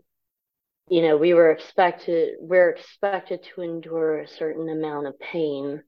you 0.88 1.02
know 1.02 1.16
we 1.16 1.34
were 1.34 1.50
expected 1.50 2.36
we're 2.40 2.70
expected 2.70 3.42
to 3.42 3.62
endure 3.62 4.20
a 4.20 4.28
certain 4.28 4.68
amount 4.68 5.06
of 5.06 5.18
pain 5.18 5.82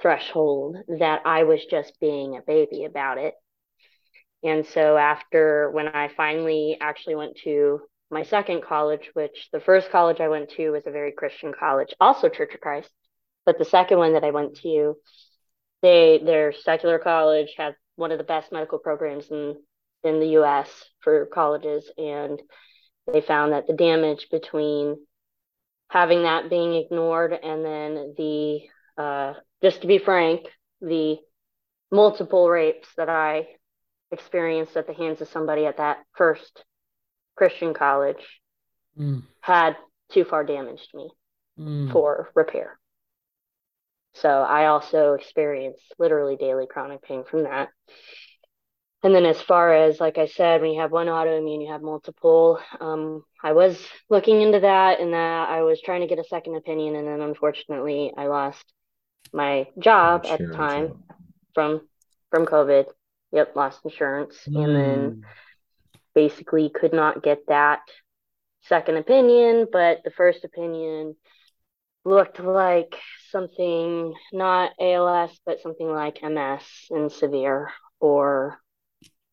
threshold 0.00 0.76
that 0.98 1.22
i 1.24 1.42
was 1.42 1.64
just 1.64 1.98
being 2.00 2.36
a 2.36 2.42
baby 2.42 2.84
about 2.84 3.18
it. 3.18 3.34
And 4.44 4.64
so 4.66 4.96
after 4.96 5.70
when 5.70 5.88
i 5.88 6.08
finally 6.08 6.76
actually 6.80 7.16
went 7.16 7.36
to 7.44 7.80
my 8.10 8.22
second 8.22 8.62
college 8.62 9.10
which 9.14 9.48
the 9.52 9.60
first 9.60 9.90
college 9.90 10.20
i 10.20 10.28
went 10.28 10.50
to 10.50 10.70
was 10.70 10.86
a 10.86 10.90
very 10.90 11.12
christian 11.12 11.52
college 11.58 11.94
also 12.00 12.28
church 12.28 12.54
of 12.54 12.60
christ 12.60 12.88
but 13.44 13.58
the 13.58 13.64
second 13.64 13.98
one 13.98 14.14
that 14.14 14.24
i 14.24 14.30
went 14.30 14.56
to 14.56 14.96
they 15.82 16.20
their 16.24 16.52
secular 16.52 16.98
college 16.98 17.54
had 17.56 17.74
one 17.96 18.12
of 18.12 18.18
the 18.18 18.24
best 18.24 18.52
medical 18.52 18.78
programs 18.78 19.28
in 19.30 19.56
in 20.04 20.20
the 20.20 20.28
us 20.28 20.70
for 21.00 21.26
colleges 21.26 21.90
and 21.98 22.40
they 23.12 23.20
found 23.20 23.52
that 23.52 23.66
the 23.66 23.72
damage 23.72 24.28
between 24.30 24.96
having 25.90 26.22
that 26.22 26.50
being 26.50 26.74
ignored 26.74 27.32
and 27.32 27.64
then 27.64 28.14
the 28.16 28.60
uh, 28.98 29.34
just 29.62 29.80
to 29.80 29.86
be 29.86 29.98
frank 29.98 30.42
the 30.80 31.16
multiple 31.90 32.48
rapes 32.48 32.88
that 32.96 33.08
i 33.08 33.46
experienced 34.10 34.76
at 34.76 34.86
the 34.86 34.94
hands 34.94 35.20
of 35.20 35.28
somebody 35.28 35.64
at 35.64 35.78
that 35.78 35.98
first 36.16 36.64
christian 37.36 37.72
college 37.72 38.40
mm. 38.98 39.22
had 39.40 39.76
too 40.10 40.24
far 40.24 40.44
damaged 40.44 40.88
me 40.94 41.10
mm. 41.58 41.92
for 41.92 42.30
repair 42.34 42.78
so 44.14 44.28
i 44.28 44.66
also 44.66 45.14
experienced 45.14 45.94
literally 45.98 46.36
daily 46.36 46.66
chronic 46.66 47.02
pain 47.02 47.24
from 47.24 47.44
that 47.44 47.68
and 49.02 49.14
then 49.14 49.24
as 49.24 49.40
far 49.40 49.72
as 49.72 50.00
like 50.00 50.18
i 50.18 50.26
said 50.26 50.60
when 50.60 50.72
you 50.72 50.80
have 50.80 50.90
one 50.90 51.06
autoimmune 51.06 51.62
you 51.62 51.70
have 51.70 51.82
multiple 51.82 52.58
um, 52.80 53.22
i 53.42 53.52
was 53.52 53.78
looking 54.10 54.42
into 54.42 54.60
that 54.60 55.00
and 55.00 55.12
that 55.12 55.48
i 55.48 55.62
was 55.62 55.80
trying 55.80 56.00
to 56.00 56.06
get 56.06 56.18
a 56.18 56.24
second 56.24 56.56
opinion 56.56 56.96
and 56.96 57.06
then 57.06 57.20
unfortunately 57.20 58.12
i 58.16 58.26
lost 58.26 58.64
my 59.32 59.66
job 59.78 60.24
insurance. 60.24 60.42
at 60.42 60.48
the 60.48 60.56
time 60.56 61.02
from 61.54 61.80
from 62.30 62.46
covid 62.46 62.86
yep 63.32 63.54
lost 63.54 63.80
insurance 63.84 64.36
mm. 64.48 64.64
and 64.64 64.76
then 64.76 65.10
hmm. 65.10 65.20
basically 66.14 66.70
could 66.70 66.92
not 66.92 67.22
get 67.22 67.46
that 67.48 67.80
second 68.62 68.96
opinion 68.96 69.66
but 69.70 70.00
the 70.04 70.10
first 70.10 70.44
opinion 70.44 71.14
looked 72.04 72.40
like 72.40 72.96
something 73.30 74.14
not 74.32 74.72
als 74.80 75.38
but 75.44 75.60
something 75.60 75.88
like 75.88 76.22
ms 76.22 76.62
and 76.90 77.12
severe 77.12 77.70
or 78.00 78.58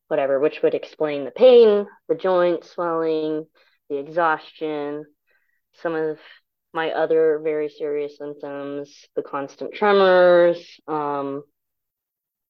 whatever, 0.08 0.38
which 0.38 0.62
would 0.62 0.74
explain 0.74 1.24
the 1.24 1.30
pain, 1.30 1.86
the 2.08 2.14
joint 2.14 2.64
swelling, 2.64 3.46
the 3.88 3.96
exhaustion, 3.96 5.04
some 5.74 5.94
of 5.94 6.18
my 6.72 6.90
other 6.90 7.40
very 7.42 7.68
serious 7.68 8.18
symptoms, 8.18 9.06
the 9.14 9.22
constant 9.22 9.74
tremors. 9.74 10.58
Um, 10.86 11.42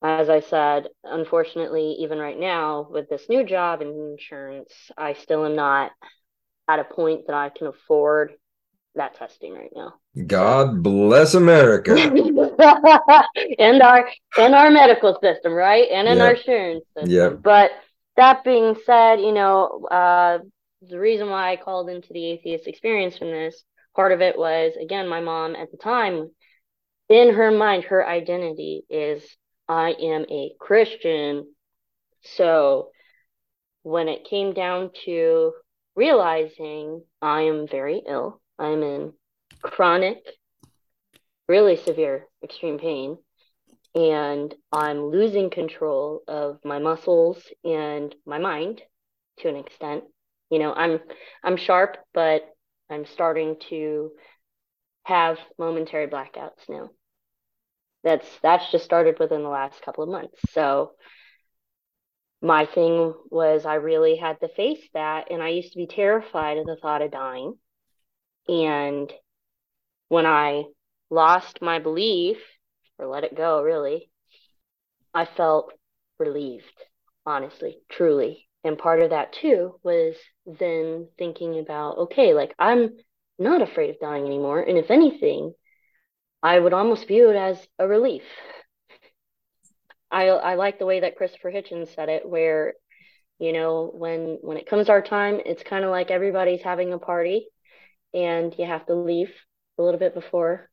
as 0.02 0.28
I 0.28 0.40
said, 0.40 0.88
unfortunately, 1.04 1.96
even 2.00 2.18
right 2.18 2.38
now 2.38 2.86
with 2.90 3.08
this 3.08 3.28
new 3.28 3.44
job 3.44 3.80
and 3.80 4.12
insurance, 4.12 4.72
I 4.96 5.14
still 5.14 5.46
am 5.46 5.56
not 5.56 5.92
at 6.68 6.78
a 6.78 6.84
point 6.84 7.26
that 7.26 7.34
I 7.34 7.48
can 7.48 7.68
afford 7.68 8.34
that 8.94 9.14
testing 9.14 9.54
right 9.54 9.70
now. 9.74 9.94
God 10.26 10.82
bless 10.82 11.34
America. 11.34 11.94
and 13.58 13.82
our 13.82 14.08
and 14.38 14.54
our 14.54 14.70
medical 14.70 15.18
system, 15.22 15.52
right? 15.52 15.88
And 15.90 16.08
in 16.08 16.16
yep. 16.16 16.24
our 16.24 16.34
insurance 16.34 16.84
system. 16.94 17.10
Yep. 17.10 17.42
But 17.42 17.70
that 18.16 18.44
being 18.44 18.76
said, 18.84 19.20
you 19.20 19.32
know, 19.32 19.86
uh, 19.90 20.38
the 20.82 20.98
reason 20.98 21.28
why 21.28 21.52
I 21.52 21.56
called 21.56 21.88
into 21.88 22.12
the 22.12 22.24
atheist 22.24 22.66
experience 22.66 23.18
from 23.18 23.28
this, 23.30 23.62
part 23.96 24.12
of 24.12 24.20
it 24.20 24.38
was 24.38 24.74
again, 24.80 25.08
my 25.08 25.20
mom 25.20 25.56
at 25.56 25.70
the 25.72 25.78
time, 25.78 26.30
in 27.08 27.34
her 27.34 27.50
mind, 27.50 27.84
her 27.84 28.06
identity 28.06 28.84
is 28.90 29.22
I 29.68 29.90
am 30.00 30.26
a 30.30 30.52
Christian. 30.60 31.46
So 32.36 32.90
when 33.82 34.08
it 34.08 34.28
came 34.28 34.52
down 34.52 34.90
to 35.04 35.52
realizing 35.94 37.02
I 37.22 37.42
am 37.42 37.66
very 37.66 38.02
ill, 38.06 38.40
I'm 38.58 38.82
in 38.82 39.12
chronic, 39.62 40.18
really 41.48 41.76
severe 41.76 42.26
extreme 42.42 42.78
pain, 42.78 43.18
and 43.94 44.54
I'm 44.72 45.06
losing 45.06 45.50
control 45.50 46.22
of 46.28 46.58
my 46.64 46.78
muscles 46.78 47.42
and 47.64 48.14
my 48.26 48.38
mind 48.38 48.82
to 49.38 49.48
an 49.48 49.56
extent. 49.56 50.04
You 50.50 50.58
know, 50.58 50.72
I'm 50.72 51.00
I'm 51.42 51.56
sharp, 51.56 51.96
but 52.12 52.42
I'm 52.90 53.06
starting 53.06 53.56
to 53.70 54.12
have 55.04 55.38
momentary 55.58 56.06
blackouts 56.06 56.68
now. 56.68 56.90
That's 58.04 58.26
that's 58.42 58.70
just 58.70 58.84
started 58.84 59.18
within 59.18 59.42
the 59.42 59.48
last 59.48 59.82
couple 59.82 60.04
of 60.04 60.10
months. 60.10 60.38
So 60.50 60.92
my 62.42 62.66
thing 62.66 63.14
was 63.30 63.66
I 63.66 63.74
really 63.74 64.16
had 64.16 64.40
to 64.40 64.48
face 64.48 64.86
that 64.94 65.30
and 65.30 65.42
I 65.42 65.48
used 65.48 65.72
to 65.72 65.78
be 65.78 65.86
terrified 65.86 66.58
of 66.58 66.66
the 66.66 66.76
thought 66.76 67.02
of 67.02 67.10
dying. 67.10 67.54
And 68.48 69.12
when 70.08 70.26
I 70.26 70.64
lost 71.10 71.62
my 71.62 71.78
belief 71.78 72.38
or 72.98 73.06
let 73.06 73.24
it 73.24 73.36
go 73.36 73.62
really, 73.62 74.10
I 75.12 75.24
felt 75.24 75.72
relieved, 76.18 76.64
honestly, 77.24 77.78
truly. 77.88 78.48
And 78.66 78.76
part 78.76 79.00
of 79.00 79.10
that 79.10 79.32
too 79.32 79.78
was 79.84 80.16
then 80.44 81.06
thinking 81.16 81.60
about, 81.60 81.98
okay, 81.98 82.34
like 82.34 82.52
I'm 82.58 82.96
not 83.38 83.62
afraid 83.62 83.90
of 83.90 84.00
dying 84.00 84.26
anymore. 84.26 84.60
And 84.60 84.76
if 84.76 84.90
anything, 84.90 85.54
I 86.42 86.58
would 86.58 86.72
almost 86.72 87.06
view 87.06 87.30
it 87.30 87.36
as 87.36 87.64
a 87.78 87.86
relief. 87.86 88.24
I 90.10 90.28
I 90.30 90.54
like 90.56 90.80
the 90.80 90.86
way 90.86 90.98
that 91.00 91.16
Christopher 91.16 91.52
Hitchens 91.52 91.94
said 91.94 92.08
it, 92.08 92.28
where 92.28 92.74
you 93.38 93.52
know 93.52 93.88
when 93.94 94.38
when 94.40 94.56
it 94.56 94.68
comes 94.68 94.88
our 94.88 95.00
time, 95.02 95.40
it's 95.46 95.62
kind 95.62 95.84
of 95.84 95.92
like 95.92 96.10
everybody's 96.10 96.62
having 96.62 96.92
a 96.92 96.98
party, 96.98 97.46
and 98.12 98.52
you 98.58 98.66
have 98.66 98.84
to 98.86 98.94
leave 98.94 99.32
a 99.78 99.82
little 99.82 100.00
bit 100.00 100.12
before 100.14 100.68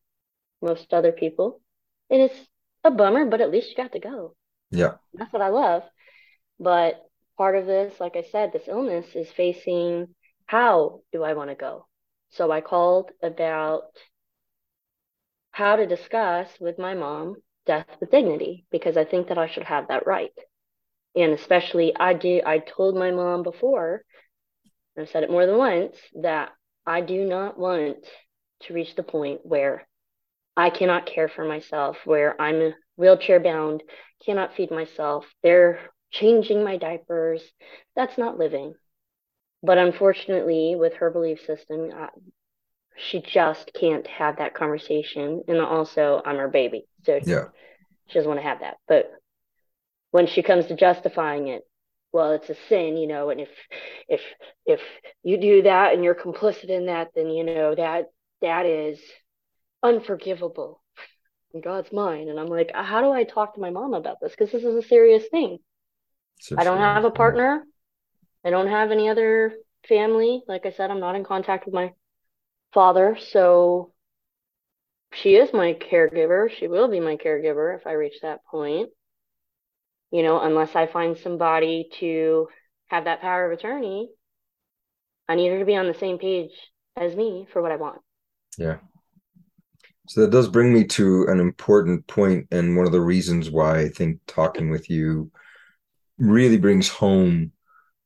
most 0.64 0.92
other 0.94 1.12
people, 1.12 1.62
and 2.10 2.22
it's 2.22 2.40
a 2.84 2.90
bummer, 2.90 3.26
but 3.26 3.42
at 3.42 3.52
least 3.52 3.70
you 3.70 3.76
got 3.76 3.92
to 3.92 4.00
go. 4.00 4.36
Yeah, 4.72 4.96
that's 5.14 5.32
what 5.32 5.44
I 5.44 5.50
love. 5.50 5.84
But 6.60 7.00
part 7.38 7.56
of 7.56 7.66
this, 7.66 8.00
like 8.00 8.16
I 8.16 8.24
said, 8.32 8.52
this 8.52 8.68
illness 8.68 9.08
is 9.16 9.32
facing 9.32 10.08
how 10.46 11.02
do 11.12 11.24
I 11.24 11.34
want 11.34 11.50
to 11.50 11.56
go. 11.56 11.88
So 12.32 12.52
I 12.52 12.62
called 12.62 13.12
about 13.22 13.84
how 15.52 15.76
to 15.76 15.86
discuss 15.86 16.50
with 16.60 16.80
my 16.80 16.94
mom 16.96 17.36
death 17.66 17.88
with 18.00 18.12
dignity 18.12 18.66
because 18.72 18.98
I 18.98 19.06
think 19.06 19.28
that 19.28 19.38
I 19.38 19.48
should 19.48 19.64
have 19.64 19.88
that 19.88 20.06
right. 20.06 20.32
And 21.16 21.32
especially 21.32 21.96
I 21.96 22.14
do 22.14 22.42
I 22.46 22.60
told 22.60 22.96
my 22.96 23.12
mom 23.12 23.44
before, 23.44 24.04
I've 24.98 25.10
said 25.10 25.24
it 25.24 25.32
more 25.32 25.46
than 25.46 25.58
once, 25.58 25.96
that 26.22 26.52
I 26.86 27.02
do 27.02 27.24
not 27.26 27.58
want 27.58 27.98
to 28.64 28.74
reach 28.74 28.96
the 28.96 29.04
point 29.04 29.42
where 29.44 29.88
I 30.58 30.70
cannot 30.70 31.06
care 31.06 31.30
for 31.30 31.46
myself, 31.46 31.98
where 32.06 32.40
I'm 32.42 32.74
wheelchair 32.96 33.40
bound, 33.40 33.84
cannot 34.26 34.56
feed 34.56 34.72
myself. 34.72 35.26
They're 35.42 35.80
changing 36.14 36.64
my 36.64 36.78
diapers. 36.78 37.42
That's 37.96 38.18
not 38.18 38.38
living. 38.38 38.76
But 39.62 39.78
unfortunately, 39.78 40.76
with 40.78 40.94
her 40.96 41.10
belief 41.10 41.40
system, 41.46 41.90
uh, 41.94 42.08
she 42.96 43.22
just 43.22 43.72
can't 43.74 44.06
have 44.08 44.38
that 44.38 44.54
conversation. 44.54 45.44
And 45.48 45.60
also, 45.60 46.22
I'm 46.26 46.38
her 46.38 46.48
baby. 46.48 46.86
So 47.06 47.20
yeah. 47.26 47.46
she 48.08 48.14
doesn't 48.14 48.30
want 48.30 48.40
to 48.40 48.48
have 48.48 48.60
that. 48.60 48.78
But 48.88 49.12
when 50.12 50.28
she 50.28 50.44
comes 50.44 50.68
to 50.68 50.76
justifying 50.76 51.48
it, 51.48 51.64
well, 52.12 52.34
it's 52.34 52.50
a 52.50 52.56
sin, 52.70 52.96
you 52.98 53.08
know, 53.08 53.32
and 53.32 53.42
if 53.42 53.50
if 54.08 54.22
if 54.68 54.80
you 55.24 55.38
do 55.38 55.64
that 55.64 55.94
and 55.94 56.04
you're 56.04 56.14
complicit 56.14 56.70
in 56.70 56.86
that, 56.86 57.08
then 57.16 57.32
you 57.32 57.44
know 57.44 57.74
that 57.74 58.06
that 58.42 58.68
is 58.68 59.00
unforgivable 59.82 60.84
in 61.54 61.62
God's 61.64 61.92
mind. 61.92 62.30
And 62.30 62.40
I'm 62.40 62.48
like, 62.48 62.70
uh, 62.76 62.84
how 62.84 63.02
do 63.02 63.12
I 63.12 63.24
talk 63.24 63.56
to 63.56 63.62
my 63.62 63.72
mom 63.72 63.96
about 63.96 64.18
this? 64.22 64.32
Because 64.32 64.52
this 64.52 64.64
is 64.64 64.76
a 64.76 64.88
serious 64.88 65.24
thing. 65.32 65.58
So 66.40 66.56
I 66.58 66.64
don't 66.64 66.78
have 66.78 67.06
a 67.06 67.12
partner. 67.12 67.64
I 68.46 68.50
don't 68.50 68.68
have 68.68 68.92
any 68.92 69.10
other 69.10 69.54
family. 69.88 70.44
Like 70.48 70.66
I 70.66 70.72
said, 70.72 70.92
I'm 70.92 71.00
not 71.00 71.16
in 71.16 71.24
contact 71.24 71.66
with 71.66 71.74
my 71.74 71.94
father. 72.74 73.18
So 73.20 73.94
she 75.14 75.36
is 75.36 75.54
my 75.54 75.74
caregiver. 75.74 76.50
She 76.50 76.68
will 76.68 76.88
be 76.88 77.00
my 77.00 77.16
caregiver 77.16 77.78
if 77.78 77.88
I 77.88 77.94
reach 77.94 78.16
that 78.22 78.44
point. 78.46 78.90
You 80.12 80.24
know, 80.24 80.42
unless 80.42 80.76
I 80.76 80.88
find 80.88 81.18
somebody 81.18 81.90
to 82.00 82.48
have 82.88 83.06
that 83.06 83.22
power 83.22 83.52
of 83.52 83.58
attorney, 83.58 84.10
I 85.28 85.36
need 85.36 85.50
her 85.50 85.60
to 85.60 85.66
be 85.66 85.76
on 85.76 85.88
the 85.88 85.94
same 85.94 86.18
page 86.18 86.52
as 86.96 87.16
me 87.16 87.48
for 87.52 87.62
what 87.62 87.72
I 87.72 87.78
want. 87.78 88.02
Yeah. 88.58 88.78
So 90.08 90.22
that 90.22 90.32
does 90.32 90.50
bring 90.50 90.74
me 90.74 90.84
to 90.86 91.26
an 91.30 91.40
important 91.40 92.06
point 92.08 92.48
and 92.52 92.76
one 92.76 92.86
of 92.86 92.92
the 92.92 93.02
reasons 93.02 93.50
why 93.50 93.80
I 93.80 93.90
think 93.90 94.20
talking 94.28 94.70
with 94.70 94.90
you 94.90 95.32
really 96.18 96.58
brings 96.58 96.88
home 96.90 97.52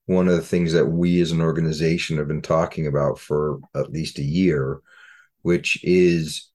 one 0.06 0.28
of 0.28 0.36
the 0.36 0.42
things 0.42 0.74
that 0.74 0.86
we 0.86 1.20
as 1.22 1.32
an 1.32 1.42
organization 1.42 2.18
have 2.18 2.28
been 2.28 2.42
talking 2.42 2.88
about 2.88 3.20
for 3.20 3.60
at 3.76 3.92
least 3.92 4.20
a 4.20 4.24
year, 4.24 4.80
which 5.42 5.84
is 5.84 6.50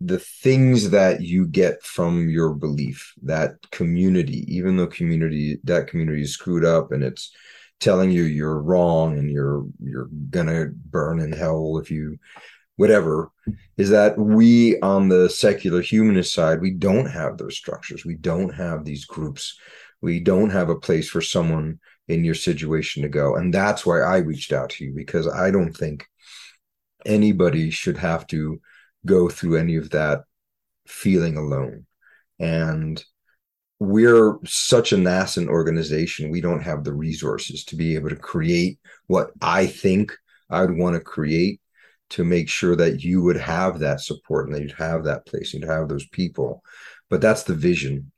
the 0.00 0.18
things 0.18 0.90
that 0.90 1.22
you 1.22 1.46
get 1.46 1.82
from 1.82 2.28
your 2.28 2.54
belief, 2.54 3.14
that 3.22 3.54
community, 3.70 4.44
even 4.54 4.76
though 4.76 4.86
community 4.86 5.58
that 5.64 5.86
community 5.86 6.22
is 6.22 6.32
screwed 6.32 6.64
up 6.64 6.92
and 6.92 7.02
it's 7.02 7.32
telling 7.80 8.10
you 8.10 8.22
you're 8.22 8.60
wrong 8.60 9.18
and 9.18 9.30
you're 9.30 9.66
you're 9.82 10.08
gonna 10.30 10.66
burn 10.66 11.20
in 11.20 11.32
hell 11.32 11.78
if 11.78 11.90
you 11.90 12.18
whatever 12.76 13.30
is 13.76 13.90
that 13.90 14.18
we 14.18 14.78
on 14.80 15.08
the 15.08 15.28
secular 15.28 15.80
humanist 15.80 16.32
side 16.34 16.60
we 16.60 16.70
don't 16.70 17.06
have 17.06 17.36
those 17.36 17.56
structures. 17.56 18.04
We 18.04 18.14
don't 18.14 18.54
have 18.54 18.84
these 18.84 19.04
groups 19.04 19.58
we 20.00 20.20
don't 20.20 20.50
have 20.50 20.68
a 20.68 20.78
place 20.78 21.08
for 21.08 21.20
someone 21.20 21.78
in 22.08 22.24
your 22.24 22.34
situation 22.34 23.02
to 23.02 23.08
go. 23.08 23.36
And 23.36 23.52
that's 23.52 23.84
why 23.84 24.00
I 24.00 24.18
reached 24.18 24.52
out 24.52 24.70
to 24.70 24.84
you 24.84 24.92
because 24.94 25.26
I 25.26 25.50
don't 25.50 25.72
think 25.72 26.06
anybody 27.04 27.70
should 27.70 27.96
have 27.98 28.26
to 28.28 28.60
go 29.04 29.28
through 29.28 29.56
any 29.56 29.76
of 29.76 29.90
that 29.90 30.22
feeling 30.86 31.36
alone. 31.36 31.86
And 32.38 33.02
we're 33.78 34.38
such 34.44 34.92
a 34.92 34.96
nascent 34.96 35.48
organization. 35.48 36.30
We 36.30 36.40
don't 36.40 36.62
have 36.62 36.84
the 36.84 36.94
resources 36.94 37.64
to 37.66 37.76
be 37.76 37.94
able 37.94 38.08
to 38.10 38.16
create 38.16 38.78
what 39.06 39.30
I 39.40 39.66
think 39.66 40.16
I'd 40.48 40.76
want 40.76 40.94
to 40.94 41.00
create 41.00 41.60
to 42.10 42.24
make 42.24 42.48
sure 42.48 42.76
that 42.76 43.02
you 43.02 43.20
would 43.22 43.36
have 43.36 43.80
that 43.80 44.00
support 44.00 44.46
and 44.46 44.54
that 44.54 44.62
you'd 44.62 44.72
have 44.72 45.04
that 45.04 45.26
place, 45.26 45.52
and 45.52 45.62
you'd 45.62 45.70
have 45.70 45.88
those 45.88 46.06
people. 46.06 46.62
But 47.10 47.20
that's 47.20 47.42
the 47.42 47.54
vision 47.54 48.12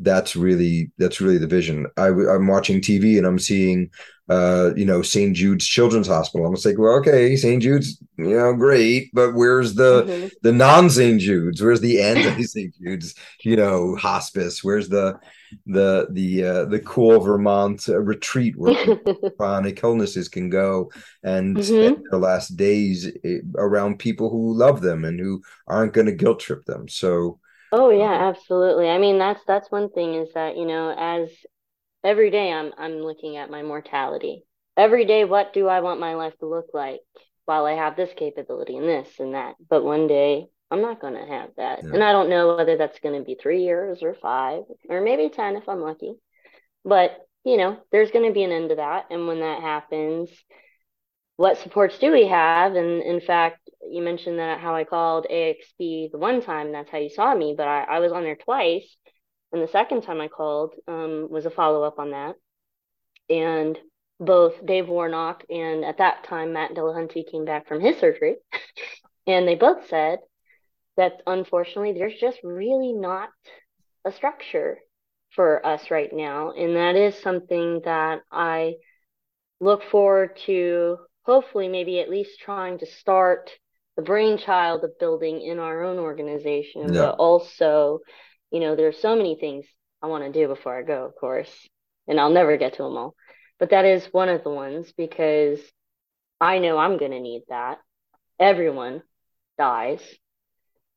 that's 0.00 0.36
really 0.36 0.90
that's 0.98 1.20
really 1.20 1.38
the 1.38 1.46
vision. 1.46 1.86
I, 1.96 2.08
am 2.08 2.46
watching 2.46 2.80
TV 2.80 3.18
and 3.18 3.26
I'm 3.26 3.38
seeing, 3.38 3.90
uh, 4.28 4.70
you 4.76 4.84
know, 4.84 5.02
St. 5.02 5.34
Jude's 5.34 5.66
Children's 5.66 6.06
Hospital. 6.06 6.46
I'm 6.46 6.54
like, 6.64 6.78
well, 6.78 6.98
okay, 6.98 7.34
St. 7.36 7.62
Jude's, 7.62 8.00
you 8.16 8.36
know, 8.36 8.54
great, 8.54 9.10
but 9.12 9.34
where's 9.34 9.74
the 9.74 10.04
mm-hmm. 10.04 10.26
the 10.42 10.52
non 10.52 10.88
St. 10.88 11.20
Jude's? 11.20 11.62
Where's 11.62 11.80
the 11.80 12.00
anti 12.00 12.42
St. 12.44 12.74
Jude's, 12.80 13.14
you 13.42 13.56
know, 13.56 13.96
hospice? 13.96 14.62
Where's 14.62 14.88
the 14.88 15.18
the 15.66 16.06
the 16.10 16.44
uh, 16.44 16.64
the 16.66 16.80
cool 16.80 17.20
Vermont 17.20 17.88
uh, 17.88 17.98
retreat 17.98 18.54
where 18.56 18.96
chronic 19.36 19.82
illnesses 19.82 20.28
can 20.28 20.48
go 20.48 20.92
and 21.24 21.56
mm-hmm. 21.56 21.62
spend 21.62 22.06
their 22.10 22.20
last 22.20 22.56
days 22.56 23.10
eh, 23.24 23.38
around 23.56 23.98
people 23.98 24.30
who 24.30 24.54
love 24.54 24.80
them 24.80 25.04
and 25.04 25.18
who 25.18 25.42
aren't 25.66 25.92
going 25.92 26.06
to 26.06 26.12
guilt 26.12 26.40
trip 26.40 26.64
them. 26.66 26.88
So 26.88 27.40
Oh 27.72 27.90
yeah, 27.90 28.28
absolutely. 28.28 28.88
I 28.88 28.98
mean, 28.98 29.18
that's 29.18 29.42
that's 29.46 29.70
one 29.70 29.90
thing 29.90 30.14
is 30.14 30.32
that, 30.34 30.56
you 30.56 30.66
know, 30.66 30.94
as 30.96 31.30
every 32.02 32.30
day 32.30 32.52
I'm 32.52 32.72
I'm 32.78 33.00
looking 33.00 33.36
at 33.36 33.50
my 33.50 33.62
mortality. 33.62 34.44
Every 34.76 35.04
day 35.04 35.24
what 35.24 35.52
do 35.52 35.68
I 35.68 35.80
want 35.80 36.00
my 36.00 36.14
life 36.14 36.38
to 36.38 36.46
look 36.46 36.66
like? 36.72 37.00
while 37.48 37.64
I 37.64 37.72
have 37.72 37.96
this 37.96 38.10
capability 38.14 38.76
and 38.76 38.86
this 38.86 39.08
and 39.18 39.32
that. 39.32 39.54
But 39.70 39.82
one 39.82 40.06
day 40.06 40.48
I'm 40.70 40.82
not 40.82 41.00
going 41.00 41.14
to 41.14 41.24
have 41.24 41.48
that. 41.56 41.82
Yeah. 41.82 41.94
And 41.94 42.04
I 42.04 42.12
don't 42.12 42.28
know 42.28 42.54
whether 42.54 42.76
that's 42.76 43.00
going 43.00 43.18
to 43.18 43.24
be 43.24 43.36
three 43.40 43.62
years 43.62 44.02
or 44.02 44.12
five 44.12 44.64
or 44.90 45.00
maybe 45.00 45.30
10 45.30 45.56
if 45.56 45.66
I'm 45.66 45.80
lucky. 45.80 46.12
But, 46.84 47.16
you 47.44 47.56
know, 47.56 47.78
there's 47.90 48.10
going 48.10 48.26
to 48.26 48.34
be 48.34 48.42
an 48.42 48.52
end 48.52 48.68
to 48.68 48.74
that. 48.74 49.06
And 49.10 49.26
when 49.26 49.40
that 49.40 49.62
happens, 49.62 50.28
what 51.36 51.56
supports 51.56 51.98
do 51.98 52.12
we 52.12 52.26
have? 52.26 52.74
And 52.74 53.02
in 53.02 53.22
fact, 53.22 53.67
you 53.82 54.02
mentioned 54.02 54.38
that 54.38 54.60
how 54.60 54.74
I 54.74 54.84
called 54.84 55.26
AXP 55.30 56.10
the 56.10 56.18
one 56.18 56.42
time, 56.42 56.72
that's 56.72 56.90
how 56.90 56.98
you 56.98 57.10
saw 57.10 57.34
me, 57.34 57.54
but 57.56 57.68
I, 57.68 57.84
I 57.84 57.98
was 58.00 58.12
on 58.12 58.22
there 58.22 58.36
twice. 58.36 58.96
And 59.52 59.62
the 59.62 59.68
second 59.68 60.02
time 60.02 60.20
I 60.20 60.28
called 60.28 60.74
um, 60.86 61.28
was 61.30 61.46
a 61.46 61.50
follow 61.50 61.82
up 61.82 61.98
on 61.98 62.10
that. 62.10 62.34
And 63.30 63.78
both 64.20 64.64
Dave 64.64 64.88
Warnock 64.88 65.44
and 65.48 65.84
at 65.84 65.98
that 65.98 66.24
time 66.24 66.52
Matt 66.52 66.74
Dillahunty 66.74 67.30
came 67.30 67.44
back 67.44 67.68
from 67.68 67.80
his 67.80 67.98
surgery. 67.98 68.36
and 69.26 69.46
they 69.46 69.54
both 69.54 69.88
said 69.88 70.18
that 70.96 71.22
unfortunately 71.26 71.92
there's 71.92 72.18
just 72.20 72.38
really 72.42 72.92
not 72.92 73.30
a 74.04 74.12
structure 74.12 74.78
for 75.30 75.64
us 75.64 75.90
right 75.90 76.12
now. 76.12 76.52
And 76.52 76.76
that 76.76 76.96
is 76.96 77.16
something 77.16 77.82
that 77.84 78.22
I 78.30 78.74
look 79.60 79.82
forward 79.84 80.36
to 80.46 80.98
hopefully 81.22 81.68
maybe 81.68 82.00
at 82.00 82.10
least 82.10 82.40
trying 82.40 82.78
to 82.78 82.86
start 82.86 83.50
the 83.98 84.04
brainchild 84.04 84.84
of 84.84 84.96
building 85.00 85.42
in 85.42 85.58
our 85.58 85.82
own 85.82 85.98
organization. 85.98 86.94
Yeah. 86.94 87.00
But 87.00 87.16
also, 87.16 87.98
you 88.52 88.60
know, 88.60 88.76
there 88.76 88.86
are 88.86 88.92
so 88.92 89.16
many 89.16 89.34
things 89.34 89.66
I 90.00 90.06
want 90.06 90.22
to 90.22 90.30
do 90.30 90.46
before 90.46 90.78
I 90.78 90.82
go, 90.84 91.04
of 91.04 91.16
course. 91.16 91.50
And 92.06 92.20
I'll 92.20 92.30
never 92.30 92.56
get 92.56 92.74
to 92.74 92.84
them 92.84 92.96
all. 92.96 93.16
But 93.58 93.70
that 93.70 93.84
is 93.84 94.06
one 94.12 94.28
of 94.28 94.44
the 94.44 94.50
ones 94.50 94.92
because 94.96 95.58
I 96.40 96.60
know 96.60 96.78
I'm 96.78 96.96
going 96.96 97.10
to 97.10 97.18
need 97.18 97.42
that. 97.48 97.78
Everyone 98.38 99.02
dies, 99.58 100.00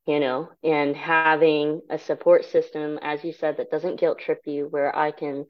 you 0.05 0.19
know, 0.19 0.49
and 0.63 0.95
having 0.95 1.81
a 1.89 1.97
support 1.97 2.45
system, 2.45 2.99
as 3.01 3.23
you 3.23 3.33
said, 3.33 3.57
that 3.57 3.71
doesn't 3.71 3.99
guilt 3.99 4.19
trip 4.19 4.41
you, 4.45 4.67
where 4.69 4.95
I 4.95 5.09
can 5.09 5.47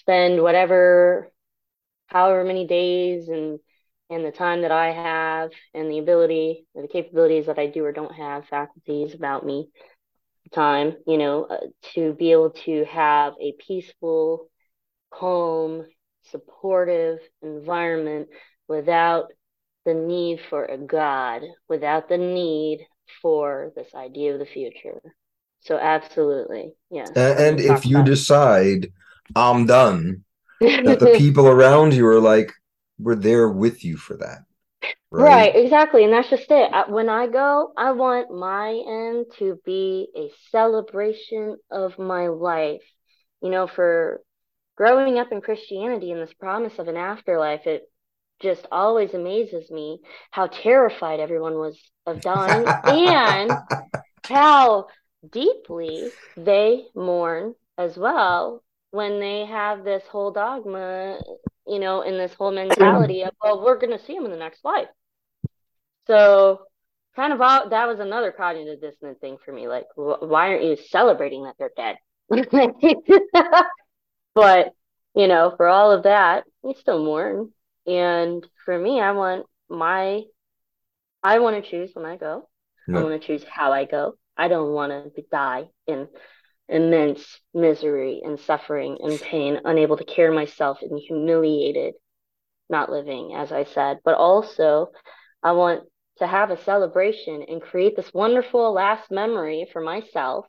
spend 0.00 0.42
whatever, 0.42 1.32
however 2.08 2.44
many 2.44 2.66
days 2.66 3.28
and 3.28 3.58
and 4.10 4.24
the 4.24 4.30
time 4.30 4.62
that 4.62 4.70
I 4.70 4.92
have 4.92 5.50
and 5.72 5.90
the 5.90 5.98
ability 5.98 6.66
or 6.74 6.82
the 6.82 6.88
capabilities 6.88 7.46
that 7.46 7.58
I 7.58 7.66
do 7.66 7.84
or 7.84 7.92
don't 7.92 8.14
have, 8.14 8.46
faculties 8.46 9.14
about 9.14 9.46
me, 9.46 9.68
time, 10.52 10.96
you 11.06 11.18
know, 11.18 11.44
uh, 11.44 11.66
to 11.94 12.12
be 12.12 12.32
able 12.32 12.50
to 12.50 12.84
have 12.84 13.34
a 13.40 13.54
peaceful, 13.66 14.50
calm, 15.10 15.86
supportive 16.30 17.18
environment 17.42 18.28
without 18.68 19.26
the 19.84 19.94
need 19.94 20.40
for 20.48 20.64
a 20.64 20.78
God, 20.78 21.42
without 21.68 22.08
the 22.08 22.18
need 22.18 22.86
for 23.22 23.72
this 23.76 23.94
idea 23.94 24.32
of 24.34 24.38
the 24.38 24.46
future. 24.46 25.00
So, 25.60 25.78
absolutely, 25.78 26.74
yes. 26.90 27.08
And, 27.16 27.38
and 27.38 27.60
if 27.60 27.86
you 27.86 28.02
decide 28.02 28.92
I'm 29.34 29.66
done, 29.66 30.24
that 30.60 31.00
the 31.00 31.14
people 31.18 31.46
around 31.46 31.94
you 31.94 32.06
are 32.06 32.20
like, 32.20 32.52
we're 32.98 33.14
there 33.14 33.48
with 33.48 33.84
you 33.84 33.96
for 33.96 34.16
that. 34.18 34.44
Right, 35.10 35.54
exactly. 35.54 36.04
And 36.04 36.12
that's 36.12 36.28
just 36.28 36.46
it. 36.50 36.70
When 36.88 37.08
I 37.08 37.28
go, 37.28 37.72
I 37.76 37.92
want 37.92 38.36
my 38.36 38.70
end 38.70 39.26
to 39.38 39.60
be 39.64 40.08
a 40.16 40.30
celebration 40.50 41.56
of 41.70 41.98
my 41.98 42.28
life. 42.28 42.82
You 43.40 43.50
know, 43.50 43.66
for 43.66 44.22
growing 44.76 45.18
up 45.18 45.30
in 45.30 45.40
Christianity 45.40 46.10
and 46.10 46.20
this 46.20 46.34
promise 46.34 46.78
of 46.78 46.88
an 46.88 46.96
afterlife, 46.96 47.66
it 47.66 47.82
just 48.40 48.66
always 48.72 49.14
amazes 49.14 49.70
me 49.70 50.00
how 50.30 50.48
terrified 50.48 51.20
everyone 51.20 51.54
was 51.54 51.78
of 52.06 52.20
dying 52.20 52.66
and 52.84 53.52
how 54.24 54.86
deeply 55.30 56.10
they 56.36 56.84
mourn 56.94 57.54
as 57.78 57.96
well 57.96 58.62
when 58.90 59.18
they 59.18 59.44
have 59.46 59.84
this 59.84 60.04
whole 60.10 60.30
dogma, 60.30 61.18
you 61.66 61.78
know, 61.78 62.02
in 62.02 62.18
this 62.18 62.34
whole 62.34 62.52
mm-hmm. 62.52 62.68
mentality 62.68 63.22
of, 63.22 63.32
well, 63.42 63.64
we're 63.64 63.78
going 63.78 63.96
to 63.96 64.04
see 64.04 64.14
him 64.14 64.24
in 64.24 64.30
the 64.30 64.36
next 64.36 64.64
life. 64.64 64.88
So, 66.06 66.60
kind 67.16 67.32
of 67.32 67.40
all, 67.40 67.70
that 67.70 67.88
was 67.88 68.00
another 68.00 68.32
cognitive 68.32 68.80
dissonant 68.80 69.20
thing 69.20 69.38
for 69.44 69.52
me. 69.52 69.68
Like, 69.68 69.86
wh- 69.94 70.22
why 70.22 70.48
aren't 70.48 70.64
you 70.64 70.76
celebrating 70.90 71.44
that 71.44 71.54
they're 71.58 71.70
dead? 71.76 71.96
but, 74.34 74.72
you 75.14 75.28
know, 75.28 75.54
for 75.56 75.66
all 75.66 75.92
of 75.92 76.04
that, 76.04 76.44
you 76.62 76.74
still 76.78 77.04
mourn. 77.04 77.50
And 77.86 78.46
for 78.64 78.78
me, 78.78 79.00
I 79.00 79.12
want 79.12 79.46
my, 79.68 80.22
I 81.22 81.38
want 81.38 81.62
to 81.62 81.70
choose 81.70 81.90
when 81.94 82.04
I 82.04 82.16
go. 82.16 82.48
I 82.86 83.02
want 83.02 83.18
to 83.18 83.26
choose 83.26 83.42
how 83.48 83.72
I 83.72 83.86
go. 83.86 84.14
I 84.36 84.48
don't 84.48 84.72
want 84.72 85.14
to 85.14 85.22
die 85.30 85.68
in 85.86 86.06
immense 86.68 87.40
misery 87.52 88.22
and 88.24 88.38
suffering 88.40 88.98
and 89.02 89.20
pain, 89.20 89.60
unable 89.64 89.96
to 89.96 90.04
care 90.04 90.32
myself 90.32 90.78
and 90.82 90.98
humiliated, 90.98 91.94
not 92.68 92.90
living, 92.90 93.34
as 93.34 93.52
I 93.52 93.64
said. 93.64 93.98
But 94.04 94.14
also, 94.14 94.88
I 95.42 95.52
want 95.52 95.84
to 96.18 96.26
have 96.26 96.50
a 96.50 96.62
celebration 96.62 97.44
and 97.48 97.60
create 97.60 97.96
this 97.96 98.12
wonderful 98.14 98.72
last 98.72 99.10
memory 99.10 99.66
for 99.72 99.82
myself 99.82 100.46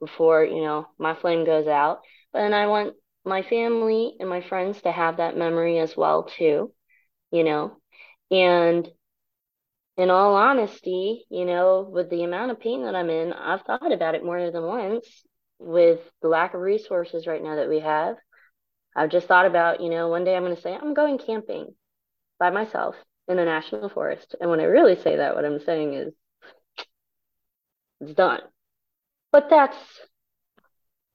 before, 0.00 0.44
you 0.44 0.62
know, 0.62 0.86
my 0.98 1.14
flame 1.14 1.44
goes 1.44 1.66
out. 1.66 2.00
And 2.34 2.54
I 2.54 2.66
want 2.66 2.94
my 3.24 3.42
family 3.42 4.14
and 4.18 4.28
my 4.28 4.40
friends 4.40 4.80
to 4.82 4.92
have 4.92 5.18
that 5.18 5.36
memory 5.36 5.78
as 5.78 5.96
well 5.96 6.24
too, 6.24 6.72
you 7.30 7.44
know. 7.44 7.76
And 8.30 8.88
in 9.96 10.10
all 10.10 10.34
honesty, 10.34 11.26
you 11.28 11.44
know, 11.44 11.88
with 11.90 12.08
the 12.10 12.24
amount 12.24 12.50
of 12.50 12.60
pain 12.60 12.84
that 12.84 12.94
I'm 12.94 13.10
in, 13.10 13.32
I've 13.32 13.62
thought 13.62 13.92
about 13.92 14.14
it 14.14 14.24
more 14.24 14.50
than 14.50 14.62
once 14.62 15.24
with 15.60 16.00
the 16.22 16.28
lack 16.28 16.54
of 16.54 16.62
resources 16.62 17.28
right 17.28 17.42
now 17.44 17.56
that 17.56 17.70
we 17.70 17.80
have. 17.80 18.16
I've 18.96 19.10
just 19.10 19.28
thought 19.28 19.46
about, 19.46 19.80
you 19.80 19.90
know, 19.90 20.08
one 20.08 20.24
day 20.24 20.36
I'm 20.36 20.44
going 20.44 20.56
to 20.56 20.62
say, 20.62 20.74
I'm 20.74 20.94
going 20.94 21.18
camping 21.18 21.74
by 22.40 22.50
myself 22.50 22.96
in 23.28 23.38
a 23.38 23.46
national 23.46 23.88
forest. 23.90 24.36
And 24.40 24.50
when 24.50 24.60
I 24.60 24.64
really 24.64 24.96
say 24.96 25.16
that, 25.16 25.36
what 25.36 25.44
I'm 25.46 25.60
saying 25.60 25.94
is, 25.94 26.14
it's 28.00 28.14
done. 28.14 28.40
But 29.32 29.50
that's 29.50 29.76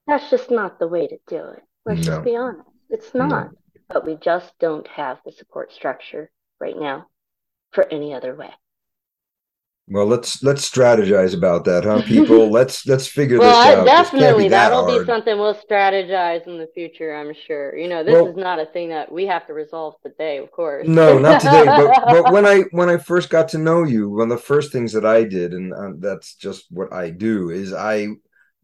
that's 0.06 0.30
just 0.30 0.50
not 0.50 0.78
the 0.78 0.88
way 0.88 1.06
to 1.06 1.18
do 1.28 1.36
it. 1.50 1.62
Let's 1.84 2.04
No. 2.04 2.12
just 2.12 2.24
be 2.24 2.36
honest. 2.36 2.68
It's 2.90 3.14
No. 3.14 3.28
not. 3.28 3.50
But 3.88 4.04
we 4.06 4.16
just 4.16 4.58
don't 4.58 4.86
have 4.88 5.22
the 5.24 5.32
support 5.32 5.72
structure 5.72 6.30
right 6.60 6.76
now 6.76 7.08
for 7.72 7.84
any 7.92 8.14
other 8.14 8.34
way. 8.34 8.52
Well, 9.88 10.06
let's 10.06 10.42
let's 10.42 10.68
strategize 10.68 11.32
about 11.32 11.64
that, 11.66 11.84
huh, 11.84 12.02
people? 12.02 12.50
let's 12.58 12.86
let's 12.88 13.06
figure 13.06 13.38
Well, 13.38 13.50
this 13.50 13.66
I- 13.66 13.74
out. 13.74 13.84
Be 13.84 13.90
definitely 13.90 14.48
that 14.48 14.70
that'll 14.70 14.98
be 14.98 15.06
something 15.06 15.38
we'll 15.38 15.54
strategize 15.54 16.44
in 16.48 16.58
the 16.58 16.66
future, 16.74 17.14
I'm 17.14 17.32
sure. 17.46 17.76
You 17.76 17.88
know, 17.88 18.02
this 18.02 18.12
Well- 18.14 18.26
is 18.26 18.36
not 18.36 18.58
a 18.58 18.66
thing 18.66 18.88
that 18.88 19.12
we 19.12 19.26
have 19.26 19.46
to 19.46 19.52
resolve 19.52 19.94
today, 20.02 20.38
of 20.38 20.50
course. 20.50 20.88
No, 20.88 21.18
not 21.18 21.40
today. 21.40 21.64
But 21.64 22.04
but 22.04 22.32
when 22.32 22.44
I 22.44 22.62
when 22.72 22.88
I 22.88 22.96
first 22.96 23.30
got 23.30 23.48
to 23.50 23.58
know 23.58 23.84
you, 23.84 24.10
one 24.10 24.32
of 24.32 24.36
the 24.36 24.42
first 24.42 24.72
things 24.72 24.92
that 24.92 25.06
I 25.06 25.22
did, 25.22 25.52
and 25.52 25.72
um, 25.72 26.00
that's 26.00 26.34
just 26.34 26.66
what 26.70 26.92
I 26.92 27.10
do, 27.10 27.50
is 27.50 27.72
I 27.72 28.08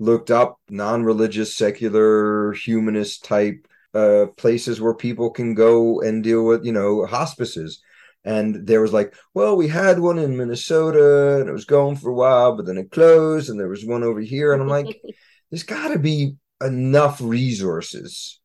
looked 0.01 0.33
up 0.33 0.59
non-religious, 0.69 1.57
secular, 1.57 2.53
humanist 2.55 3.25
type 3.25 3.69
uh, 3.95 4.27
places 4.37 4.81
where 4.81 4.95
people 4.95 5.31
can 5.31 5.55
go 5.55 6.01
and 6.01 6.25
deal 6.25 6.45
with, 6.45 6.65
you 6.65 6.73
know, 6.73 7.07
hospices. 7.07 7.81
And 8.25 8.67
there 8.67 8.81
was 8.81 8.93
like, 8.93 9.15
well, 9.35 9.57
we 9.57 9.69
had 9.69 9.99
one 9.99 10.19
in 10.19 10.37
Minnesota, 10.37 11.41
and 11.41 11.49
it 11.49 11.53
was 11.53 11.65
going 11.65 11.97
for 11.97 12.11
a 12.11 12.15
while, 12.15 12.57
but 12.57 12.67
then 12.67 12.79
it 12.79 12.91
closed, 12.91 13.51
and 13.51 13.59
there 13.59 13.69
was 13.69 13.85
one 13.85 14.05
over 14.05 14.21
here, 14.21 14.53
and 14.53 14.63
I'm 14.63 14.69
like, 14.69 15.01
there's 15.51 15.65
got 15.65 15.89
to 15.89 15.99
be 15.99 16.37
enough 16.63 17.21
resources 17.21 18.41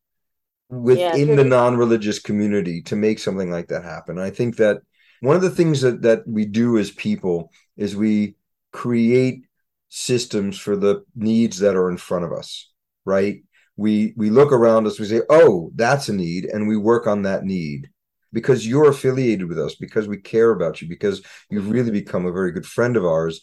within 0.68 1.28
true. 1.28 1.36
the 1.36 1.44
non-religious 1.44 2.18
community 2.18 2.82
to 2.82 2.96
make 2.96 3.18
something 3.18 3.50
like 3.50 3.68
that 3.68 3.84
happen. 3.84 4.18
I 4.18 4.30
think 4.30 4.56
that 4.56 4.78
one 5.20 5.36
of 5.36 5.42
the 5.42 5.50
things 5.50 5.80
that 5.82 6.02
that 6.02 6.26
we 6.26 6.44
do 6.44 6.78
as 6.78 6.90
people 6.90 7.52
is 7.76 7.96
we 7.96 8.34
create 8.72 9.44
systems 9.88 10.58
for 10.58 10.76
the 10.76 11.04
needs 11.14 11.58
that 11.60 11.76
are 11.76 11.90
in 11.90 11.96
front 11.96 12.24
of 12.24 12.32
us, 12.32 12.70
right? 13.04 13.42
We 13.76 14.12
we 14.16 14.30
look 14.30 14.52
around 14.52 14.86
us, 14.86 14.98
we 14.98 15.06
say, 15.06 15.22
"Oh, 15.30 15.70
that's 15.74 16.08
a 16.08 16.12
need," 16.12 16.44
and 16.46 16.68
we 16.68 16.76
work 16.76 17.06
on 17.06 17.22
that 17.22 17.44
need 17.44 17.88
because 18.32 18.66
you're 18.66 18.88
affiliated 18.90 19.48
with 19.48 19.58
us, 19.58 19.74
because 19.76 20.08
we 20.08 20.18
care 20.18 20.50
about 20.50 20.80
you, 20.82 20.88
because 20.88 21.22
you've 21.50 21.70
really 21.70 21.90
become 21.90 22.26
a 22.26 22.32
very 22.32 22.52
good 22.52 22.66
friend 22.66 22.96
of 22.96 23.04
ours. 23.04 23.40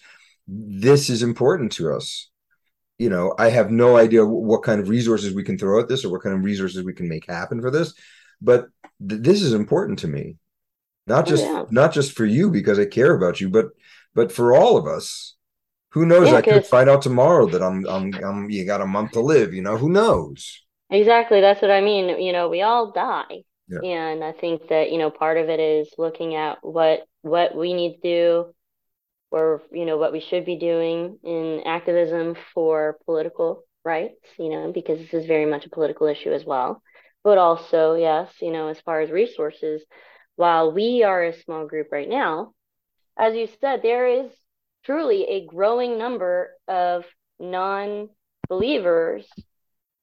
This 0.47 1.09
is 1.09 1.23
important 1.23 1.71
to 1.73 1.91
us 1.93 2.29
you 2.97 3.09
know 3.09 3.33
i 3.37 3.49
have 3.49 3.71
no 3.71 3.97
idea 3.97 4.25
what 4.25 4.63
kind 4.63 4.79
of 4.81 4.89
resources 4.89 5.33
we 5.33 5.43
can 5.43 5.57
throw 5.57 5.79
at 5.79 5.87
this 5.87 6.05
or 6.05 6.11
what 6.11 6.21
kind 6.21 6.35
of 6.35 6.43
resources 6.43 6.83
we 6.83 6.93
can 6.93 7.09
make 7.09 7.25
happen 7.27 7.61
for 7.61 7.71
this 7.71 7.93
but 8.41 8.67
th- 9.07 9.21
this 9.21 9.41
is 9.41 9.53
important 9.53 9.99
to 9.99 10.07
me 10.07 10.37
not 11.07 11.25
Oh, 11.25 11.31
just 11.31 11.53
yeah. 11.53 11.65
not 11.69 11.93
just 11.93 12.13
for 12.13 12.25
you 12.25 12.51
because 12.51 12.79
i 12.79 12.85
care 12.85 13.15
about 13.15 13.41
you 13.41 13.49
but 13.49 13.67
but 14.15 14.31
for 14.31 14.55
all 14.55 14.77
of 14.77 14.87
us 14.87 15.35
who 15.91 16.05
knows 16.05 16.31
Yeah, 16.31 16.33
i 16.33 16.41
could 16.41 16.65
find 16.65 16.89
out 16.89 17.01
tomorrow 17.01 17.47
that 17.49 17.63
I'm, 17.63 17.85
I'm 17.87 18.19
i'm 18.23 18.49
you 18.49 18.65
got 18.65 18.81
a 18.81 18.87
month 18.87 19.13
to 19.13 19.21
live 19.21 19.53
you 19.53 19.61
know 19.63 19.77
who 19.77 19.89
knows 19.89 20.63
Exactly, 20.89 21.41
that's 21.41 21.61
what 21.61 21.69
I 21.69 21.79
mean. 21.81 22.19
You 22.19 22.31
know, 22.33 22.49
we 22.49 22.61
all 22.63 22.91
die. 22.91 23.43
Yeah. 23.67 23.81
And 23.81 24.23
I 24.23 24.31
think 24.31 24.67
that, 24.69 24.91
you 24.91 24.97
know, 24.97 25.09
part 25.09 25.37
of 25.37 25.49
it 25.49 25.59
is 25.59 25.93
looking 25.97 26.35
at 26.35 26.59
what 26.61 27.07
what 27.21 27.55
we 27.55 27.73
need 27.73 27.95
to 27.95 28.01
do 28.01 28.55
or, 29.31 29.61
you 29.71 29.85
know, 29.85 29.97
what 29.97 30.13
we 30.13 30.19
should 30.19 30.45
be 30.45 30.57
doing 30.57 31.17
in 31.23 31.63
activism 31.65 32.35
for 32.53 32.97
political 33.05 33.63
rights, 33.83 34.21
you 34.37 34.49
know, 34.49 34.71
because 34.71 34.99
this 34.99 35.13
is 35.13 35.25
very 35.25 35.45
much 35.45 35.65
a 35.65 35.69
political 35.69 36.07
issue 36.07 36.31
as 36.31 36.45
well. 36.45 36.81
But 37.23 37.37
also, 37.37 37.95
yes, 37.95 38.31
you 38.41 38.51
know, 38.51 38.67
as 38.67 38.79
far 38.81 39.01
as 39.01 39.09
resources, 39.11 39.83
while 40.35 40.71
we 40.71 41.03
are 41.03 41.23
a 41.23 41.41
small 41.41 41.65
group 41.65 41.87
right 41.91 42.09
now, 42.09 42.53
as 43.17 43.35
you 43.35 43.47
said, 43.59 43.81
there 43.81 44.07
is 44.07 44.31
truly 44.83 45.23
a 45.25 45.45
growing 45.45 45.97
number 45.97 46.51
of 46.67 47.05
non 47.39 48.09
believers 48.47 49.27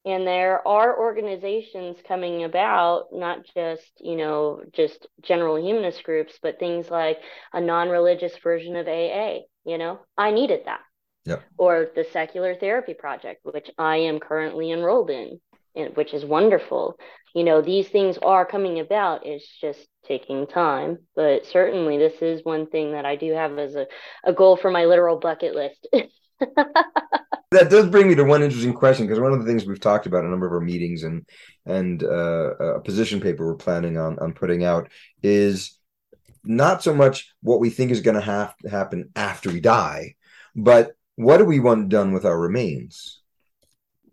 and 0.04 0.26
there 0.26 0.66
are 0.66 0.98
organizations 0.98 1.96
coming 2.06 2.44
about 2.44 3.06
not 3.12 3.44
just 3.54 3.92
you 4.00 4.16
know 4.16 4.62
just 4.72 5.06
general 5.22 5.56
humanist 5.56 6.02
groups 6.04 6.38
but 6.42 6.58
things 6.58 6.90
like 6.90 7.18
a 7.52 7.60
non-religious 7.60 8.36
version 8.42 8.76
of 8.76 8.86
aa 8.88 9.38
you 9.64 9.78
know? 9.78 10.00
I 10.18 10.32
needed 10.32 10.62
that. 10.66 10.80
Yeah. 11.24 11.38
or 11.56 11.86
the 11.94 12.04
secular 12.12 12.56
therapy 12.56 12.94
project 12.94 13.40
which 13.44 13.70
i 13.78 13.96
am 13.98 14.18
currently 14.18 14.72
enrolled 14.72 15.08
in 15.08 15.40
and 15.74 15.96
which 15.96 16.12
is 16.14 16.24
wonderful. 16.24 16.98
You 17.34 17.44
know 17.44 17.62
these 17.62 17.88
things 17.88 18.18
are 18.18 18.44
coming 18.44 18.80
about 18.80 19.24
it's 19.24 19.48
just 19.60 19.86
taking 20.04 20.46
time. 20.46 20.98
But 21.14 21.46
certainly 21.46 21.96
this 21.96 22.20
is 22.20 22.44
one 22.44 22.66
thing 22.66 22.92
that 22.92 23.04
i 23.06 23.16
do 23.16 23.32
have 23.32 23.58
as 23.58 23.74
a, 23.74 23.86
a 24.24 24.32
goal 24.32 24.56
for 24.56 24.70
my 24.70 24.84
literal 24.84 25.16
bucket 25.16 25.54
list 25.54 25.86
that 27.50 27.70
does 27.70 27.88
bring 27.88 28.08
me 28.08 28.14
to 28.14 28.24
one 28.24 28.42
interesting 28.42 28.72
question 28.72 29.06
because 29.06 29.20
one 29.20 29.32
of 29.32 29.40
the 29.40 29.46
things 29.46 29.64
we've 29.64 29.80
talked 29.80 30.06
about 30.06 30.20
in 30.20 30.26
a 30.26 30.30
number 30.30 30.46
of 30.46 30.52
our 30.52 30.60
meetings 30.60 31.02
and 31.02 31.26
and 31.66 32.02
uh, 32.02 32.56
a 32.56 32.80
position 32.80 33.20
paper 33.20 33.46
we're 33.46 33.54
planning 33.54 33.96
on 33.96 34.18
on 34.18 34.32
putting 34.32 34.64
out 34.64 34.88
is 35.22 35.78
not 36.44 36.82
so 36.82 36.94
much 36.94 37.32
what 37.42 37.60
we 37.60 37.70
think 37.70 37.90
is 37.90 38.00
going 38.00 38.16
to 38.16 38.20
have 38.20 38.56
to 38.58 38.68
happen 38.68 39.10
after 39.14 39.50
we 39.50 39.60
die, 39.60 40.14
but 40.56 40.92
what 41.16 41.38
do 41.38 41.44
we 41.44 41.60
want 41.60 41.88
done 41.88 42.12
with 42.12 42.24
our 42.24 42.38
remains? 42.38 43.20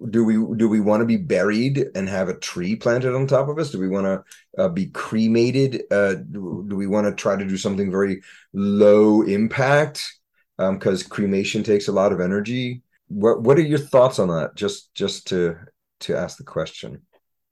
Do 0.10 0.24
we 0.24 0.36
do 0.58 0.70
we 0.70 0.80
want 0.80 1.02
to 1.02 1.06
be 1.06 1.18
buried 1.18 1.88
and 1.94 2.08
have 2.08 2.30
a 2.30 2.38
tree 2.38 2.76
planted 2.76 3.14
on 3.14 3.28
top 3.28 3.50
of 3.50 3.58
us? 3.60 3.72
Do 3.72 3.80
we 3.80 3.90
want 3.90 4.06
to 4.06 4.64
uh, 4.64 4.70
be 4.70 4.88
cremated? 4.88 5.84
Uh, 5.92 6.16
do, 6.16 6.66
do 6.70 6.76
we 6.78 6.88
want 6.88 7.08
to 7.08 7.22
try 7.22 7.36
to 7.36 7.46
do 7.46 7.58
something 7.58 7.92
very 7.92 8.22
low 8.54 9.24
impact? 9.24 10.19
Because 10.60 11.04
um, 11.04 11.10
cremation 11.10 11.64
takes 11.64 11.88
a 11.88 11.94
lot 11.94 12.12
of 12.12 12.20
energy. 12.20 12.82
What 13.08 13.42
what 13.42 13.58
are 13.58 13.62
your 13.62 13.80
thoughts 13.80 14.20
on 14.20 14.28
that? 14.28 14.56
Just 14.56 14.94
just 14.94 15.28
to 15.28 15.56
to 16.02 16.18
ask 16.18 16.38
the 16.38 16.44
question. 16.44 17.02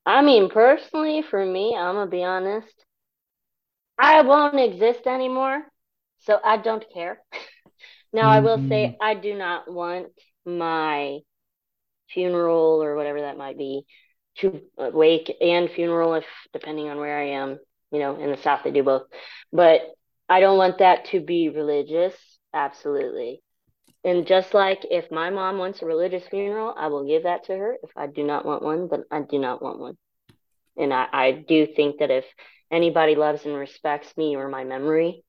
I 0.06 0.22
mean 0.22 0.50
personally 0.50 1.22
for 1.22 1.46
me 1.46 1.76
i'm 1.78 1.96
gonna 1.96 2.10
be 2.10 2.24
honest 2.24 2.74
i 4.00 4.22
won't 4.22 4.60
exist 4.60 5.06
anymore 5.06 5.64
so 6.20 6.40
i 6.44 6.58
don't 6.58 6.86
care. 6.94 7.22
Now 8.14 8.30
i 8.30 8.40
will 8.40 8.58
say 8.70 8.86
mm-hmm. 8.86 9.04
i 9.04 9.16
do 9.16 9.36
not 9.36 9.70
want 9.70 10.08
my 10.46 11.20
funeral 12.10 12.82
or 12.82 12.96
whatever 12.96 13.22
that 13.22 13.38
might 13.38 13.58
be 13.58 13.86
to 14.38 14.62
wake 14.78 15.36
and 15.42 15.70
funeral 15.70 16.14
if 16.14 16.24
depending 16.54 16.88
on 16.88 16.98
where 16.98 17.20
i 17.20 17.30
am 17.32 17.60
you 17.92 18.00
know 18.00 18.16
in 18.16 18.32
the 18.32 18.38
south 18.38 18.62
they 18.64 18.72
do 18.72 18.82
both. 18.82 19.04
But 19.52 19.82
i 20.30 20.40
don't 20.40 20.58
want 20.58 20.78
that 20.78 21.06
to 21.12 21.20
be 21.20 21.50
religious 21.50 22.16
absolutely 22.54 23.42
and 24.04 24.26
just 24.26 24.54
like 24.54 24.86
if 24.90 25.12
my 25.12 25.30
mom 25.30 25.58
wants 25.58 25.82
a 25.82 25.86
religious 25.86 26.26
funeral, 26.28 26.74
I 26.78 26.88
will 26.88 27.06
give 27.06 27.24
that 27.24 27.46
to 27.46 27.58
her. 27.58 27.78
If 27.84 27.90
I 27.98 28.08
do 28.08 28.24
not 28.24 28.46
want 28.46 28.64
one, 28.64 28.88
then 28.90 29.04
I 29.12 29.22
do 29.22 29.38
not 29.38 29.62
want 29.62 29.80
one. 29.80 29.98
And 30.78 30.94
I, 30.94 31.08
I 31.12 31.32
do 31.32 31.66
think 31.66 32.00
that 32.00 32.12
if 32.12 32.24
anybody 32.72 33.16
loves 33.16 33.46
and 33.46 33.56
respects 33.56 34.16
me 34.16 34.38
or 34.38 34.48
my 34.48 34.64
memory, 34.64 35.24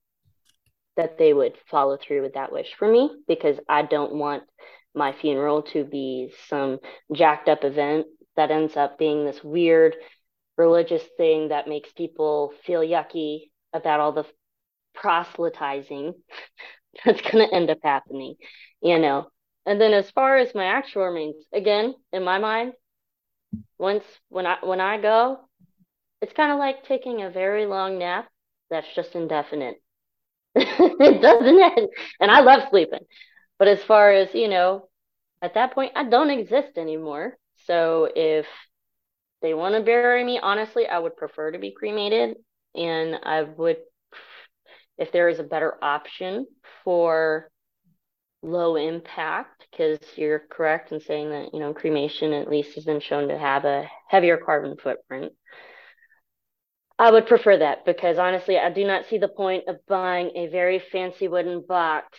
that 0.97 1.19
they 1.19 1.33
would 1.33 1.55
follow 1.71 1.97
through 1.97 2.23
with 2.23 2.35
that 2.35 2.53
wish 2.53 2.73
for 2.79 2.91
me 2.91 3.11
because 3.27 3.59
I 3.69 3.83
don't 3.83 4.15
want 4.15 4.45
my 4.95 5.13
funeral 5.13 5.63
to 5.63 5.85
be 5.85 6.33
some 6.49 6.79
jacked 7.13 7.49
up 7.49 7.65
event 7.65 8.07
that 8.37 8.51
ends 8.53 8.77
up 8.77 8.99
being 8.99 9.25
this 9.25 9.43
weird 9.43 9.97
religious 10.57 11.03
thing 11.17 11.49
that 11.49 11.69
makes 11.69 11.91
people 11.93 12.53
feel 12.65 12.81
yucky 12.81 13.51
about 13.73 14.01
all 14.01 14.13
the 14.13 14.27
proselytizing 14.95 16.15
that's 17.05 17.21
going 17.23 17.47
to 17.47 17.55
end 17.55 17.71
up 17.71 17.79
happening 17.83 18.35
you 18.81 18.99
know. 18.99 19.29
And 19.67 19.81
then 19.81 19.93
as 19.93 20.11
far 20.11 20.39
as 20.39 20.55
my 20.55 20.65
actual 20.65 21.13
means, 21.13 21.37
again, 21.53 21.95
in 22.13 22.25
my 22.25 22.39
mind, 22.39 22.73
once 23.79 24.05
when 24.29 24.47
I 24.47 24.59
when 24.63 24.81
I 24.81 25.01
go, 25.01 25.39
it's 26.23 26.33
kind 26.33 26.53
of 26.53 26.59
like 26.59 26.85
taking 26.85 27.23
a 27.23 27.31
very 27.31 27.67
long 27.67 27.99
nap 27.99 28.29
that's 28.71 28.87
just 28.95 29.15
indefinite. 29.15 29.77
it 30.55 31.23
doesn't 31.23 31.61
end. 31.79 31.89
And 32.21 32.31
I 32.31 32.41
love 32.41 32.69
sleeping. 32.71 33.07
But 33.59 33.69
as 33.69 33.83
far 33.85 34.13
as, 34.13 34.35
you 34.35 34.49
know, 34.49 34.89
at 35.43 35.55
that 35.55 35.75
point 35.75 35.93
I 35.97 36.05
don't 36.05 36.31
exist 36.31 36.79
anymore. 36.79 37.37
So 37.67 38.09
if 38.15 38.47
they 39.43 39.55
want 39.55 39.75
to 39.75 39.83
bury 39.83 40.25
me, 40.25 40.39
honestly, 40.41 40.87
I 40.87 40.99
would 40.99 41.17
prefer 41.17 41.53
to 41.53 41.59
be 41.59 41.73
cremated 41.73 42.37
and 42.75 43.17
I 43.23 43.43
would 43.43 43.79
if 44.99 45.13
there 45.13 45.29
is 45.29 45.39
a 45.39 45.45
better 45.45 45.75
option 45.83 46.47
for 46.85 47.51
low 48.43 48.77
impact 48.77 49.67
because 49.71 49.99
you're 50.17 50.43
correct 50.51 50.93
in 50.93 51.01
saying 51.01 51.31
that 51.31 51.53
you 51.53 51.59
know 51.59 51.75
cremation 51.75 52.33
at 52.33 52.49
least 52.49 52.75
has 52.75 52.85
been 52.85 53.01
shown 53.01 53.29
to 53.29 53.39
have 53.39 53.65
a 53.65 53.89
heavier 54.09 54.37
carbon 54.37 54.77
footprint. 54.77 55.33
I 56.99 57.13
would 57.13 57.27
prefer 57.27 57.59
that 57.59 57.85
because 57.85 58.19
honestly 58.19 58.59
i 58.59 58.71
do 58.71 58.85
not 58.85 59.07
see 59.07 59.19
the 59.19 59.29
point 59.29 59.65
of 59.69 59.77
buying 59.87 60.33
a 60.37 60.49
very 60.49 60.79
fancy 60.79 61.29
wooden 61.29 61.65
box 61.67 62.19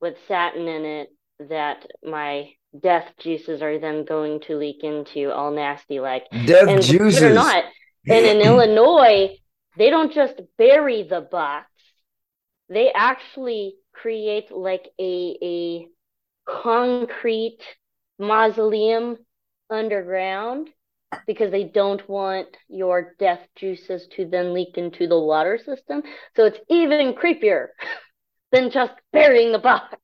with 0.00 0.16
satin 0.26 0.66
in 0.68 0.84
it 0.84 1.08
that 1.48 1.86
my 2.02 2.50
death 2.80 3.12
juices 3.18 3.62
are 3.62 3.78
then 3.78 4.04
going 4.04 4.40
to 4.40 4.56
leak 4.56 4.82
into 4.82 5.32
all 5.32 5.52
nasty 5.52 6.00
like 6.00 6.24
death 6.44 6.68
and 6.68 6.82
juices 6.82 7.22
or 7.22 7.32
not 7.32 7.64
and 8.08 8.26
in 8.26 8.40
illinois 8.46 9.36
they 9.76 9.90
don't 9.90 10.12
just 10.12 10.40
bury 10.58 11.04
the 11.04 11.20
box 11.20 11.66
they 12.74 12.92
actually 12.92 13.76
create 13.92 14.50
like 14.50 14.88
a 15.00 15.38
a 15.42 15.88
concrete 16.46 17.60
mausoleum 18.18 19.16
underground 19.70 20.68
because 21.26 21.50
they 21.50 21.64
don't 21.64 22.06
want 22.08 22.48
your 22.68 23.14
death 23.18 23.40
juices 23.56 24.06
to 24.16 24.26
then 24.26 24.52
leak 24.52 24.76
into 24.76 25.06
the 25.06 25.18
water 25.18 25.58
system. 25.58 26.02
So 26.36 26.44
it's 26.44 26.58
even 26.68 27.14
creepier 27.14 27.68
than 28.52 28.70
just 28.70 28.92
burying 29.12 29.52
the 29.52 29.58
body. 29.58 29.96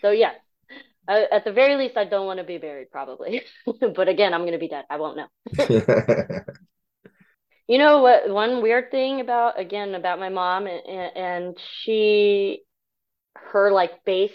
So 0.00 0.10
yeah, 0.10 0.32
uh, 1.08 1.22
at 1.32 1.44
the 1.44 1.52
very 1.52 1.76
least, 1.76 1.96
I 1.96 2.04
don't 2.04 2.26
want 2.26 2.38
to 2.38 2.44
be 2.44 2.58
buried 2.58 2.90
probably. 2.90 3.42
but 3.94 4.08
again, 4.08 4.32
I'm 4.32 4.42
going 4.42 4.52
to 4.52 4.58
be 4.58 4.68
dead. 4.68 4.84
I 4.88 4.96
won't 4.98 5.16
know. 5.16 6.40
you 7.68 7.78
know 7.78 8.02
what? 8.02 8.28
One 8.28 8.62
weird 8.62 8.90
thing 8.90 9.20
about 9.20 9.58
again 9.58 9.94
about 9.94 10.18
my 10.18 10.28
mom 10.28 10.66
and, 10.66 11.16
and 11.16 11.58
she 11.82 12.62
her 13.36 13.70
like 13.70 14.04
base 14.04 14.32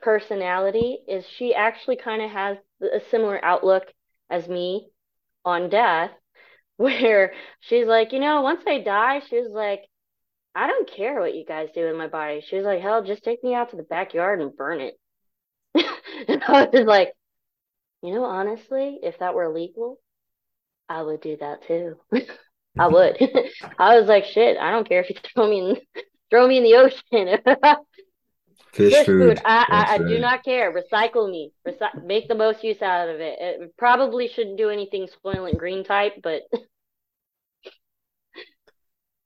personality 0.00 0.98
is 1.08 1.24
she 1.26 1.54
actually 1.54 1.96
kind 1.96 2.22
of 2.22 2.30
has 2.30 2.56
a 2.80 3.00
similar 3.10 3.44
outlook 3.44 3.84
as 4.30 4.48
me 4.48 4.88
on 5.44 5.68
death 5.68 6.10
where 6.76 7.32
she's 7.60 7.86
like 7.86 8.12
you 8.12 8.20
know 8.20 8.42
once 8.42 8.62
i 8.66 8.78
die 8.78 9.20
she's 9.28 9.48
like 9.50 9.82
i 10.54 10.68
don't 10.68 10.88
care 10.88 11.18
what 11.20 11.34
you 11.34 11.44
guys 11.44 11.68
do 11.74 11.84
with 11.84 11.96
my 11.96 12.06
body 12.06 12.40
she's 12.40 12.62
like 12.62 12.80
hell 12.80 13.02
just 13.02 13.24
take 13.24 13.42
me 13.42 13.54
out 13.54 13.70
to 13.70 13.76
the 13.76 13.82
backyard 13.82 14.40
and 14.40 14.56
burn 14.56 14.80
it 14.80 14.94
and 16.28 16.42
i 16.44 16.68
was 16.72 16.86
like 16.86 17.12
you 18.02 18.14
know 18.14 18.24
honestly 18.24 19.00
if 19.02 19.18
that 19.18 19.34
were 19.34 19.52
legal 19.52 19.98
i 20.88 21.02
would 21.02 21.20
do 21.20 21.36
that 21.38 21.62
too 21.66 21.96
i 22.78 22.86
would 22.86 23.16
i 23.78 23.98
was 23.98 24.08
like 24.08 24.24
shit 24.24 24.56
i 24.58 24.70
don't 24.70 24.88
care 24.88 25.00
if 25.00 25.10
you 25.10 25.16
throw 25.34 25.48
me 25.48 25.70
in 25.70 25.76
throw 26.30 26.46
me 26.46 26.58
in 26.58 26.64
the 26.64 26.74
ocean. 26.74 27.38
Fish, 28.72 28.92
Fish 28.92 29.06
food. 29.06 29.38
food. 29.38 29.42
I, 29.44 29.66
I, 29.68 29.94
I, 29.94 29.98
do 29.98 30.18
not 30.18 30.44
care. 30.44 30.72
Recycle 30.72 31.30
me. 31.30 31.52
Recy- 31.66 32.04
make 32.04 32.28
the 32.28 32.34
most 32.34 32.62
use 32.62 32.80
out 32.82 33.08
of 33.08 33.20
it. 33.20 33.38
It 33.40 33.76
probably 33.76 34.28
shouldn't 34.28 34.58
do 34.58 34.68
anything 34.68 35.08
Soylent 35.24 35.58
Green 35.58 35.84
type, 35.84 36.14
but. 36.22 36.42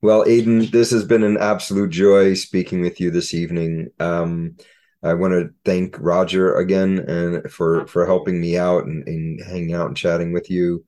well, 0.01 0.25
Aidan, 0.27 0.71
this 0.71 0.91
has 0.93 1.05
been 1.05 1.25
an 1.25 1.37
absolute 1.39 1.91
joy 1.91 2.35
speaking 2.35 2.81
with 2.81 3.01
you 3.01 3.11
this 3.11 3.35
evening. 3.35 3.89
Um, 3.99 4.57
I 5.03 5.15
want 5.15 5.33
to 5.33 5.51
thank 5.65 5.97
Roger 5.99 6.55
again 6.55 7.01
and 7.01 7.51
for 7.51 7.87
for 7.89 8.07
helping 8.07 8.41
me 8.41 8.57
out 8.57 8.85
and, 8.85 9.07
and 9.09 9.41
hanging 9.43 9.75
out 9.75 9.89
and 9.89 9.97
chatting 9.97 10.33
with 10.33 10.49
you. 10.49 10.85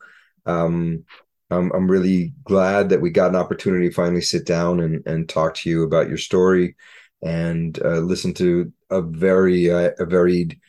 Um, 0.47 1.05
I'm, 1.51 1.71
I'm 1.73 1.91
really 1.91 2.33
glad 2.45 2.89
that 2.89 3.01
we 3.01 3.11
got 3.11 3.31
an 3.31 3.37
opportunity 3.37 3.89
to 3.89 3.95
finally 3.95 4.23
sit 4.23 4.47
down 4.47 4.81
and, 4.81 5.07
and 5.07 5.29
talk 5.29 5.55
to 5.57 5.71
you 5.71 5.83
about 5.83 6.09
your 6.09 6.19
story 6.19 6.77
and 7.23 7.79
uh, 7.83 7.99
listen 7.99 8.35
to 8.35 8.73
a 8.91 9.01
very 9.01 9.71
uh, 9.71 9.91
a 9.99 10.05
varied 10.05 10.61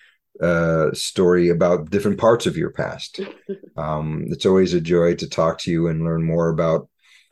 uh, 0.41 0.91
story 0.93 1.49
about 1.49 1.89
different 1.89 2.19
parts 2.19 2.45
of 2.45 2.57
your 2.57 2.71
past. 2.71 3.19
um, 3.77 4.25
it's 4.29 4.45
always 4.45 4.73
a 4.73 4.81
joy 4.81 5.15
to 5.15 5.29
talk 5.29 5.59
to 5.59 5.71
you 5.71 5.87
and 5.87 6.03
learn 6.03 6.23
more 6.23 6.49
about 6.49 6.89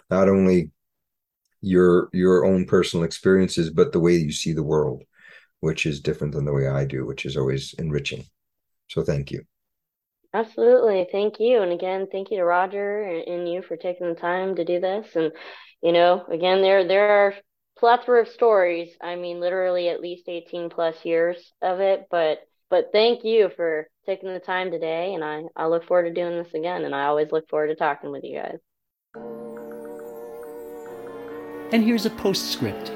not 0.10 0.30
only 0.30 0.72
your 1.62 2.10
your 2.12 2.46
own 2.46 2.66
personal 2.66 3.06
experiences, 3.06 3.70
but 3.70 3.92
the 3.92 4.00
way 4.00 4.16
you 4.16 4.32
see 4.32 4.54
the 4.54 4.64
world, 4.64 5.04
which 5.62 5.86
is 5.86 6.02
different 6.02 6.34
than 6.34 6.46
the 6.46 6.54
way 6.54 6.68
I 6.68 6.86
do, 6.86 7.06
which 7.06 7.26
is 7.26 7.38
always 7.38 7.74
enriching. 7.76 8.26
So 8.90 9.04
thank 9.04 9.32
you. 9.32 9.46
Absolutely. 10.34 11.08
Thank 11.12 11.40
you. 11.40 11.62
And 11.62 11.72
again, 11.72 12.08
thank 12.12 12.32
you 12.32 12.38
to 12.38 12.44
Roger 12.44 13.04
and, 13.04 13.28
and 13.28 13.50
you 13.52 13.62
for 13.62 13.78
taking 13.78 14.10
the 14.10 14.20
time 14.20 14.56
to 14.56 14.66
do 14.66 14.80
this. 14.80 15.16
And, 15.16 15.32
you 15.82 15.92
know, 15.92 16.26
again, 16.30 16.62
there 16.62 16.88
there 16.88 17.08
are 17.08 17.36
plethora 17.78 18.22
of 18.22 18.30
stories. 18.30 18.90
I 19.02 19.16
mean, 19.16 19.40
literally 19.40 19.90
at 19.90 20.02
least 20.02 20.28
18 20.28 20.70
plus 20.70 21.06
years 21.06 21.54
of 21.62 21.80
it. 21.80 22.08
But 22.10 22.40
but 22.70 22.90
thank 22.92 23.24
you 23.24 23.52
for 23.56 23.88
taking 24.08 24.34
the 24.34 24.40
time 24.40 24.72
today. 24.72 25.14
And 25.14 25.24
I, 25.24 25.44
I 25.56 25.68
look 25.68 25.86
forward 25.86 26.06
to 26.06 26.14
doing 26.14 26.42
this 26.42 26.54
again. 26.56 26.84
And 26.84 26.96
I 26.96 27.06
always 27.06 27.32
look 27.32 27.48
forward 27.48 27.68
to 27.68 27.76
talking 27.76 28.12
with 28.12 28.24
you 28.24 28.40
guys. 28.40 28.58
And 31.72 31.84
here's 31.84 32.08
a 32.08 32.10
postscript. 32.10 32.92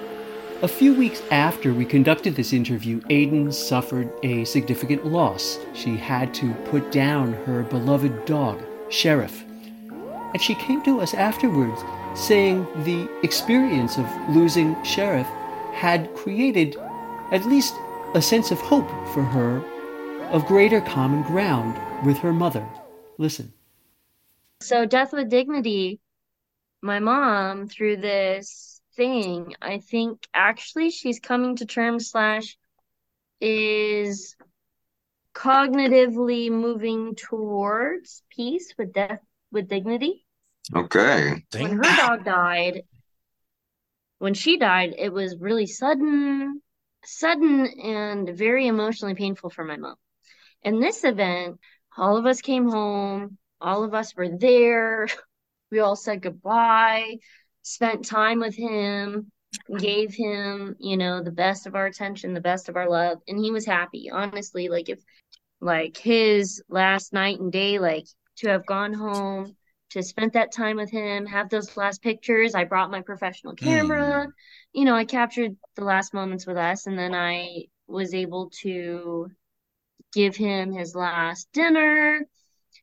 A 0.64 0.68
few 0.68 0.96
weeks 0.96 1.22
after 1.30 1.72
we 1.72 1.86
conducted 1.86 2.36
this 2.36 2.52
interview, 2.52 3.00
Aidan 3.12 3.52
suffered 3.52 4.12
a 4.24 4.44
significant 4.44 5.06
loss. 5.06 5.60
She 5.76 5.96
had 5.96 6.34
to 6.34 6.52
put 6.72 6.92
down 6.92 7.34
her 7.46 7.62
beloved 7.62 8.26
dog, 8.26 8.64
Sheriff. 8.90 9.46
And 9.92 10.42
she 10.42 10.56
came 10.56 10.82
to 10.82 11.00
us 11.00 11.14
afterwards 11.14 11.80
saying 12.16 12.66
the 12.86 13.08
experience 13.22 14.00
of 14.00 14.08
losing 14.30 14.76
Sheriff 14.84 15.28
had 15.74 16.12
created 16.16 16.76
at 17.32 17.46
least 17.46 17.76
a 18.16 18.22
sense 18.22 18.50
of 18.50 18.60
hope 18.60 18.90
for 19.14 19.22
her 19.22 19.64
of 20.32 20.48
greater 20.48 20.82
common 20.82 21.22
ground 21.22 21.78
with 22.04 22.18
her 22.18 22.34
mother. 22.34 22.68
Listen. 23.20 23.54
So, 24.62 24.88
Death 24.88 25.14
with 25.14 25.30
Dignity, 25.30 26.00
my 26.82 26.98
mom, 26.98 27.68
through 27.68 27.98
this 27.98 28.77
thing. 28.98 29.54
I 29.62 29.78
think 29.78 30.28
actually 30.34 30.90
she's 30.90 31.20
coming 31.20 31.56
to 31.58 31.66
terms 31.66 32.10
slash 32.10 32.58
is 33.40 34.36
cognitively 35.34 36.50
moving 36.50 37.16
towards 37.16 38.24
peace 38.30 38.74
with 38.78 38.92
death 38.92 39.22
with 39.52 39.70
dignity. 39.70 40.26
Okay. 40.76 41.44
When 41.54 41.78
her 41.78 41.84
dog 41.84 42.26
died, 42.26 42.82
when 44.18 44.34
she 44.34 44.58
died, 44.58 44.96
it 44.98 45.14
was 45.14 45.38
really 45.40 45.68
sudden, 45.68 46.62
sudden 47.06 47.68
and 47.82 48.36
very 48.36 48.68
emotionally 48.68 49.14
painful 49.14 49.52
for 49.52 49.64
my 49.64 49.78
mom. 49.78 49.96
In 50.64 50.80
this 50.80 51.04
event, 51.04 51.60
all 51.96 52.18
of 52.18 52.26
us 52.26 52.42
came 52.42 52.68
home, 52.68 53.38
all 53.62 53.84
of 53.84 53.94
us 53.94 54.16
were 54.16 54.30
there. 54.30 55.08
We 55.70 55.80
all 55.80 55.98
said 55.98 56.22
goodbye 56.22 57.18
spent 57.68 58.06
time 58.06 58.40
with 58.40 58.56
him, 58.56 59.30
gave 59.80 60.14
him, 60.14 60.76
you 60.80 60.96
know, 60.96 61.22
the 61.22 61.32
best 61.32 61.68
of 61.68 61.76
our 61.76 61.86
attention, 61.86 62.34
the 62.34 62.40
best 62.42 62.70
of 62.70 62.78
our 62.78 62.90
love, 62.90 63.20
and 63.28 63.38
he 63.38 63.52
was 63.52 63.66
happy. 63.66 64.10
Honestly, 64.10 64.70
like 64.70 64.88
if 64.90 65.00
like 65.60 65.98
his 65.98 66.64
last 66.70 67.12
night 67.12 67.40
and 67.40 67.52
day, 67.52 67.78
like 67.78 68.06
to 68.38 68.50
have 68.50 68.66
gone 68.66 68.94
home, 68.94 69.56
to 69.90 70.02
spend 70.02 70.34
that 70.34 70.54
time 70.54 70.78
with 70.78 70.92
him, 70.92 71.26
have 71.26 71.50
those 71.50 71.76
last 71.76 72.02
pictures. 72.02 72.56
I 72.56 72.64
brought 72.64 72.92
my 72.92 73.02
professional 73.02 73.56
camera. 73.56 74.28
Mm. 74.28 74.32
You 74.74 74.86
know, 74.86 74.96
I 74.96 75.06
captured 75.06 75.56
the 75.76 75.84
last 75.84 76.14
moments 76.14 76.46
with 76.46 76.58
us 76.58 76.88
and 76.88 76.98
then 76.98 77.14
I 77.14 77.66
was 77.88 78.14
able 78.14 78.50
to 78.62 79.30
give 80.14 80.36
him 80.36 80.72
his 80.72 80.96
last 80.96 81.50
dinner 81.54 82.22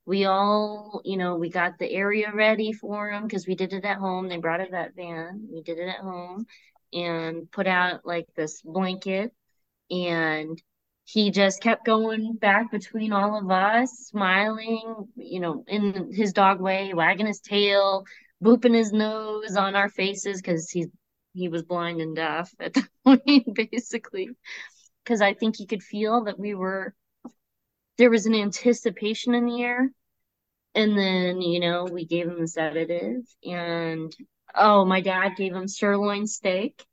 we 0.07 0.26
all, 0.26 1.00
you 1.05 1.16
know, 1.16 1.36
we 1.36 1.48
got 1.48 1.78
the 1.78 1.90
area 1.90 2.30
ready 2.34 2.72
for 2.72 3.11
them 3.11 3.24
because 3.24 3.46
we 3.46 3.55
did 3.55 3.72
it 3.72 3.84
at 3.84 3.98
home. 3.98 4.28
They 4.28 4.36
brought 4.36 4.61
a 4.61 4.66
vet 4.70 4.94
van. 4.94 5.48
We 5.50 5.62
did 5.62 5.78
it 5.78 5.88
at 5.88 6.00
home 6.00 6.46
and 6.92 7.50
put 7.50 7.66
out 7.66 8.05
like 8.05 8.26
this 8.36 8.61
blanket. 8.62 9.32
And 9.90 10.61
he 11.05 11.30
just 11.30 11.62
kept 11.62 11.84
going 11.84 12.34
back 12.34 12.70
between 12.70 13.12
all 13.12 13.38
of 13.38 13.50
us, 13.50 13.90
smiling, 14.11 15.09
you 15.16 15.40
know, 15.40 15.64
in 15.66 16.12
his 16.12 16.32
dog 16.32 16.61
way, 16.61 16.92
wagging 16.94 17.26
his 17.26 17.40
tail, 17.40 18.05
booping 18.42 18.74
his 18.74 18.92
nose 18.92 19.57
on 19.57 19.74
our 19.74 19.88
faces 19.88 20.40
because 20.40 20.70
he's 20.70 20.88
he 21.34 21.48
was 21.48 21.64
blind 21.64 22.00
and 22.00 22.14
deaf 22.14 22.55
at 22.61 22.74
that 22.74 22.88
point, 23.05 23.55
basically. 23.55 24.30
Because 25.02 25.20
I 25.20 25.34
think 25.34 25.57
he 25.57 25.66
could 25.66 25.82
feel 25.82 26.24
that 26.24 26.38
we 26.38 26.55
were 26.55 26.94
there 27.99 28.11
was 28.11 28.26
an 28.26 28.34
anticipation 28.34 29.34
in 29.34 29.47
the 29.47 29.62
air. 29.62 29.90
And 30.74 30.99
then, 30.99 31.40
you 31.40 31.61
know, 31.61 31.84
we 31.84 32.05
gave 32.05 32.26
him 32.26 32.42
a 32.42 32.49
sedative 32.49 33.22
and 33.45 34.12
oh, 34.55 34.84
my 34.84 35.01
dad 35.01 35.36
gave 35.36 35.55
him 35.55 35.68
sirloin 35.68 36.26
steak. 36.26 36.84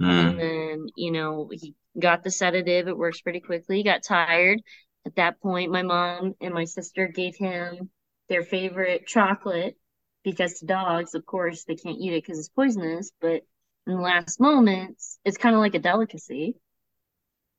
Mm. 0.00 0.08
And 0.08 0.40
then, 0.40 0.86
you 0.96 1.12
know, 1.12 1.48
he 1.52 1.74
got 1.98 2.22
the 2.22 2.30
sedative. 2.30 2.88
It 2.88 2.96
works 2.96 3.20
pretty 3.20 3.40
quickly. 3.40 3.78
He 3.78 3.82
got 3.84 4.02
tired. 4.02 4.60
At 5.06 5.16
that 5.16 5.40
point, 5.40 5.72
my 5.72 5.82
mom 5.82 6.34
and 6.40 6.52
my 6.52 6.64
sister 6.64 7.08
gave 7.08 7.36
him 7.36 7.90
their 8.28 8.42
favorite 8.42 9.06
chocolate 9.06 9.76
because 10.24 10.60
dogs, 10.60 11.14
of 11.14 11.24
course, 11.24 11.64
they 11.64 11.76
can't 11.76 11.98
eat 11.98 12.12
it 12.12 12.24
because 12.24 12.38
it's 12.38 12.48
poisonous. 12.48 13.10
But 13.20 13.42
in 13.86 13.94
the 13.94 14.00
last 14.00 14.40
moments, 14.40 15.18
it's 15.24 15.38
kind 15.38 15.54
of 15.54 15.60
like 15.60 15.74
a 15.74 15.80
delicacy 15.80 16.56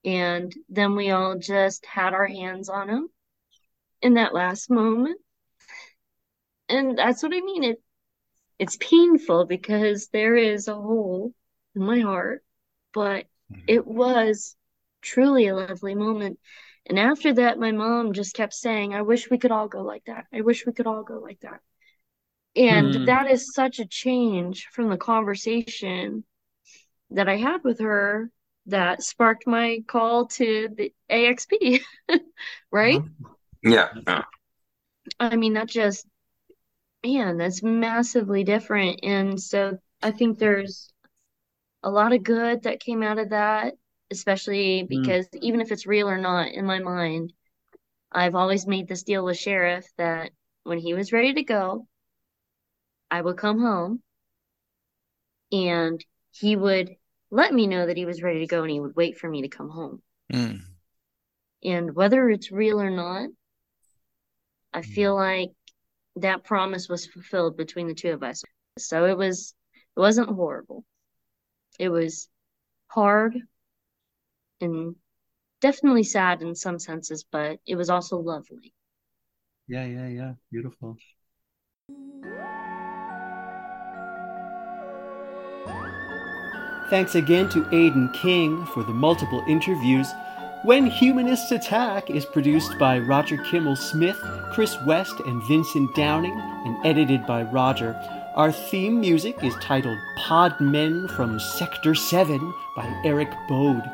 and 0.05 0.53
then 0.69 0.95
we 0.95 1.11
all 1.11 1.37
just 1.37 1.85
had 1.85 2.13
our 2.13 2.27
hands 2.27 2.69
on 2.69 2.89
him 2.89 3.09
in 4.01 4.13
that 4.15 4.33
last 4.33 4.69
moment. 4.69 5.19
And 6.69 6.97
that's 6.97 7.23
what 7.23 7.33
i 7.33 7.41
mean. 7.41 7.63
It 7.63 7.81
it's 8.57 8.77
painful 8.77 9.45
because 9.45 10.07
there 10.07 10.35
is 10.35 10.67
a 10.67 10.75
hole 10.75 11.33
in 11.75 11.83
my 11.83 11.99
heart 11.99 12.43
but 12.93 13.25
mm-hmm. 13.51 13.61
it 13.67 13.85
was 13.85 14.55
truly 15.01 15.47
a 15.47 15.55
lovely 15.55 15.95
moment. 15.95 16.39
And 16.85 16.97
after 16.97 17.33
that 17.33 17.59
my 17.59 17.71
mom 17.71 18.13
just 18.13 18.33
kept 18.33 18.53
saying 18.53 18.93
i 18.93 19.01
wish 19.01 19.29
we 19.29 19.37
could 19.37 19.51
all 19.51 19.67
go 19.67 19.81
like 19.81 20.05
that. 20.05 20.25
I 20.33 20.41
wish 20.41 20.65
we 20.65 20.73
could 20.73 20.87
all 20.87 21.03
go 21.03 21.19
like 21.19 21.39
that. 21.41 21.59
And 22.55 22.93
mm. 22.93 23.05
that 23.05 23.29
is 23.29 23.53
such 23.53 23.79
a 23.79 23.85
change 23.85 24.67
from 24.71 24.89
the 24.89 24.97
conversation 24.97 26.23
that 27.11 27.29
i 27.29 27.37
had 27.37 27.63
with 27.63 27.79
her 27.79 28.31
that 28.69 29.03
sparked 29.03 29.47
my 29.47 29.83
call 29.87 30.27
to 30.27 30.69
the 30.75 30.93
AXP, 31.09 31.81
right? 32.71 33.01
Yeah. 33.63 33.89
yeah. 34.07 34.23
I 35.19 35.35
mean, 35.35 35.53
that 35.53 35.67
just, 35.67 36.05
man, 37.03 37.37
that's 37.37 37.63
massively 37.63 38.43
different. 38.43 38.99
And 39.03 39.41
so 39.41 39.77
I 40.01 40.11
think 40.11 40.37
there's 40.37 40.91
a 41.83 41.89
lot 41.89 42.13
of 42.13 42.23
good 42.23 42.63
that 42.63 42.79
came 42.79 43.03
out 43.03 43.19
of 43.19 43.29
that, 43.29 43.73
especially 44.11 44.83
mm. 44.83 44.87
because 44.89 45.27
mm. 45.27 45.39
even 45.41 45.61
if 45.61 45.71
it's 45.71 45.87
real 45.87 46.09
or 46.09 46.17
not, 46.17 46.49
in 46.49 46.65
my 46.65 46.79
mind, 46.79 47.33
I've 48.11 48.35
always 48.35 48.65
made 48.65 48.87
this 48.87 49.03
deal 49.03 49.23
with 49.23 49.37
Sheriff 49.37 49.87
that 49.97 50.31
when 50.63 50.79
he 50.79 50.93
was 50.93 51.13
ready 51.13 51.33
to 51.33 51.43
go, 51.43 51.87
I 53.11 53.21
would 53.21 53.37
come 53.37 53.59
home 53.59 54.01
and 55.51 56.03
he 56.31 56.55
would 56.55 56.95
let 57.31 57.53
me 57.53 57.67
know 57.67 57.85
that 57.85 57.97
he 57.97 58.05
was 58.05 58.23
ready 58.23 58.39
to 58.39 58.47
go 58.47 58.63
and 58.63 58.71
he 58.71 58.79
would 58.79 58.95
wait 58.95 59.17
for 59.17 59.29
me 59.29 59.41
to 59.43 59.47
come 59.47 59.69
home. 59.69 60.01
Mm. 60.31 60.61
And 61.63 61.95
whether 61.95 62.29
it's 62.29 62.51
real 62.51 62.81
or 62.81 62.89
not, 62.89 63.29
I 64.73 64.81
hmm. 64.81 64.91
feel 64.91 65.15
like 65.15 65.49
that 66.15 66.43
promise 66.43 66.87
was 66.87 67.05
fulfilled 67.05 67.57
between 67.57 67.87
the 67.87 67.93
two 67.93 68.11
of 68.11 68.23
us. 68.23 68.43
So 68.77 69.05
it 69.05 69.17
was 69.17 69.53
it 69.95 69.99
wasn't 69.99 70.29
horrible. 70.29 70.85
It 71.77 71.89
was 71.89 72.29
hard 72.87 73.37
and 74.61 74.95
definitely 75.61 76.03
sad 76.03 76.41
in 76.41 76.55
some 76.55 76.79
senses, 76.79 77.25
but 77.29 77.59
it 77.65 77.75
was 77.75 77.89
also 77.89 78.17
lovely. 78.17 78.73
Yeah, 79.67 79.85
yeah, 79.85 80.07
yeah. 80.07 80.33
Beautiful. 80.51 80.97
Thanks 86.89 87.13
again 87.13 87.49
to 87.49 87.67
Aidan 87.71 88.09
King 88.13 88.65
for 88.65 88.83
the 88.83 88.95
multiple 88.95 89.43
interviews. 89.47 90.11
When 90.63 90.87
Humanists 90.87 91.51
Attack 91.51 92.09
is 92.09 92.25
produced 92.25 92.79
by 92.79 92.97
Roger 92.97 93.37
Kimmel 93.37 93.75
Smith, 93.75 94.19
Chris 94.51 94.75
West, 94.87 95.13
and 95.27 95.43
Vincent 95.43 95.93
Downing, 95.93 96.33
and 96.65 96.83
edited 96.83 97.27
by 97.27 97.43
Roger. 97.43 97.95
Our 98.35 98.51
theme 98.51 98.99
music 98.99 99.43
is 99.43 99.53
titled 99.61 99.99
Pod 100.17 100.59
Men 100.59 101.07
from 101.09 101.39
Sector 101.39 101.93
7 101.93 102.39
by 102.75 103.01
Eric 103.05 103.29
Bode. 103.47 103.87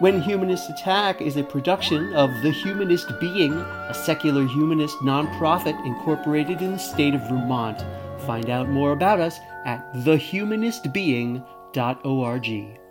When 0.00 0.20
Humanists 0.20 0.68
Attack 0.68 1.22
is 1.22 1.38
a 1.38 1.44
production 1.44 2.12
of 2.12 2.30
The 2.42 2.50
Humanist 2.50 3.10
Being, 3.20 3.54
a 3.54 3.94
secular 3.94 4.46
humanist 4.46 4.98
nonprofit 4.98 5.82
incorporated 5.86 6.60
in 6.60 6.72
the 6.72 6.78
state 6.78 7.14
of 7.14 7.26
Vermont. 7.26 7.82
Find 8.26 8.50
out 8.50 8.68
more 8.68 8.92
about 8.92 9.18
us 9.18 9.40
at 9.64 9.90
thehumanistbeing.com 9.94 11.46
org. 11.76 12.83